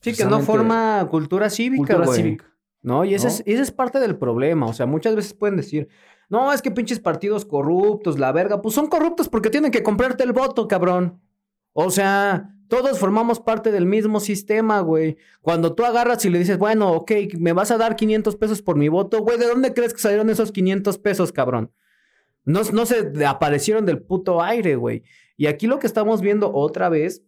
Sí, 0.00 0.12
que 0.12 0.26
no 0.26 0.40
forma 0.40 1.08
cultura 1.10 1.48
cívica, 1.48 1.78
cultura 1.94 2.06
güey. 2.06 2.16
cívica. 2.22 2.44
¿No? 2.82 3.04
Y 3.04 3.14
ese, 3.14 3.26
¿No? 3.26 3.32
Es, 3.32 3.42
y 3.46 3.52
ese 3.54 3.62
es 3.62 3.72
parte 3.72 3.98
del 3.98 4.16
problema. 4.16 4.66
O 4.66 4.72
sea, 4.72 4.86
muchas 4.86 5.16
veces 5.16 5.34
pueden 5.34 5.56
decir, 5.56 5.88
no, 6.28 6.52
es 6.52 6.60
que 6.60 6.70
pinches 6.70 7.00
partidos 7.00 7.44
corruptos, 7.44 8.18
la 8.18 8.32
verga. 8.32 8.60
Pues 8.60 8.74
son 8.74 8.88
corruptos 8.88 9.28
porque 9.28 9.50
tienen 9.50 9.70
que 9.70 9.82
comprarte 9.82 10.24
el 10.24 10.32
voto, 10.32 10.68
cabrón. 10.68 11.20
O 11.72 11.90
sea, 11.90 12.54
todos 12.68 12.98
formamos 12.98 13.40
parte 13.40 13.72
del 13.72 13.86
mismo 13.86 14.20
sistema, 14.20 14.80
güey. 14.80 15.16
Cuando 15.40 15.74
tú 15.74 15.84
agarras 15.84 16.24
y 16.24 16.30
le 16.30 16.38
dices, 16.38 16.58
bueno, 16.58 16.92
ok, 16.92 17.12
me 17.38 17.52
vas 17.52 17.70
a 17.70 17.78
dar 17.78 17.96
500 17.96 18.36
pesos 18.36 18.62
por 18.62 18.76
mi 18.76 18.88
voto, 18.88 19.22
güey, 19.22 19.38
¿de 19.38 19.46
dónde 19.46 19.72
crees 19.72 19.94
que 19.94 20.00
salieron 20.00 20.28
esos 20.28 20.52
500 20.52 20.98
pesos, 20.98 21.32
cabrón? 21.32 21.72
No, 22.44 22.60
no 22.72 22.86
se 22.86 23.12
aparecieron 23.26 23.86
del 23.86 24.02
puto 24.02 24.42
aire, 24.42 24.76
güey. 24.76 25.02
Y 25.36 25.46
aquí 25.46 25.66
lo 25.66 25.78
que 25.78 25.86
estamos 25.86 26.20
viendo 26.20 26.52
otra 26.52 26.88
vez 26.88 27.22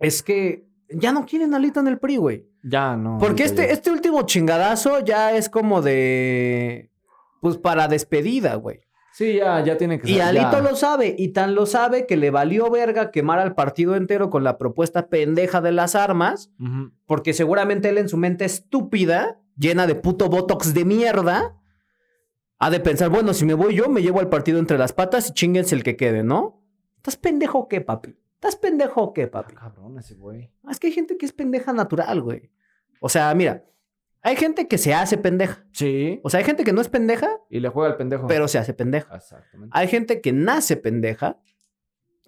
es 0.00 0.22
que 0.22 0.66
ya 0.88 1.12
no 1.12 1.26
quieren 1.26 1.54
alito 1.54 1.78
en 1.80 1.86
el 1.86 1.98
PRI, 1.98 2.16
güey. 2.16 2.46
Ya, 2.62 2.96
no. 2.96 3.18
Porque 3.18 3.44
este, 3.44 3.66
ya. 3.66 3.72
este 3.72 3.90
último 3.90 4.22
chingadazo 4.22 5.04
ya 5.04 5.36
es 5.36 5.48
como 5.48 5.82
de. 5.82 6.89
Pues 7.40 7.56
para 7.58 7.88
despedida, 7.88 8.54
güey. 8.56 8.80
Sí, 9.12 9.34
ya, 9.34 9.62
ya 9.64 9.76
tiene 9.76 9.98
que 9.98 10.08
Y 10.08 10.14
ser, 10.14 10.22
Alito 10.22 10.52
ya. 10.52 10.60
lo 10.60 10.76
sabe, 10.76 11.16
y 11.18 11.28
tan 11.28 11.54
lo 11.56 11.66
sabe 11.66 12.06
que 12.06 12.16
le 12.16 12.30
valió 12.30 12.70
verga 12.70 13.10
quemar 13.10 13.40
al 13.40 13.54
partido 13.56 13.96
entero 13.96 14.30
con 14.30 14.44
la 14.44 14.56
propuesta 14.56 15.08
pendeja 15.08 15.60
de 15.60 15.72
las 15.72 15.94
armas, 15.96 16.52
porque 17.06 17.32
seguramente 17.32 17.88
él 17.88 17.98
en 17.98 18.08
su 18.08 18.16
mente 18.16 18.44
estúpida, 18.44 19.40
llena 19.56 19.86
de 19.88 19.96
puto 19.96 20.28
botox 20.28 20.74
de 20.74 20.84
mierda, 20.84 21.56
ha 22.60 22.70
de 22.70 22.78
pensar, 22.78 23.08
bueno, 23.08 23.34
si 23.34 23.44
me 23.44 23.54
voy 23.54 23.74
yo, 23.74 23.88
me 23.88 24.00
llevo 24.02 24.20
al 24.20 24.28
partido 24.28 24.58
entre 24.60 24.78
las 24.78 24.92
patas 24.92 25.30
y 25.30 25.32
chinguense 25.32 25.74
el 25.74 25.82
que 25.82 25.96
quede, 25.96 26.22
¿no? 26.22 26.62
¿Estás 26.98 27.16
pendejo 27.16 27.58
o 27.58 27.68
qué, 27.68 27.80
papi? 27.80 28.16
¿Estás 28.34 28.56
pendejo 28.56 29.02
o 29.02 29.12
qué, 29.12 29.26
papi? 29.26 29.54
Cabrón, 29.54 29.98
ese 29.98 30.14
güey. 30.14 30.52
Ah, 30.64 30.70
Es 30.70 30.78
que 30.78 30.86
hay 30.86 30.92
gente 30.92 31.16
que 31.16 31.26
es 31.26 31.32
pendeja 31.32 31.72
natural, 31.72 32.20
güey. 32.22 32.52
O 33.00 33.08
sea, 33.08 33.34
mira, 33.34 33.64
hay 34.22 34.36
gente 34.36 34.68
que 34.68 34.78
se 34.78 34.92
hace 34.94 35.16
pendeja. 35.18 35.64
Sí. 35.72 36.20
O 36.22 36.30
sea, 36.30 36.38
hay 36.38 36.44
gente 36.44 36.64
que 36.64 36.72
no 36.72 36.80
es 36.80 36.88
pendeja, 36.88 37.28
Y 37.48 37.60
le 37.60 37.68
juega 37.68 37.90
el 37.90 37.96
pendejo. 37.96 38.26
pero 38.26 38.48
se 38.48 38.58
hace 38.58 38.74
pendeja. 38.74 39.14
Exactamente. 39.16 39.70
Hay 39.76 39.88
gente 39.88 40.20
que 40.20 40.32
nace 40.32 40.76
pendeja, 40.76 41.38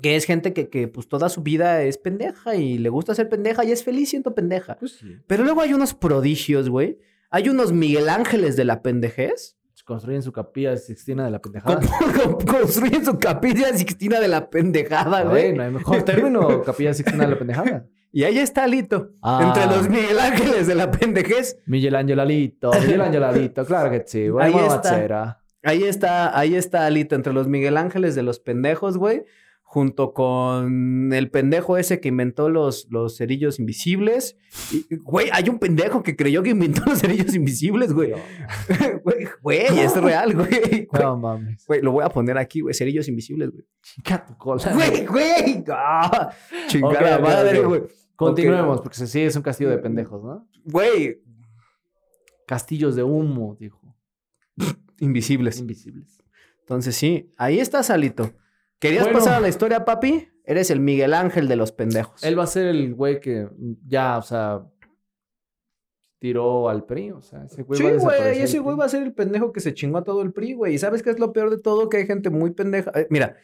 que 0.00 0.16
es 0.16 0.24
gente 0.24 0.52
que, 0.52 0.68
que 0.68 0.88
pues 0.88 1.06
toda 1.08 1.28
su 1.28 1.42
vida 1.42 1.82
es 1.82 1.98
pendeja 1.98 2.56
y 2.56 2.78
le 2.78 2.88
gusta 2.88 3.14
ser 3.14 3.28
pendeja 3.28 3.64
y 3.64 3.72
es 3.72 3.84
feliz 3.84 4.10
siendo 4.10 4.34
pendeja. 4.34 4.76
Pues 4.78 4.92
sí. 4.92 5.16
Pero 5.26 5.44
luego 5.44 5.60
hay 5.60 5.74
unos 5.74 5.94
prodigios, 5.94 6.68
güey. 6.68 6.98
Hay 7.30 7.48
unos 7.48 7.72
Miguel 7.72 8.08
Ángeles 8.08 8.56
de 8.56 8.64
la 8.64 8.82
pendejez. 8.82 9.56
Construyen 9.84 10.22
su 10.22 10.30
capilla 10.32 10.76
Sixtina 10.76 11.24
de 11.24 11.32
la 11.32 11.40
pendejada. 11.40 11.80
Construyen 12.46 13.04
su 13.04 13.18
capilla 13.18 13.76
Sixtina 13.76 14.20
de 14.20 14.28
la 14.28 14.48
pendejada, 14.48 15.24
Güey, 15.24 15.42
güey. 15.46 15.52
no 15.56 15.62
hay 15.64 15.70
mejor 15.72 16.02
término. 16.04 16.62
Capilla 16.62 16.94
Sixtina 16.94 17.24
de 17.24 17.30
la 17.32 17.38
pendejada. 17.38 17.86
Y 18.12 18.24
ahí 18.24 18.38
está 18.38 18.64
Alito. 18.64 19.10
Ah. 19.22 19.40
Entre 19.46 19.74
los 19.74 19.88
Miguel 19.88 20.18
Ángeles 20.20 20.66
de 20.66 20.74
la 20.74 20.90
pendejez. 20.90 21.58
Miguel 21.64 21.96
Angelalito, 21.96 22.70
Miguel 22.72 23.00
Angelalito, 23.00 23.64
claro 23.66 23.90
que 23.90 24.04
sí. 24.06 24.28
Buena 24.28 24.46
Ahí 24.48 24.66
está. 24.66 25.38
Ahí 25.64 25.84
está, 25.84 26.38
ahí 26.38 26.54
está 26.56 26.86
Alito, 26.86 27.14
entre 27.14 27.32
los 27.32 27.48
Miguel 27.48 27.76
Ángeles 27.76 28.14
de 28.14 28.22
los 28.22 28.38
pendejos, 28.38 28.98
güey. 28.98 29.24
Junto 29.72 30.12
con 30.12 31.14
el 31.14 31.30
pendejo 31.30 31.78
ese 31.78 31.98
que 31.98 32.08
inventó 32.08 32.50
los, 32.50 32.88
los 32.90 33.16
cerillos 33.16 33.58
invisibles. 33.58 34.36
Y, 34.70 34.96
Güey, 34.96 35.30
hay 35.32 35.48
un 35.48 35.58
pendejo 35.58 36.02
que 36.02 36.14
creyó 36.14 36.42
que 36.42 36.50
inventó 36.50 36.82
los 36.86 36.98
cerillos 37.00 37.34
invisibles, 37.34 37.94
güey. 37.94 38.12
Güey, 39.02 39.28
Güey, 39.42 39.78
es 39.80 39.96
real, 40.02 40.34
güey. 40.34 40.50
Güey, 40.90 41.02
No 41.02 41.16
mames. 41.16 41.64
Güey, 41.66 41.80
lo 41.80 41.92
voy 41.92 42.04
a 42.04 42.10
poner 42.10 42.36
aquí, 42.36 42.60
güey. 42.60 42.74
Cerillos 42.74 43.08
invisibles, 43.08 43.50
güey. 43.50 43.64
Chica 43.80 44.22
tu 44.26 44.36
cola. 44.36 44.62
Güey, 44.74 45.06
güey. 45.06 45.64
Ah, 45.70 46.34
chingada 46.66 47.18
madre, 47.18 47.60
ok. 47.60 47.66
güey. 47.68 47.82
Continuemos, 48.14 48.82
porque 48.82 49.06
sí 49.06 49.20
es 49.22 49.34
un 49.36 49.42
castillo 49.42 49.70
de 49.70 49.78
pendejos, 49.78 50.22
¿no? 50.22 50.46
Güey, 50.66 51.18
Castillos 52.46 52.94
de 52.94 53.02
humo, 53.04 53.56
dijo. 53.58 53.80
invisibles. 55.00 55.58
Invisibles. 55.60 56.22
Entonces 56.60 56.94
sí, 56.94 57.30
ahí 57.38 57.58
está 57.58 57.82
Salito. 57.82 58.34
¿Querías 58.82 59.04
Bueno. 59.04 59.20
pasar 59.20 59.34
a 59.34 59.40
la 59.40 59.48
historia, 59.48 59.84
papi? 59.84 60.28
Eres 60.44 60.68
el 60.72 60.80
Miguel 60.80 61.14
Ángel 61.14 61.46
de 61.46 61.54
los 61.54 61.70
pendejos. 61.70 62.24
Él 62.24 62.36
va 62.36 62.42
a 62.42 62.48
ser 62.48 62.66
el 62.66 62.96
güey 62.96 63.20
que 63.20 63.48
ya, 63.86 64.18
o 64.18 64.22
sea, 64.22 64.66
tiró 66.18 66.68
al 66.68 66.84
PRI, 66.84 67.12
o 67.12 67.22
sea, 67.22 67.44
ese 67.44 67.62
güey 67.62 67.78
Sí, 67.78 67.84
va 67.84 67.90
a 67.90 67.96
güey, 67.96 68.42
ese 68.42 68.58
güey 68.58 68.76
va 68.76 68.86
a 68.86 68.88
ser 68.88 69.04
el 69.04 69.12
pendejo 69.12 69.52
que 69.52 69.60
se 69.60 69.72
chingó 69.72 69.98
a 69.98 70.04
todo 70.04 70.20
el 70.22 70.32
PRI, 70.32 70.54
güey. 70.54 70.74
¿Y 70.74 70.78
sabes 70.78 71.04
qué 71.04 71.10
es 71.10 71.20
lo 71.20 71.32
peor 71.32 71.50
de 71.50 71.58
todo? 71.58 71.88
Que 71.88 71.98
hay 71.98 72.06
gente 72.06 72.28
muy 72.28 72.50
pendeja. 72.50 72.90
Eh, 72.96 73.06
mira, 73.08 73.36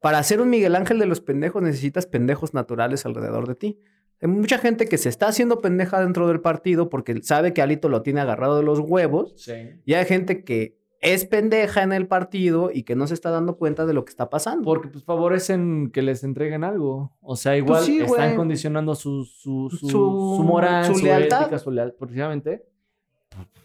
para 0.00 0.22
ser 0.22 0.40
un 0.40 0.48
Miguel 0.48 0.74
Ángel 0.74 0.98
de 0.98 1.04
los 1.04 1.20
pendejos 1.20 1.62
necesitas 1.62 2.06
pendejos 2.06 2.54
naturales 2.54 3.04
alrededor 3.04 3.46
de 3.46 3.54
ti. 3.54 3.78
Hay 4.22 4.28
mucha 4.28 4.56
gente 4.56 4.86
que 4.86 4.96
se 4.96 5.10
está 5.10 5.26
haciendo 5.28 5.60
pendeja 5.60 6.00
dentro 6.00 6.28
del 6.28 6.40
partido 6.40 6.88
porque 6.88 7.22
sabe 7.22 7.52
que 7.52 7.60
Alito 7.60 7.90
lo 7.90 8.00
tiene 8.00 8.22
agarrado 8.22 8.56
de 8.56 8.62
los 8.62 8.78
huevos. 8.78 9.34
Sí. 9.36 9.52
Y 9.84 9.92
hay 9.92 10.06
gente 10.06 10.44
que 10.44 10.78
es 11.02 11.26
pendeja 11.26 11.82
en 11.82 11.92
el 11.92 12.06
partido 12.06 12.70
y 12.72 12.84
que 12.84 12.94
no 12.96 13.06
se 13.06 13.14
está 13.14 13.30
dando 13.30 13.56
cuenta 13.58 13.84
de 13.86 13.92
lo 13.92 14.04
que 14.04 14.10
está 14.10 14.30
pasando. 14.30 14.64
Porque 14.64 14.88
pues 14.88 15.04
favorecen 15.04 15.90
que 15.90 16.00
les 16.00 16.22
entreguen 16.24 16.64
algo. 16.64 17.12
O 17.20 17.36
sea, 17.36 17.56
igual 17.56 17.80
Pues 17.80 17.86
sí, 17.86 17.98
están 17.98 18.16
güey. 18.28 18.36
condicionando 18.36 18.94
su, 18.94 19.24
su, 19.24 19.68
su, 19.68 19.88
Su- 19.88 20.42
moral, 20.44 20.86
su 20.86 20.94
su, 20.94 21.04
lealtad. 21.04 21.42
ética, 21.42 21.58
su 21.58 21.70
lealtad, 21.70 21.98
precisamente. 21.98 22.64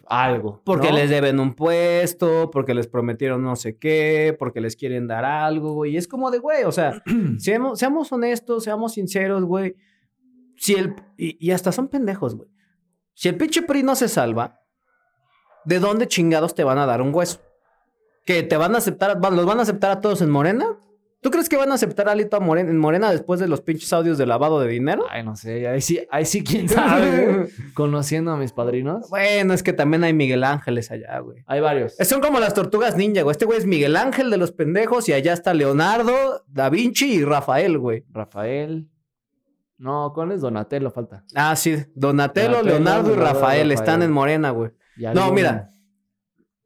Algo. 0.06 0.62
Porque 0.64 0.88
¿no? 0.88 0.96
les 0.96 1.10
deben 1.10 1.38
un 1.38 1.54
puesto, 1.54 2.50
porque 2.50 2.72
les 2.74 2.86
prometieron 2.86 3.42
no 3.42 3.54
sé 3.56 3.76
qué, 3.76 4.34
porque 4.38 4.60
les 4.62 4.74
quieren 4.74 5.06
dar 5.06 5.24
algo, 5.26 5.74
güey. 5.74 5.92
Y 5.92 5.96
es 5.98 6.08
como 6.08 6.30
de, 6.30 6.38
güey, 6.38 6.64
o 6.64 6.72
sea, 6.72 7.02
seamos, 7.38 7.78
seamos 7.78 8.10
honestos, 8.10 8.64
seamos 8.64 8.94
sinceros, 8.94 9.44
güey. 9.44 9.76
Si 10.56 10.74
el, 10.74 10.94
y, 11.16 11.36
y 11.46 11.50
hasta 11.52 11.70
son 11.72 11.88
pendejos, 11.88 12.34
güey. 12.34 12.48
Si 13.12 13.28
el 13.28 13.36
pinche 13.36 13.62
PRI 13.62 13.82
no 13.82 13.94
se 13.94 14.08
salva, 14.08 14.57
¿de 15.64 15.78
dónde 15.78 16.06
chingados 16.08 16.54
te 16.54 16.64
van 16.64 16.78
a 16.78 16.86
dar 16.86 17.00
un 17.02 17.14
hueso? 17.14 17.40
¿Que 18.24 18.42
te 18.42 18.56
van 18.56 18.74
a 18.74 18.78
aceptar, 18.78 19.20
van- 19.20 19.36
los 19.36 19.46
van 19.46 19.58
a 19.58 19.62
aceptar 19.62 19.90
a 19.90 20.00
todos 20.00 20.20
en 20.22 20.30
Morena? 20.30 20.66
¿Tú 21.20 21.30
crees 21.30 21.48
que 21.48 21.56
van 21.56 21.72
a 21.72 21.74
aceptar 21.74 22.08
a 22.08 22.12
Alito 22.12 22.36
a 22.36 22.40
Morena, 22.40 22.70
en 22.70 22.78
Morena 22.78 23.10
después 23.10 23.40
de 23.40 23.48
los 23.48 23.60
pinches 23.60 23.92
audios 23.92 24.18
de 24.18 24.26
lavado 24.26 24.60
de 24.60 24.68
dinero? 24.68 25.04
Ay, 25.10 25.24
no 25.24 25.34
sé, 25.34 25.66
ahí 25.66 25.80
sí, 25.80 25.98
ahí 26.12 26.24
sí, 26.24 26.44
quién 26.44 26.68
sabe. 26.68 27.48
Conociendo 27.74 28.30
a 28.30 28.36
mis 28.36 28.52
padrinos. 28.52 29.10
Bueno, 29.10 29.52
es 29.52 29.64
que 29.64 29.72
también 29.72 30.04
hay 30.04 30.12
Miguel 30.12 30.44
Ángeles 30.44 30.92
allá, 30.92 31.18
güey. 31.18 31.42
Hay 31.48 31.60
varios. 31.60 31.96
Son 32.02 32.20
como 32.20 32.38
las 32.38 32.54
tortugas 32.54 32.96
ninja, 32.96 33.22
güey. 33.22 33.32
Este 33.32 33.46
güey 33.46 33.58
es 33.58 33.66
Miguel 33.66 33.96
Ángel 33.96 34.30
de 34.30 34.36
los 34.36 34.52
pendejos 34.52 35.08
y 35.08 35.12
allá 35.12 35.32
está 35.32 35.54
Leonardo, 35.54 36.44
Da 36.46 36.70
Vinci 36.70 37.14
y 37.14 37.24
Rafael, 37.24 37.78
güey. 37.78 38.04
Rafael. 38.12 38.86
No, 39.76 40.12
¿cuál 40.14 40.32
es 40.32 40.40
Donatello? 40.40 40.90
Falta. 40.92 41.24
Ah, 41.34 41.56
sí. 41.56 41.76
Donatello, 41.94 42.48
Donatello, 42.58 42.62
Leonardo 42.62 43.12
y 43.12 43.16
Leonardo, 43.16 43.32
Rafael 43.40 43.72
están 43.72 43.86
Rafael. 43.86 44.02
en 44.04 44.12
Morena, 44.12 44.50
güey. 44.50 44.70
No, 45.14 45.32
mira. 45.32 45.70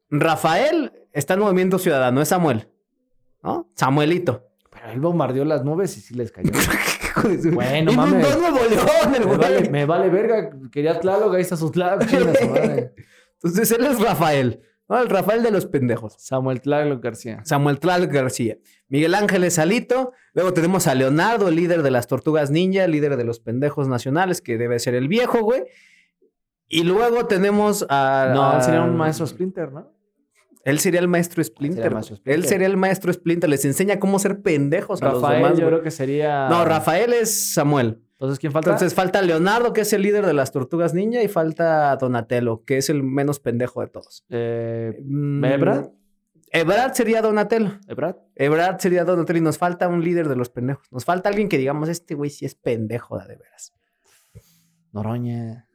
Rafael 0.09 0.91
está 1.11 1.33
en 1.33 1.39
Movimiento 1.41 1.79
Ciudadano, 1.79 2.21
es 2.21 2.29
Samuel. 2.29 2.67
¿No? 3.41 3.69
Samuelito. 3.75 4.49
Pero 4.71 4.91
él 4.91 4.99
bombardeó 4.99 5.45
las 5.45 5.63
nubes 5.63 5.97
y 5.97 6.01
sí 6.01 6.13
les 6.15 6.31
cayó. 6.31 6.51
Bueno, 7.53 7.91
Y 7.91 7.95
mames. 7.95 8.37
no 8.37 8.49
León, 8.49 8.55
el 8.65 9.19
me, 9.19 9.25
güey. 9.25 9.37
vale, 9.37 9.69
me 9.69 9.85
vale 9.85 10.09
verga. 10.09 10.49
Quería 10.71 10.99
Tláloc, 10.99 11.35
ahí 11.35 11.41
está 11.41 11.55
su 11.57 11.71
madre. 11.71 12.91
Entonces 13.35 13.71
él 13.71 13.85
es 13.85 13.99
Rafael. 14.01 14.61
No, 14.89 14.99
el 14.99 15.09
Rafael 15.09 15.43
de 15.43 15.51
los 15.51 15.67
pendejos. 15.67 16.15
Samuel 16.17 16.59
Tlaloc 16.59 17.01
García. 17.03 17.41
Samuel 17.45 17.79
Tlaloc 17.79 18.11
García. 18.11 18.57
Miguel 18.89 19.13
Ángeles 19.13 19.59
Alito. 19.59 20.11
Luego 20.33 20.53
tenemos 20.53 20.87
a 20.87 20.95
Leonardo, 20.95 21.51
líder 21.51 21.83
de 21.83 21.91
las 21.91 22.07
tortugas 22.07 22.49
ninja, 22.49 22.87
líder 22.87 23.15
de 23.15 23.23
los 23.23 23.39
pendejos 23.39 23.87
nacionales, 23.87 24.41
que 24.41 24.57
debe 24.57 24.79
ser 24.79 24.95
el 24.95 25.07
viejo, 25.07 25.41
güey. 25.41 25.63
Y 26.73 26.83
luego 26.83 27.25
tenemos 27.27 27.85
a. 27.89 28.31
No, 28.33 28.55
él 28.57 28.61
sería 28.63 28.81
un 28.81 28.89
a- 28.91 28.93
maestro 28.93 29.25
Splinter, 29.27 29.71
¿no? 29.71 29.91
Él 30.65 30.79
sería 30.79 31.01
el 31.01 31.07
maestro 31.09 31.43
Splinter. 31.43 31.83
Sería 31.83 31.87
el 31.89 31.93
maestro 31.93 32.15
güey. 32.15 32.19
Splinter. 32.21 32.35
Él 32.43 32.45
sería 32.49 32.67
el 32.67 32.77
maestro 32.77 33.11
Splinter. 33.13 33.49
Les 33.49 33.65
enseña 33.65 33.99
cómo 33.99 34.17
ser 34.19 34.41
pendejos 34.41 35.01
a 35.01 35.05
los 35.11 35.21
Rafael, 35.21 35.43
demás. 35.43 35.59
yo 35.59 35.67
creo 35.67 35.81
que 35.81 35.91
sería. 35.91 36.47
No, 36.49 36.63
Rafael 36.65 37.11
es 37.13 37.53
Samuel. 37.53 38.01
Entonces, 38.13 38.39
¿quién 38.39 38.53
falta? 38.53 38.69
Entonces 38.69 38.93
falta 38.93 39.21
Leonardo, 39.21 39.73
que 39.73 39.81
es 39.81 39.91
el 39.91 40.01
líder 40.03 40.25
de 40.25 40.31
las 40.33 40.53
tortugas 40.53 40.93
ninja, 40.93 41.21
y 41.21 41.27
falta 41.27 41.93
Donatello, 41.97 42.63
que 42.65 42.77
es 42.77 42.89
el 42.89 43.03
menos 43.03 43.41
pendejo 43.41 43.81
de 43.81 43.87
todos. 43.87 44.23
Eh, 44.29 44.97
Mm, 45.03 45.43
¿Ebrard? 45.43 45.89
Ebrard 46.49 46.93
sería 46.93 47.21
Donatello. 47.21 47.71
¿Ebrard? 47.89 48.15
Ebrard 48.35 48.79
sería 48.79 49.03
Donatello 49.03 49.39
y 49.39 49.41
nos 49.41 49.57
falta 49.57 49.89
un 49.89 50.01
líder 50.01 50.29
de 50.29 50.37
los 50.37 50.49
pendejos. 50.49 50.87
Nos 50.93 51.03
falta 51.03 51.27
alguien 51.27 51.49
que 51.49 51.57
digamos, 51.57 51.89
este 51.89 52.15
güey 52.15 52.29
sí 52.29 52.45
es 52.45 52.55
pendejo 52.55 53.17
de 53.17 53.35
veras. 53.35 53.73
Noroña. 54.93 55.67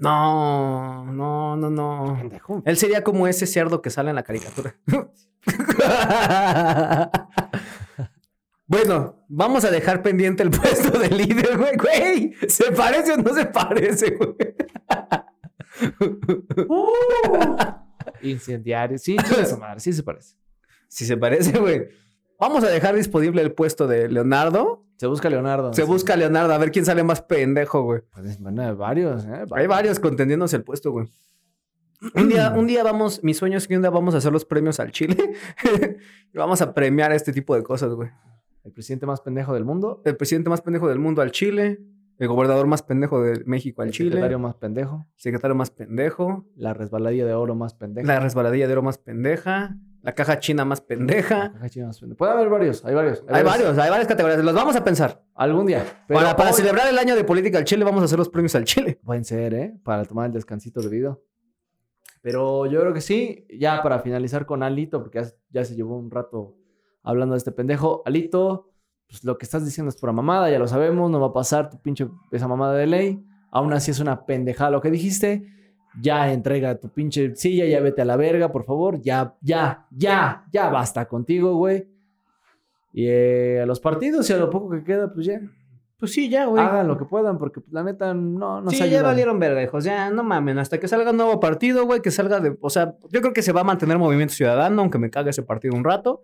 No, 0.00 1.04
no, 1.12 1.56
no, 1.56 1.70
no. 1.70 2.16
Pendejo. 2.18 2.62
Él 2.64 2.76
sería 2.76 3.02
como 3.02 3.26
ese 3.26 3.46
cerdo 3.46 3.82
que 3.82 3.90
sale 3.90 4.10
en 4.10 4.16
la 4.16 4.22
caricatura. 4.22 4.76
bueno, 8.66 9.24
vamos 9.28 9.64
a 9.64 9.70
dejar 9.70 10.02
pendiente 10.02 10.42
el 10.42 10.50
puesto 10.50 10.98
de 10.98 11.10
líder, 11.10 11.58
güey. 11.58 11.76
Güey, 11.76 12.34
¿se 12.48 12.72
parece 12.72 13.12
o 13.12 13.16
no 13.16 13.34
se 13.34 13.46
parece, 13.46 14.16
güey? 14.16 14.34
Incendiario. 18.22 18.98
Sí, 18.98 19.16
madre, 19.58 19.80
sí 19.80 19.92
se 19.92 20.02
parece. 20.02 20.34
Si 20.88 21.04
se 21.04 21.16
parece, 21.16 21.58
güey. 21.58 21.88
Vamos 22.38 22.62
a 22.64 22.68
dejar 22.68 22.94
disponible 22.94 23.42
el 23.42 23.52
puesto 23.52 23.86
de 23.86 24.08
Leonardo. 24.08 24.84
Se 24.96 25.06
busca 25.06 25.28
Leonardo. 25.30 25.72
Se 25.72 25.82
Sí. 25.82 25.88
busca 25.88 26.16
Leonardo, 26.16 26.52
a 26.52 26.58
ver 26.58 26.70
quién 26.70 26.84
sale 26.84 27.02
más 27.02 27.22
pendejo, 27.22 27.82
güey. 27.82 28.02
Pues, 28.14 28.38
bueno, 28.40 28.62
hay 28.62 28.74
varios, 28.74 29.24
¿eh? 29.26 29.44
Hay 29.52 29.66
varios 29.66 29.98
contendiéndose 30.00 30.56
el 30.56 30.64
puesto, 30.64 30.90
güey. 30.92 31.08
Un 32.14 32.28
día, 32.28 32.52
un 32.56 32.66
día 32.68 32.84
vamos, 32.84 33.22
mi 33.24 33.34
sueño 33.34 33.58
es 33.58 33.66
que 33.66 33.74
un 33.74 33.82
día 33.82 33.90
vamos 33.90 34.14
a 34.14 34.18
hacer 34.18 34.32
los 34.32 34.44
premios 34.44 34.78
al 34.78 34.92
Chile. 34.92 35.16
y 36.32 36.38
vamos 36.38 36.62
a 36.62 36.72
premiar 36.74 37.10
este 37.12 37.32
tipo 37.32 37.56
de 37.56 37.62
cosas, 37.64 37.92
güey. 37.92 38.08
El 38.64 38.72
presidente 38.72 39.06
más 39.06 39.20
pendejo 39.20 39.52
del 39.54 39.64
mundo. 39.64 40.02
El 40.04 40.16
presidente 40.16 40.48
más 40.50 40.60
pendejo 40.60 40.88
del 40.88 40.98
mundo 41.00 41.22
al 41.22 41.32
Chile. 41.32 41.80
El 42.18 42.28
gobernador 42.28 42.66
más 42.66 42.82
pendejo 42.82 43.22
de 43.22 43.42
México 43.46 43.82
al 43.82 43.88
El 43.88 43.94
Chile. 43.94 44.10
secretario 44.10 44.38
más 44.38 44.54
pendejo. 44.56 45.06
secretario 45.16 45.54
más 45.56 45.70
pendejo. 45.70 46.44
La 46.56 46.74
resbaladilla 46.74 47.24
de 47.26 47.34
oro 47.34 47.54
más 47.56 47.74
pendeja. 47.74 48.06
La 48.06 48.20
resbaladilla 48.20 48.66
de 48.66 48.72
oro 48.72 48.82
más 48.82 48.98
pendeja. 48.98 49.76
La 50.02 50.14
caja 50.14 50.38
china 50.38 50.64
más 50.64 50.80
pendeja. 50.80 51.52
caja 51.52 51.68
china 51.68 51.86
más 51.88 51.98
pendeja. 51.98 52.18
Puede 52.18 52.32
haber 52.32 52.48
varios, 52.48 52.84
hay 52.84 52.94
varios. 52.94 53.22
Hay 53.28 53.42
varios, 53.42 53.76
hay 53.78 53.90
varias 53.90 54.06
categorías. 54.08 54.42
Los 54.44 54.54
vamos 54.54 54.76
a 54.76 54.84
pensar. 54.84 55.22
Algún 55.34 55.66
día. 55.66 55.84
Pero 56.06 56.20
para 56.20 56.36
para 56.36 56.50
hoy- 56.50 56.56
celebrar 56.56 56.88
el 56.88 56.98
año 56.98 57.16
de 57.16 57.24
política 57.24 57.58
al 57.58 57.64
Chile, 57.64 57.84
vamos 57.84 58.02
a 58.02 58.04
hacer 58.04 58.18
los 58.18 58.28
premios 58.28 58.54
al 58.54 58.64
Chile. 58.64 58.98
Pueden 59.04 59.24
ser, 59.24 59.54
¿eh? 59.54 59.74
Para 59.82 60.04
tomar 60.04 60.26
el 60.26 60.32
descansito 60.32 60.80
debido. 60.80 61.22
Pero 62.22 62.66
yo 62.66 62.80
creo 62.80 62.92
que 62.92 63.00
sí. 63.00 63.46
Ya 63.58 63.82
para 63.82 64.00
finalizar 64.00 64.46
con 64.46 64.62
Alito, 64.62 65.00
porque 65.02 65.22
ya, 65.22 65.28
ya 65.50 65.64
se 65.64 65.74
llevó 65.74 65.96
un 65.98 66.10
rato 66.10 66.56
hablando 67.02 67.34
de 67.34 67.38
este 67.38 67.52
pendejo. 67.52 68.02
Alito, 68.06 68.70
pues 69.08 69.24
lo 69.24 69.38
que 69.38 69.44
estás 69.46 69.64
diciendo 69.64 69.88
es 69.90 69.96
pura 69.96 70.12
mamada, 70.12 70.50
ya 70.50 70.58
lo 70.58 70.66
sabemos, 70.68 71.10
no 71.10 71.20
va 71.20 71.28
a 71.28 71.32
pasar 71.32 71.70
tu 71.70 71.80
pinche 71.80 72.06
esa 72.32 72.48
mamada 72.48 72.74
de 72.74 72.86
ley. 72.86 73.24
Aún 73.50 73.72
así 73.72 73.90
es 73.90 74.00
una 74.00 74.26
pendejada 74.26 74.70
lo 74.70 74.80
que 74.80 74.90
dijiste. 74.90 75.46
Ya 76.00 76.32
entrega 76.32 76.78
tu 76.78 76.88
pinche 76.88 77.34
silla, 77.34 77.64
ya 77.64 77.80
vete 77.80 78.02
a 78.02 78.04
la 78.04 78.16
verga, 78.16 78.52
por 78.52 78.64
favor. 78.64 79.00
Ya, 79.00 79.34
ya, 79.40 79.86
ya, 79.90 80.44
ya 80.52 80.68
basta 80.68 81.06
contigo, 81.06 81.54
güey. 81.56 81.88
Y 82.92 83.06
eh, 83.06 83.60
a 83.62 83.66
los 83.66 83.80
partidos 83.80 84.28
y 84.30 84.32
a 84.32 84.36
lo 84.36 84.50
poco 84.50 84.70
que 84.70 84.84
queda, 84.84 85.12
pues 85.12 85.26
ya. 85.26 85.40
Pues 85.98 86.12
sí, 86.12 86.28
ya, 86.28 86.46
güey. 86.46 86.62
Hagan 86.62 86.86
lo 86.86 86.96
que 86.96 87.04
puedan, 87.04 87.38
porque 87.38 87.60
pues, 87.60 87.72
la 87.72 87.82
neta 87.82 88.14
no 88.14 88.60
nos 88.60 88.72
sí, 88.72 88.88
ya 88.88 89.02
valieron 89.02 89.40
verga, 89.40 89.62
hijos. 89.62 89.82
Ya, 89.82 90.10
no 90.10 90.22
mamen. 90.22 90.58
Hasta 90.58 90.78
que 90.78 90.86
salga 90.86 91.10
un 91.10 91.16
nuevo 91.16 91.40
partido, 91.40 91.84
güey, 91.86 92.00
que 92.00 92.12
salga 92.12 92.38
de... 92.38 92.56
O 92.60 92.70
sea, 92.70 92.94
yo 93.10 93.20
creo 93.20 93.32
que 93.32 93.42
se 93.42 93.52
va 93.52 93.62
a 93.62 93.64
mantener 93.64 93.98
Movimiento 93.98 94.32
Ciudadano, 94.34 94.80
aunque 94.80 94.98
me 94.98 95.10
cague 95.10 95.30
ese 95.30 95.42
partido 95.42 95.74
un 95.74 95.82
rato. 95.82 96.22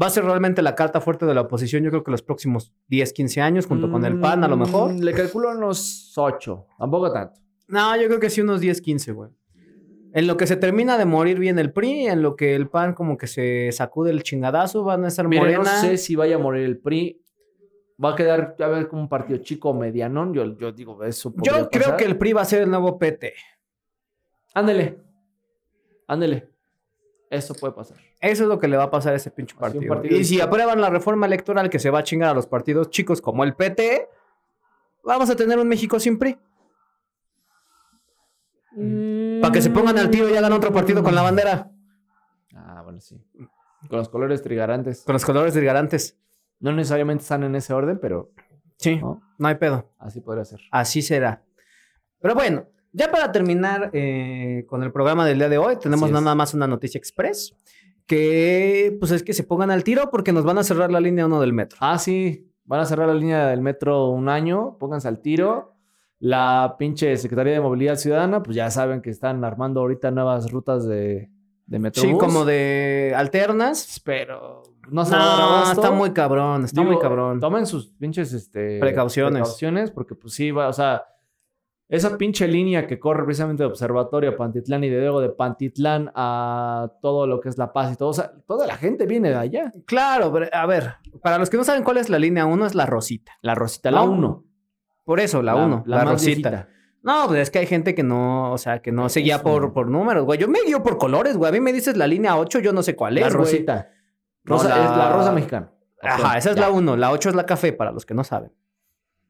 Va 0.00 0.06
a 0.06 0.10
ser 0.10 0.24
realmente 0.24 0.60
la 0.60 0.74
carta 0.74 1.00
fuerte 1.00 1.24
de 1.24 1.34
la 1.34 1.40
oposición, 1.40 1.82
yo 1.82 1.90
creo 1.90 2.04
que 2.04 2.10
los 2.10 2.22
próximos 2.22 2.72
10, 2.88 3.12
15 3.14 3.40
años, 3.40 3.66
junto 3.66 3.90
con 3.90 4.04
el 4.04 4.20
PAN, 4.20 4.44
a 4.44 4.48
lo 4.48 4.56
mejor. 4.56 4.92
Mm, 4.92 4.98
Le 5.00 5.12
calculo 5.14 5.50
unos 5.50 6.12
8. 6.16 6.66
Tampoco 6.78 7.10
tanto. 7.10 7.40
No, 7.68 7.96
yo 8.00 8.06
creo 8.08 8.18
que 8.20 8.30
sí 8.30 8.40
unos 8.40 8.60
10, 8.60 8.80
15, 8.80 9.12
güey. 9.12 9.30
En 10.14 10.26
lo 10.26 10.36
que 10.36 10.46
se 10.46 10.56
termina 10.56 10.96
de 10.96 11.04
morir 11.04 11.38
bien 11.38 11.58
el 11.58 11.72
PRI, 11.72 12.06
en 12.06 12.22
lo 12.22 12.34
que 12.34 12.54
el 12.54 12.68
PAN 12.68 12.94
como 12.94 13.18
que 13.18 13.26
se 13.26 13.70
sacude 13.72 14.10
el 14.10 14.22
chingadazo, 14.22 14.82
van 14.82 15.04
a 15.04 15.08
estar 15.08 15.28
Mire, 15.28 15.42
morena. 15.42 15.58
no 15.58 15.80
sé 15.80 15.98
si 15.98 16.16
vaya 16.16 16.36
a 16.36 16.38
morir 16.38 16.64
el 16.64 16.78
PRI. 16.78 17.20
Va 18.02 18.12
a 18.12 18.16
quedar, 18.16 18.56
a 18.58 18.66
ver, 18.68 18.88
como 18.88 19.02
un 19.02 19.08
partido 19.08 19.38
chico 19.40 19.70
o 19.70 19.74
medianón. 19.74 20.32
Yo, 20.32 20.56
yo 20.56 20.72
digo, 20.72 21.04
eso 21.04 21.32
Yo 21.42 21.68
creo 21.68 21.82
pasar. 21.82 21.96
que 21.98 22.04
el 22.04 22.16
PRI 22.16 22.32
va 22.32 22.40
a 22.42 22.44
ser 22.46 22.62
el 22.62 22.70
nuevo 22.70 22.98
PT. 22.98 23.34
Ándele. 24.54 24.98
Ándele. 26.06 26.48
Eso 27.28 27.54
puede 27.54 27.74
pasar. 27.74 27.98
Eso 28.20 28.44
es 28.44 28.48
lo 28.48 28.58
que 28.58 28.66
le 28.68 28.76
va 28.78 28.84
a 28.84 28.90
pasar 28.90 29.12
a 29.12 29.16
ese 29.16 29.30
pinche 29.30 29.54
partido. 29.56 29.86
partido 29.86 30.16
y 30.16 30.24
si 30.24 30.40
aprueban 30.40 30.80
la 30.80 30.88
reforma 30.88 31.26
electoral 31.26 31.68
que 31.68 31.78
se 31.78 31.90
va 31.90 31.98
a 31.98 32.02
chingar 32.02 32.30
a 32.30 32.34
los 32.34 32.46
partidos 32.46 32.88
chicos 32.88 33.20
como 33.20 33.44
el 33.44 33.54
PT, 33.54 34.08
vamos 35.04 35.28
a 35.28 35.36
tener 35.36 35.58
un 35.58 35.68
México 35.68 36.00
sin 36.00 36.18
PRI. 36.18 36.38
Para 39.40 39.52
que 39.52 39.62
se 39.62 39.70
pongan 39.70 39.98
al 39.98 40.10
tiro 40.10 40.28
y 40.28 40.36
hagan 40.36 40.52
otro 40.52 40.72
partido 40.72 41.02
con 41.02 41.14
la 41.14 41.22
bandera. 41.22 41.70
Ah, 42.54 42.82
bueno, 42.82 43.00
sí. 43.00 43.20
Con 43.88 43.98
los 43.98 44.08
colores 44.08 44.42
trigarantes. 44.42 45.02
Con 45.04 45.12
los 45.14 45.24
colores 45.24 45.54
de 45.54 45.64
garantes. 45.64 46.18
No 46.60 46.72
necesariamente 46.72 47.22
están 47.22 47.44
en 47.44 47.54
ese 47.54 47.72
orden, 47.72 47.98
pero 48.00 48.32
Sí, 48.78 48.96
¿no? 48.96 49.20
no 49.38 49.48
hay 49.48 49.54
pedo. 49.56 49.92
así 49.98 50.20
podría 50.20 50.44
ser. 50.44 50.60
Así 50.70 51.02
será. 51.02 51.44
Pero 52.20 52.34
bueno, 52.34 52.66
ya 52.92 53.10
para 53.10 53.30
terminar 53.32 53.90
eh, 53.92 54.64
con 54.68 54.82
el 54.82 54.90
programa 54.92 55.24
del 55.26 55.38
día 55.38 55.48
de 55.48 55.58
hoy, 55.58 55.76
tenemos 55.76 56.10
nada 56.10 56.34
más 56.34 56.54
una 56.54 56.66
noticia 56.66 56.98
express. 56.98 57.54
Que 58.06 58.96
pues 58.98 59.12
es 59.12 59.22
que 59.22 59.34
se 59.34 59.44
pongan 59.44 59.70
al 59.70 59.84
tiro 59.84 60.10
porque 60.10 60.32
nos 60.32 60.44
van 60.44 60.58
a 60.58 60.64
cerrar 60.64 60.90
la 60.90 60.98
línea 61.00 61.26
1 61.26 61.40
del 61.40 61.52
metro. 61.52 61.78
Ah, 61.80 61.98
sí. 61.98 62.50
Van 62.64 62.80
a 62.80 62.86
cerrar 62.86 63.06
la 63.08 63.14
línea 63.14 63.46
del 63.48 63.60
metro 63.60 64.08
un 64.10 64.28
año. 64.28 64.76
Pónganse 64.78 65.08
al 65.08 65.20
tiro. 65.20 65.74
La 66.20 66.76
pinche 66.78 67.16
Secretaría 67.16 67.52
de 67.52 67.60
Movilidad 67.60 67.96
Ciudadana, 67.96 68.42
pues 68.42 68.56
ya 68.56 68.70
saben 68.70 69.02
que 69.02 69.10
están 69.10 69.44
armando 69.44 69.80
ahorita 69.80 70.10
nuevas 70.10 70.50
rutas 70.50 70.86
de, 70.86 71.30
de 71.66 71.78
Metrobús. 71.78 72.10
Sí, 72.10 72.18
como 72.18 72.44
de 72.44 73.12
alternas. 73.16 74.00
Pero 74.04 74.62
no 74.90 75.04
se 75.04 75.12
No, 75.14 75.70
está 75.70 75.90
muy 75.92 76.12
cabrón, 76.12 76.64
está 76.64 76.80
Digo, 76.80 76.92
muy 76.92 77.00
cabrón. 77.00 77.38
Tomen 77.38 77.66
sus 77.66 77.88
pinches 77.90 78.32
este, 78.32 78.80
Precauciones. 78.80 79.42
precauciones, 79.42 79.90
porque 79.92 80.14
pues 80.16 80.34
sí, 80.34 80.50
va, 80.50 80.68
o 80.68 80.72
sea, 80.72 81.04
esa 81.88 82.18
pinche 82.18 82.46
línea 82.48 82.86
que 82.86 82.98
corre 82.98 83.24
precisamente 83.24 83.62
de 83.62 83.68
Observatorio 83.68 84.30
a 84.30 84.36
Pantitlán 84.36 84.84
y 84.84 84.88
de 84.90 84.98
luego 85.00 85.20
de 85.20 85.30
Pantitlán 85.30 86.10
a 86.14 86.92
todo 87.00 87.26
lo 87.26 87.40
que 87.40 87.48
es 87.48 87.56
La 87.58 87.72
Paz 87.72 87.92
y 87.94 87.96
todo, 87.96 88.08
o 88.10 88.12
sea, 88.12 88.32
toda 88.46 88.66
la 88.66 88.76
gente 88.76 89.06
viene 89.06 89.30
de 89.30 89.36
allá. 89.36 89.72
Claro, 89.86 90.32
pero, 90.32 90.46
a 90.52 90.66
ver, 90.66 90.96
para 91.22 91.38
los 91.38 91.48
que 91.48 91.56
no 91.56 91.64
saben 91.64 91.84
cuál 91.84 91.98
es 91.98 92.10
la 92.10 92.18
línea 92.18 92.44
1, 92.44 92.66
es 92.66 92.74
la 92.74 92.86
Rosita. 92.86 93.32
La 93.40 93.54
Rosita, 93.54 93.90
la 93.90 94.04
No, 94.04 94.10
1. 94.12 94.44
Por 95.08 95.20
eso, 95.20 95.40
la 95.40 95.56
1, 95.56 95.84
la, 95.86 96.04
Rosita. 96.04 96.50
viejita. 96.50 96.68
No, 97.02 97.28
pues 97.28 97.40
es 97.40 97.50
que 97.50 97.60
hay 97.60 97.66
gente 97.66 97.94
que 97.94 98.02
no, 98.02 98.52
o 98.52 98.58
sea, 98.58 98.82
que 98.82 98.92
no 98.92 99.08
se 99.08 99.20
guía 99.20 99.36
Eso. 99.36 99.44
por, 99.44 99.72
por 99.72 99.88
números, 99.88 100.26
güey. 100.26 100.38
Yo 100.38 100.48
me 100.48 100.58
guío 100.66 100.82
por 100.82 100.98
colores, 100.98 101.34
güey. 101.38 101.48
A 101.48 101.52
mí 101.52 101.60
me 101.60 101.72
dices 101.72 101.96
la 101.96 102.06
línea 102.06 102.36
8, 102.36 102.58
yo 102.58 102.74
no 102.74 102.82
sé 102.82 102.94
cuál 102.94 103.14
La 103.14 103.20
es, 103.22 103.34
güey. 103.34 103.46
Rosita. 103.46 103.88
No, 104.44 104.56
Rosa, 104.56 104.68
la- 104.68 104.84
Es 104.84 104.90
la 104.98 105.12
rosa 105.14 105.32
mexicana. 105.32 105.72
Ajá, 106.02 106.36
esa 106.36 106.50
es 106.50 106.56
Ya. 106.56 106.60
la 106.62 106.70
1. 106.70 106.96
La 106.98 107.10
8 107.10 107.30
es 107.30 107.34
la 107.34 107.46
café, 107.46 107.72
para 107.72 107.90
los 107.90 108.04
que 108.04 108.12
no 108.12 108.22
saben. 108.22 108.52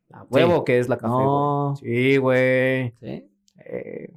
La 0.08 0.24
huevo 0.28 0.64
que 0.64 0.80
es 0.80 0.88
la 0.88 0.96
café, 0.98 1.12
No. 1.12 1.74
güey. 1.80 1.94
Sí, 1.94 2.16
güey. 2.16 2.90
¿Sí? 2.98 3.30
Eh, 3.64 4.12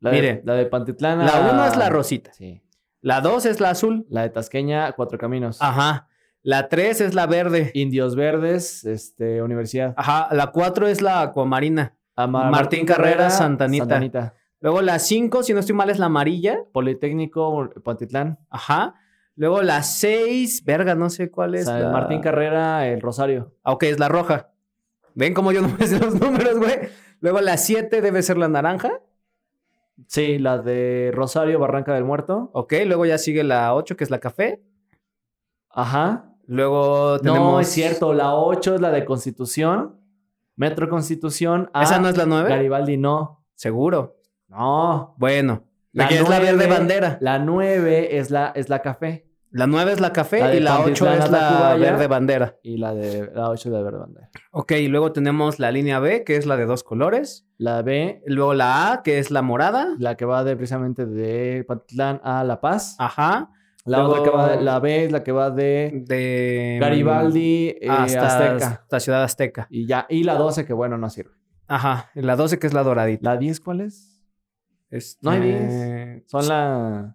La 0.00 0.10
Mire, 0.10 0.34
de, 0.34 0.42
la 0.44 0.54
de 0.56 0.66
Pantitlán. 0.66 1.24
la 1.24 1.50
1 1.52 1.64
es 1.68 1.76
la 1.78 1.88
rosita. 1.88 2.34
Sí. 2.34 2.60
La 3.00 3.22
2 3.22 3.46
es 3.46 3.60
la 3.60 3.70
azul. 3.70 4.04
La 4.10 4.20
de 4.20 4.28
Tasqueña, 4.28 4.92
Cuatro 4.92 5.16
Caminos. 5.16 5.56
Ajá. 5.62 6.08
La 6.44 6.68
3 6.68 7.00
es 7.00 7.14
la 7.14 7.26
verde. 7.26 7.70
Indios 7.74 8.14
Verdes, 8.14 8.84
este, 8.84 9.42
Universidad. 9.42 9.94
Ajá. 9.96 10.28
La 10.32 10.52
4 10.52 10.86
es 10.86 11.02
la 11.02 11.22
acuamarina. 11.22 11.96
Ama- 12.14 12.50
Martín 12.50 12.86
Carreras, 12.86 13.38
Santanita. 13.38 13.84
Santanita. 13.84 14.34
Luego 14.60 14.80
la 14.82 14.98
5, 14.98 15.42
si 15.42 15.52
no 15.54 15.60
estoy 15.60 15.74
mal, 15.74 15.90
es 15.90 15.98
la 15.98 16.06
amarilla. 16.06 16.58
Politécnico, 16.72 17.70
Pantitlán. 17.82 18.38
Ajá. 18.50 18.94
Luego 19.36 19.62
la 19.62 19.82
6, 19.82 20.64
verga, 20.64 20.94
no 20.94 21.10
sé 21.10 21.30
cuál 21.30 21.54
es. 21.56 21.66
La- 21.66 21.88
Martín 21.90 22.20
Carrera, 22.20 22.86
el 22.86 23.00
Rosario. 23.00 23.54
Ah, 23.64 23.72
ok, 23.72 23.82
es 23.84 23.98
la 23.98 24.08
roja. 24.08 24.50
Ven 25.14 25.32
cómo 25.34 25.50
yo 25.50 25.60
no 25.62 25.68
me 25.78 25.86
sé 25.86 25.98
los 25.98 26.14
números, 26.20 26.58
güey. 26.58 26.78
Luego 27.20 27.40
la 27.40 27.56
7 27.56 28.00
debe 28.02 28.22
ser 28.22 28.36
la 28.36 28.48
naranja. 28.48 28.92
Sí, 30.08 30.38
la 30.38 30.58
de 30.58 31.10
Rosario, 31.14 31.58
Barranca 31.58 31.94
del 31.94 32.04
Muerto. 32.04 32.50
Ok, 32.52 32.74
luego 32.84 33.06
ya 33.06 33.16
sigue 33.16 33.44
la 33.44 33.74
8, 33.74 33.96
que 33.96 34.04
es 34.04 34.10
la 34.10 34.18
café. 34.20 34.62
Ajá. 35.70 36.30
Luego 36.46 37.18
tenemos. 37.20 37.52
No, 37.52 37.60
es 37.60 37.68
cierto, 37.68 38.12
la 38.14 38.34
8 38.34 38.76
es 38.76 38.80
la 38.80 38.90
de 38.90 39.04
Constitución. 39.04 40.00
Metro 40.56 40.88
Constitución. 40.88 41.70
a 41.72 41.82
¿Esa 41.82 41.98
no 41.98 42.08
es 42.08 42.16
la 42.16 42.26
9? 42.26 42.48
Garibaldi, 42.48 42.96
no. 42.96 43.44
Seguro. 43.54 44.16
No. 44.48 45.14
Bueno, 45.18 45.64
La 45.92 46.08
que 46.08 46.18
es 46.18 46.28
la 46.28 46.38
verde 46.38 46.66
bandera. 46.66 47.18
La 47.20 47.38
9 47.38 48.18
es 48.18 48.30
la, 48.30 48.52
es 48.54 48.68
la 48.68 48.80
café. 48.82 49.26
La 49.50 49.68
9 49.68 49.92
es 49.92 50.00
la 50.00 50.12
café 50.12 50.40
La 50.40 50.54
y 50.54 50.58
la 50.60 50.80
8 50.80 51.04
Pantitlán 51.04 51.22
es 51.22 51.30
la 51.30 51.76
verde 51.76 52.06
bandera. 52.08 52.56
Y 52.64 52.76
la 52.76 52.92
de 52.92 53.30
la 53.32 53.50
8 53.50 53.68
es 53.68 53.72
la 53.72 53.82
verde 53.82 53.98
bandera. 53.98 54.30
Ok, 54.50 54.72
y 54.72 54.88
luego 54.88 55.12
tenemos 55.12 55.60
la 55.60 55.70
línea 55.70 56.00
B, 56.00 56.24
que 56.24 56.36
es 56.36 56.46
la 56.46 56.56
de 56.56 56.66
dos 56.66 56.82
colores. 56.82 57.46
La 57.56 57.82
B, 57.82 58.20
Luego 58.26 58.54
la 58.54 58.92
A, 58.92 59.02
que 59.04 59.20
es 59.20 59.30
la 59.30 59.42
morada. 59.42 59.94
la 59.98 60.16
que 60.16 60.24
va 60.24 60.42
de 60.42 60.56
precisamente 60.56 61.06
de 61.06 61.64
Pantitlán 61.68 62.20
a 62.24 62.42
La 62.42 62.60
Paz. 62.60 62.96
Ajá. 62.98 63.50
La 63.84 63.98
Luego- 63.98 64.12
otra 64.14 64.24
que 64.24 64.30
va 64.36 64.48
de- 64.56 64.62
la 64.62 64.78
B 64.80 65.04
es 65.04 65.12
la 65.12 65.22
que 65.22 65.32
va 65.32 65.50
de 65.50 66.04
De 66.06 66.78
Garibaldi 66.80 67.68
eh, 67.80 67.88
hasta 67.90 68.26
Azteca. 68.54 68.66
hasta 68.82 69.00
Ciudad 69.00 69.22
Azteca. 69.24 69.66
Y 69.70 69.86
ya, 69.86 70.06
y 70.08 70.24
la 70.24 70.36
12 70.36 70.64
que 70.64 70.72
bueno 70.72 70.96
no 70.96 71.10
sirve. 71.10 71.32
Ajá. 71.66 72.10
y 72.14 72.20
La 72.22 72.36
12, 72.36 72.58
que 72.58 72.66
es 72.66 72.72
la 72.74 72.82
doradita. 72.82 73.22
¿La 73.30 73.36
10 73.36 73.60
cuál 73.60 73.80
es? 73.82 74.20
Este, 74.90 75.18
No 75.22 75.30
hay 75.32 75.40
10. 75.40 76.24
Son 76.26 76.46
la. 76.48 77.14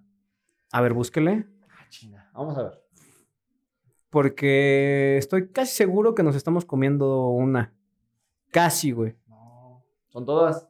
A 0.72 0.82
ver, 0.82 0.94
búsquele. 0.94 1.48
Ah, 1.70 1.86
chinga. 1.90 2.30
Vamos 2.34 2.58
a 2.58 2.64
ver. 2.64 2.82
Porque 4.10 5.18
estoy 5.18 5.50
casi 5.50 5.76
seguro 5.76 6.16
que 6.16 6.24
nos 6.24 6.36
estamos 6.36 6.66
comiendo 6.66 7.28
una. 7.30 7.74
Casi, 8.52 8.92
güey. 8.92 9.16
No. 9.28 9.84
Son 10.08 10.26
todas. 10.26 10.68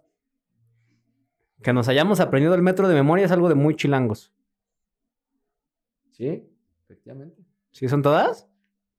Que 1.61 1.71
nos 1.73 1.87
hayamos 1.87 2.19
aprendido 2.19 2.53
el 2.55 2.61
metro 2.61 2.87
de 2.87 2.95
memoria 2.95 3.25
es 3.25 3.31
algo 3.31 3.47
de 3.49 3.55
muy 3.55 3.75
chilangos. 3.75 4.33
Sí, 6.19 6.45
efectivamente. 6.83 7.41
¿Sí 7.71 7.87
son 7.87 8.01
todas? 8.01 8.45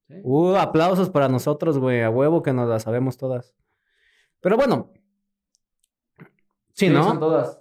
Sí. 0.07 0.15
Uh, 0.23 0.55
aplausos 0.55 1.11
para 1.11 1.29
nosotros, 1.29 1.77
güey. 1.77 2.01
A 2.01 2.09
huevo 2.09 2.41
que 2.41 2.51
nos 2.51 2.67
las 2.67 2.81
sabemos 2.81 3.15
todas. 3.17 3.55
Pero 4.39 4.57
bueno. 4.57 4.91
Sí, 6.73 6.89
¿no? 6.89 7.03
Son 7.03 7.19
todas. 7.19 7.59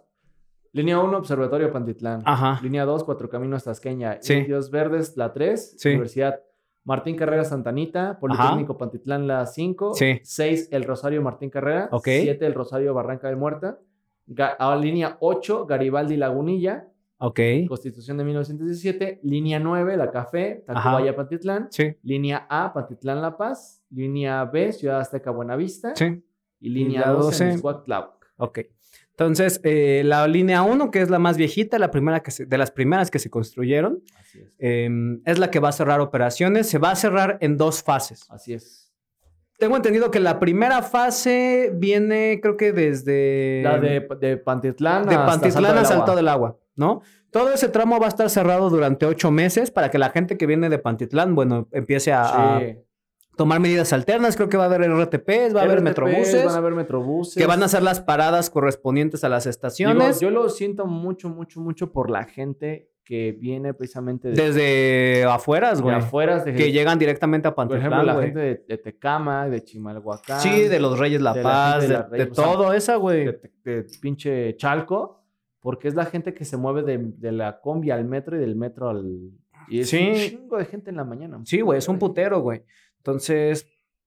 Línea 0.72 0.98
1, 0.98 1.18
Observatorio 1.18 1.70
Pantitlán. 1.72 2.22
Ajá. 2.24 2.58
Línea 2.62 2.84
2, 2.86 3.04
Cuatro 3.04 3.28
Caminos 3.28 3.64
Tasqueña. 3.64 4.18
Sí. 4.22 4.34
Indios 4.34 4.70
Verdes, 4.70 5.14
la 5.18 5.32
3. 5.34 5.74
Sí. 5.78 5.88
Universidad 5.90 6.40
Martín 6.84 7.16
Carrera 7.16 7.44
Santanita. 7.44 8.18
Politécnico 8.18 8.78
Pantitlán, 8.78 9.26
la 9.26 9.44
5. 9.44 9.92
Sí. 9.94 10.20
6, 10.22 10.68
El 10.72 10.84
Rosario 10.84 11.20
Martín 11.20 11.50
Carrera. 11.50 11.90
Ok. 11.92 12.04
7, 12.06 12.46
El 12.46 12.54
Rosario 12.54 12.94
Barranca 12.94 13.28
de 13.28 13.36
Muerta. 13.36 13.78
Ga- 14.26 14.56
ah, 14.58 14.74
línea 14.76 15.18
8, 15.20 15.66
Garibaldi 15.66 16.16
Lagunilla. 16.16 16.88
Ok. 17.20 17.38
Constitución 17.68 18.16
de 18.16 18.24
1917. 18.24 19.20
Línea 19.22 19.58
9, 19.60 19.96
La 19.96 20.10
Café, 20.10 20.64
Tacubaya 20.66 21.14
Pantitlán. 21.14 21.68
Sí. 21.70 21.94
Línea 22.02 22.46
A, 22.48 22.72
Pantitlán 22.72 23.20
La 23.20 23.36
Paz. 23.36 23.82
Línea 23.90 24.44
B, 24.46 24.72
Ciudad 24.72 25.00
Azteca 25.00 25.30
Buenavista. 25.30 25.94
Sí. 25.94 26.22
Y 26.60 26.68
línea 26.70 27.00
la 27.02 27.08
12, 27.12 27.22
12. 27.24 27.44
Miscuac, 27.52 27.84
Tláhuac. 27.84 28.26
Ok. 28.36 28.58
Entonces, 29.10 29.60
eh, 29.64 30.02
la 30.04 30.26
línea 30.28 30.62
1, 30.62 30.90
que 30.90 31.02
es 31.02 31.10
la 31.10 31.18
más 31.18 31.36
viejita, 31.36 31.78
la 31.78 31.90
primera 31.90 32.20
que 32.22 32.30
se- 32.30 32.46
de 32.46 32.56
las 32.56 32.70
primeras 32.70 33.10
que 33.10 33.18
se 33.18 33.28
construyeron, 33.28 34.02
Así 34.18 34.40
es. 34.40 34.56
eh, 34.58 34.88
es 35.26 35.38
la 35.38 35.50
que 35.50 35.60
va 35.60 35.68
a 35.68 35.72
cerrar 35.72 36.00
operaciones. 36.00 36.68
Se 36.68 36.78
va 36.78 36.92
a 36.92 36.96
cerrar 36.96 37.36
en 37.42 37.58
dos 37.58 37.82
fases. 37.82 38.24
Así 38.30 38.54
es. 38.54 38.90
Tengo 39.58 39.76
entendido 39.76 40.10
que 40.10 40.20
la 40.20 40.38
primera 40.38 40.80
fase 40.80 41.70
viene, 41.74 42.40
creo 42.42 42.56
que 42.56 42.72
desde... 42.72 43.60
La 43.62 43.78
de, 43.78 44.08
de 44.18 44.38
Pantitlán 44.38 45.06
de 45.06 45.16
Pantitlán 45.16 45.76
a 45.76 45.84
Salto 45.84 46.16
del 46.16 46.28
Agua, 46.28 46.56
¿no? 46.76 47.02
Todo 47.30 47.52
ese 47.52 47.68
tramo 47.68 47.98
va 48.00 48.06
a 48.06 48.08
estar 48.08 48.28
cerrado 48.28 48.70
durante 48.70 49.06
ocho 49.06 49.30
meses 49.30 49.70
para 49.70 49.90
que 49.90 49.98
la 49.98 50.10
gente 50.10 50.36
que 50.36 50.46
viene 50.46 50.68
de 50.68 50.78
Pantitlán, 50.78 51.34
bueno, 51.34 51.68
empiece 51.72 52.12
a, 52.12 52.60
tomar 53.36 53.60
medidas 53.60 53.92
alternas. 53.92 54.36
Creo 54.36 54.48
que 54.48 54.56
va 54.56 54.64
a 54.64 54.66
haber 54.66 54.90
RTPs, 54.90 55.54
va 55.54 55.60
a 55.60 55.64
haber 55.64 55.80
metrobuses, 55.80 56.44
Van 56.44 56.54
a 56.54 56.58
haber 56.58 56.74
metrobuses. 56.74 57.36
que 57.36 57.46
van 57.46 57.62
a 57.62 57.66
hacer 57.66 57.82
las 57.82 58.00
paradas 58.00 58.50
correspondientes 58.50 59.24
a 59.24 59.28
las 59.28 59.44
Digo, 59.44 59.50
estaciones. 59.50 60.20
yo 60.20 60.30
lo 60.30 60.48
siento 60.50 60.86
mucho, 60.86 61.28
mucho, 61.30 61.60
mucho 61.60 61.92
por 61.92 62.10
la 62.10 62.24
gente 62.24 62.90
que 63.02 63.32
viene 63.32 63.74
precisamente 63.74 64.28
de, 64.28 64.34
Desde 64.34 65.24
afueras, 65.24 65.78
de 65.78 65.84
güey. 65.84 65.96
afueras. 65.96 66.44
De, 66.44 66.54
Que 66.54 66.70
llegan 66.70 66.98
directamente 66.98 67.48
a 67.48 67.54
por 67.54 67.64
ejemplo, 67.66 67.90
Pantitlán, 67.90 68.16
la 68.16 68.22
gente 68.22 68.40
de, 68.40 68.64
de 68.68 68.78
Tecama, 68.78 69.48
de 69.48 69.64
Chimalhuacán. 69.64 70.40
Sí, 70.40 70.68
de 70.68 70.78
los 70.78 70.98
Reyes 70.98 71.20
La 71.22 71.34
Paz, 71.42 71.82
de, 71.82 71.94
la 71.94 72.02
Reyes, 72.02 72.28
o 72.30 72.34
sea, 72.34 72.44
todo 72.44 72.72
esa, 72.72 72.96
güey. 72.96 73.24
de 73.64 73.86
pinche 74.00 74.54
Chalco, 74.56 75.19
porque 75.60 75.88
es 75.88 75.94
la 75.94 76.06
gente 76.06 76.34
que 76.34 76.44
se 76.44 76.56
mueve 76.56 76.82
de, 76.82 76.98
de 76.98 77.32
la 77.32 77.60
combi 77.60 77.90
al 77.90 78.04
metro 78.04 78.36
y 78.36 78.40
del 78.40 78.56
metro 78.56 78.88
al... 78.88 79.04
Y 79.68 79.80
es 79.80 79.90
Sí. 79.90 80.08
un 80.08 80.14
chingo 80.14 80.56
de 80.58 80.64
gente 80.64 80.90
en 80.90 80.96
la 80.96 81.04
mañana. 81.04 81.40
Sí, 81.44 81.60
güey, 81.60 81.78
es 81.78 81.88
un 81.88 81.98
putero, 81.98 82.40
güey. 82.40 82.62
Entonces, 82.98 83.66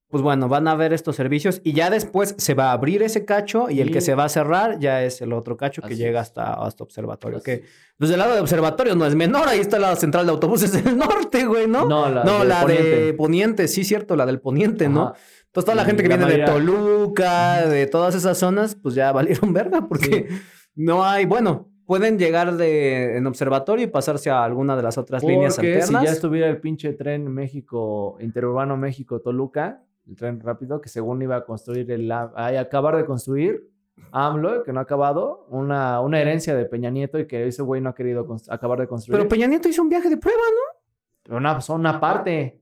pues 0.09 0.21
bueno, 0.21 0.47
van 0.47 0.67
a 0.67 0.75
ver 0.75 0.93
estos 0.93 1.15
servicios 1.15 1.61
y 1.63 1.73
ya 1.73 1.89
después 1.89 2.35
se 2.37 2.53
va 2.53 2.69
a 2.69 2.73
abrir 2.73 3.01
ese 3.01 3.25
cacho 3.25 3.69
y 3.69 3.81
el 3.81 3.89
que 3.91 4.01
se 4.01 4.13
va 4.13 4.25
a 4.25 4.29
cerrar 4.29 4.77
ya 4.79 5.03
es 5.03 5.21
el 5.21 5.33
otro 5.33 5.57
cacho 5.57 5.81
que 5.81 5.93
Así 5.93 5.95
llega 6.03 6.19
hasta, 6.21 6.53
hasta 6.53 6.83
observatorio. 6.83 7.37
Así 7.37 7.45
Que, 7.45 7.53
es. 7.53 7.61
pues 7.97 8.09
del 8.11 8.19
lado 8.19 8.33
de 8.35 8.39
observatorio 8.41 8.95
no 8.95 9.05
es 9.07 9.15
menor, 9.15 9.47
ahí 9.47 9.59
está 9.59 9.79
la 9.79 9.95
central 9.95 10.25
de 10.27 10.31
autobuses 10.33 10.71
del 10.83 10.97
norte, 10.97 11.45
güey, 11.45 11.67
¿no? 11.67 11.87
No, 11.87 12.09
la, 12.09 12.23
No, 12.23 12.39
de 12.39 12.45
la 12.45 12.59
de 12.59 12.63
Poniente. 12.65 13.13
Poniente, 13.13 13.67
sí, 13.67 13.83
cierto, 13.83 14.15
la 14.15 14.25
del 14.27 14.39
Poniente, 14.39 14.87
¿no? 14.89 15.13
Entonces 15.45 15.65
toda 15.65 15.75
la 15.75 15.85
gente 15.85 16.03
que 16.03 16.09
la 16.09 16.17
viene 16.17 16.33
de 16.37 16.45
Toluca, 16.45 17.65
de 17.67 17.87
todas 17.87 18.13
esas 18.15 18.37
zonas, 18.37 18.75
pues 18.75 18.95
ya 18.95 19.11
valieron 19.11 19.53
verga 19.53 19.87
porque 19.87 20.27
no 20.75 21.03
hay, 21.05 21.25
bueno, 21.25 21.69
pueden 21.85 22.17
llegar 22.17 22.55
de, 22.55 23.17
en 23.17 23.27
observatorio 23.27 23.85
y 23.85 23.89
pasarse 23.89 24.29
a 24.29 24.43
alguna 24.43 24.75
de 24.75 24.83
las 24.83 24.97
otras 24.97 25.23
líneas 25.23 25.57
alternas. 25.59 25.87
si 25.87 25.93
ya 25.93 26.11
estuviera 26.11 26.47
el 26.47 26.59
pinche 26.59 26.93
tren 26.93 27.27
México, 27.31 28.17
interurbano 28.19 28.77
México-Toluca, 28.77 29.83
el 30.07 30.15
tren 30.15 30.39
rápido, 30.39 30.81
que 30.81 30.89
según 30.89 31.21
iba 31.21 31.35
a 31.37 31.45
construir, 31.45 31.89
el, 31.91 32.11
a 32.11 32.31
acabar 32.59 32.97
de 32.97 33.05
construir, 33.05 33.69
AMLO, 34.11 34.63
que 34.63 34.73
no 34.73 34.79
ha 34.79 34.83
acabado, 34.83 35.45
una, 35.49 36.01
una 36.01 36.19
herencia 36.19 36.55
de 36.55 36.65
Peña 36.65 36.89
Nieto 36.89 37.19
y 37.19 37.27
que 37.27 37.47
ese 37.47 37.61
güey 37.61 37.81
no 37.81 37.89
ha 37.89 37.95
querido 37.95 38.27
acabar 38.49 38.79
de 38.79 38.87
construir. 38.87 39.17
Pero 39.17 39.29
Peña 39.29 39.47
Nieto 39.47 39.69
hizo 39.69 39.81
un 39.81 39.89
viaje 39.89 40.09
de 40.09 40.17
prueba, 40.17 40.41
¿no? 40.41 40.81
Pero 41.23 41.37
una, 41.37 41.61
son 41.61 41.81
una 41.81 41.99
parte. 41.99 42.59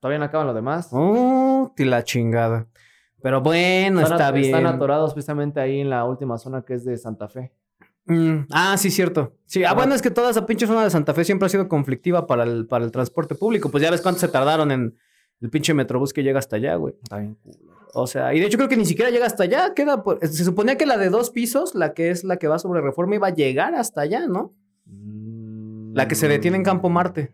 Todavía 0.00 0.18
no 0.18 0.24
acaban 0.24 0.46
lo 0.46 0.54
demás. 0.54 0.88
Oh, 0.92 1.72
la 1.76 2.02
chingada. 2.02 2.66
Pero 3.22 3.40
bueno, 3.40 4.00
están, 4.00 4.18
está 4.20 4.30
bien. 4.32 4.46
están 4.46 4.66
atorados 4.66 5.12
precisamente 5.14 5.60
ahí 5.60 5.80
en 5.80 5.90
la 5.90 6.04
última 6.04 6.38
zona 6.38 6.62
que 6.62 6.74
es 6.74 6.84
de 6.84 6.96
Santa 6.96 7.28
Fe. 7.28 7.52
Mm, 8.06 8.46
ah, 8.50 8.76
sí, 8.76 8.90
cierto. 8.90 9.36
Sí, 9.46 9.62
ah, 9.64 9.70
Ah. 9.70 9.74
bueno, 9.74 9.94
es 9.94 10.02
que 10.02 10.10
toda 10.10 10.30
esa 10.30 10.44
pinche 10.44 10.66
zona 10.66 10.82
de 10.82 10.90
Santa 10.90 11.14
Fe 11.14 11.24
siempre 11.24 11.46
ha 11.46 11.48
sido 11.48 11.68
conflictiva 11.68 12.26
para 12.26 12.42
el, 12.42 12.66
para 12.66 12.84
el 12.84 12.90
transporte 12.90 13.34
público. 13.36 13.70
Pues 13.70 13.82
ya 13.82 13.90
ves 13.90 14.00
cuánto 14.00 14.20
se 14.20 14.28
tardaron 14.28 14.70
en 14.72 14.96
el 15.40 15.50
pinche 15.50 15.72
metrobús 15.72 16.12
que 16.12 16.22
llega 16.24 16.38
hasta 16.40 16.56
allá, 16.56 16.74
güey. 16.74 16.94
Está 17.02 17.18
bien. 17.18 17.38
O 17.94 18.06
sea, 18.06 18.34
y 18.34 18.40
de 18.40 18.46
hecho 18.46 18.56
creo 18.58 18.68
que 18.68 18.76
ni 18.76 18.86
siquiera 18.86 19.10
llega 19.10 19.26
hasta 19.26 19.44
allá. 19.44 19.72
Queda 19.74 20.02
por- 20.02 20.18
Se 20.26 20.44
suponía 20.44 20.76
que 20.76 20.86
la 20.86 20.96
de 20.96 21.10
dos 21.10 21.30
pisos, 21.30 21.74
la 21.76 21.92
que 21.94 22.10
es 22.10 22.24
la 22.24 22.38
que 22.38 22.48
va 22.48 22.58
sobre 22.58 22.80
reforma, 22.80 23.14
iba 23.14 23.28
a 23.28 23.34
llegar 23.34 23.74
hasta 23.74 24.00
allá, 24.00 24.26
¿no? 24.26 24.54
La 25.94 26.08
que 26.08 26.14
se 26.14 26.26
detiene 26.26 26.56
en 26.56 26.64
Campo 26.64 26.88
Marte. 26.88 27.32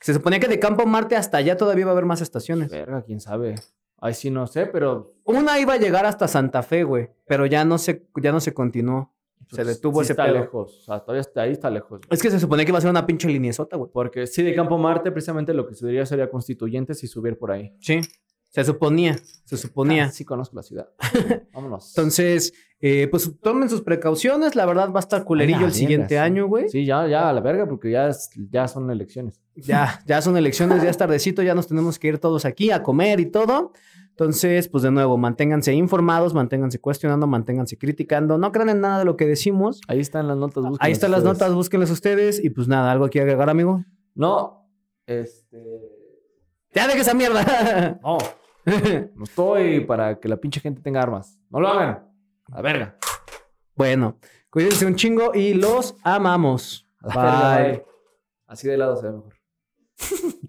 Se 0.00 0.12
suponía 0.14 0.38
que 0.38 0.48
de 0.48 0.58
Campo 0.58 0.86
Marte 0.86 1.16
hasta 1.16 1.38
allá 1.38 1.56
todavía 1.56 1.82
iba 1.82 1.90
a 1.90 1.92
haber 1.92 2.04
más 2.06 2.20
estaciones. 2.20 2.70
Verga, 2.70 3.02
quién 3.02 3.20
sabe. 3.20 3.56
Ahí 4.00 4.14
sí 4.14 4.30
no 4.30 4.46
sé, 4.46 4.66
pero 4.66 5.12
Una 5.24 5.58
iba 5.58 5.74
a 5.74 5.76
llegar 5.76 6.06
hasta 6.06 6.26
Santa 6.26 6.62
Fe, 6.62 6.84
güey, 6.84 7.10
pero 7.26 7.46
ya 7.46 7.64
no 7.64 7.78
se, 7.78 8.06
ya 8.22 8.32
no 8.32 8.40
se 8.40 8.54
continuó. 8.54 9.12
Se 9.50 9.64
detuvo 9.64 10.00
sí 10.00 10.04
ese 10.04 10.12
está 10.12 10.26
pedo. 10.26 10.34
lejos. 10.36 10.78
O 10.78 10.82
sea, 10.84 11.00
todavía 11.00 11.22
está 11.22 11.42
ahí, 11.42 11.52
está 11.52 11.68
lejos. 11.70 12.00
Es 12.08 12.22
que 12.22 12.30
se 12.30 12.38
suponía 12.38 12.64
que 12.64 12.70
iba 12.70 12.78
a 12.78 12.80
ser 12.80 12.90
una 12.90 13.04
pinche 13.04 13.26
lineazota, 13.28 13.76
güey. 13.76 13.90
Porque 13.92 14.26
sí, 14.28 14.42
de 14.44 14.54
Campo 14.54 14.78
Marte, 14.78 15.10
precisamente 15.10 15.52
lo 15.54 15.66
que 15.66 15.74
se 15.74 15.86
diría 15.86 16.06
sería 16.06 16.30
constituyentes 16.30 17.02
y 17.02 17.08
subir 17.08 17.36
por 17.36 17.50
ahí. 17.50 17.74
Sí. 17.80 18.00
Se 18.48 18.64
suponía, 18.64 19.16
se 19.44 19.56
suponía. 19.56 20.04
Ah, 20.06 20.10
sí 20.10 20.24
conozco 20.24 20.56
la 20.56 20.62
ciudad. 20.62 20.88
Vámonos. 21.52 21.88
Entonces, 21.96 22.52
eh, 22.80 23.08
pues 23.10 23.30
tomen 23.42 23.68
sus 23.68 23.82
precauciones. 23.82 24.56
La 24.56 24.64
verdad 24.66 24.90
va 24.90 24.98
a 24.98 25.00
estar 25.00 25.24
culerillo 25.24 25.58
Ay, 25.58 25.64
el 25.64 25.72
siguiente 25.72 26.18
año, 26.18 26.46
güey. 26.46 26.68
Sí, 26.68 26.84
ya, 26.86 27.06
ya, 27.06 27.28
a 27.28 27.32
la 27.32 27.40
verga, 27.40 27.66
porque 27.68 27.90
ya, 27.90 28.08
es- 28.08 28.30
ya 28.50 28.66
son 28.68 28.90
elecciones. 28.90 29.40
Ya, 29.54 30.00
ya 30.06 30.22
son 30.22 30.36
elecciones, 30.36 30.82
ya 30.82 30.88
es 30.90 30.96
tardecito, 30.96 31.42
ya 31.42 31.54
nos 31.54 31.66
tenemos 31.68 31.98
que 31.98 32.08
ir 32.08 32.18
todos 32.18 32.44
aquí 32.44 32.70
a 32.70 32.82
comer 32.82 33.20
y 33.20 33.26
todo. 33.26 33.72
Entonces, 34.10 34.68
pues 34.68 34.82
de 34.82 34.90
nuevo, 34.90 35.16
manténganse 35.16 35.72
informados, 35.72 36.34
manténganse 36.34 36.78
cuestionando, 36.78 37.26
manténganse 37.26 37.78
criticando. 37.78 38.36
No 38.38 38.52
crean 38.52 38.68
en 38.68 38.80
nada 38.82 38.98
de 38.98 39.04
lo 39.06 39.16
que 39.16 39.26
decimos. 39.26 39.80
Ahí 39.88 40.00
están 40.00 40.28
las 40.28 40.36
notas. 40.36 40.56
búsquenlas 40.64 40.78
Ahí 40.86 40.92
están 40.92 41.10
las 41.10 41.24
notas, 41.24 41.54
búsquenlas 41.54 41.90
ustedes. 41.90 42.42
Y 42.42 42.50
pues 42.50 42.68
nada, 42.68 42.90
algo 42.92 43.06
aquí 43.06 43.18
agregar, 43.18 43.48
amigo. 43.48 43.82
No, 44.14 44.68
este... 45.06 45.80
Ya 46.74 46.86
deja 46.86 47.00
esa 47.00 47.14
mierda. 47.14 47.98
No, 48.02 48.18
no 49.16 49.24
estoy 49.24 49.80
para 49.80 50.20
que 50.20 50.28
la 50.28 50.36
pinche 50.36 50.60
gente 50.60 50.82
tenga 50.82 51.00
armas. 51.02 51.38
No 51.50 51.60
lo 51.60 51.68
hagan. 51.68 52.09
A 52.52 52.56
la 52.56 52.62
verga. 52.62 52.98
bueno, 53.74 54.18
cuídense 54.50 54.86
un 54.86 54.96
chingo 54.96 55.34
y 55.34 55.54
los 55.54 55.94
amamos. 56.02 56.86
A 57.00 57.08
la 57.08 57.14
verga, 57.22 57.56
Bye. 57.58 57.72
bye. 57.72 57.84
Así 58.46 58.68
de 58.68 58.76
lado 58.76 58.96
se 58.96 59.06
ve 59.06 59.12
mejor. 59.12 59.34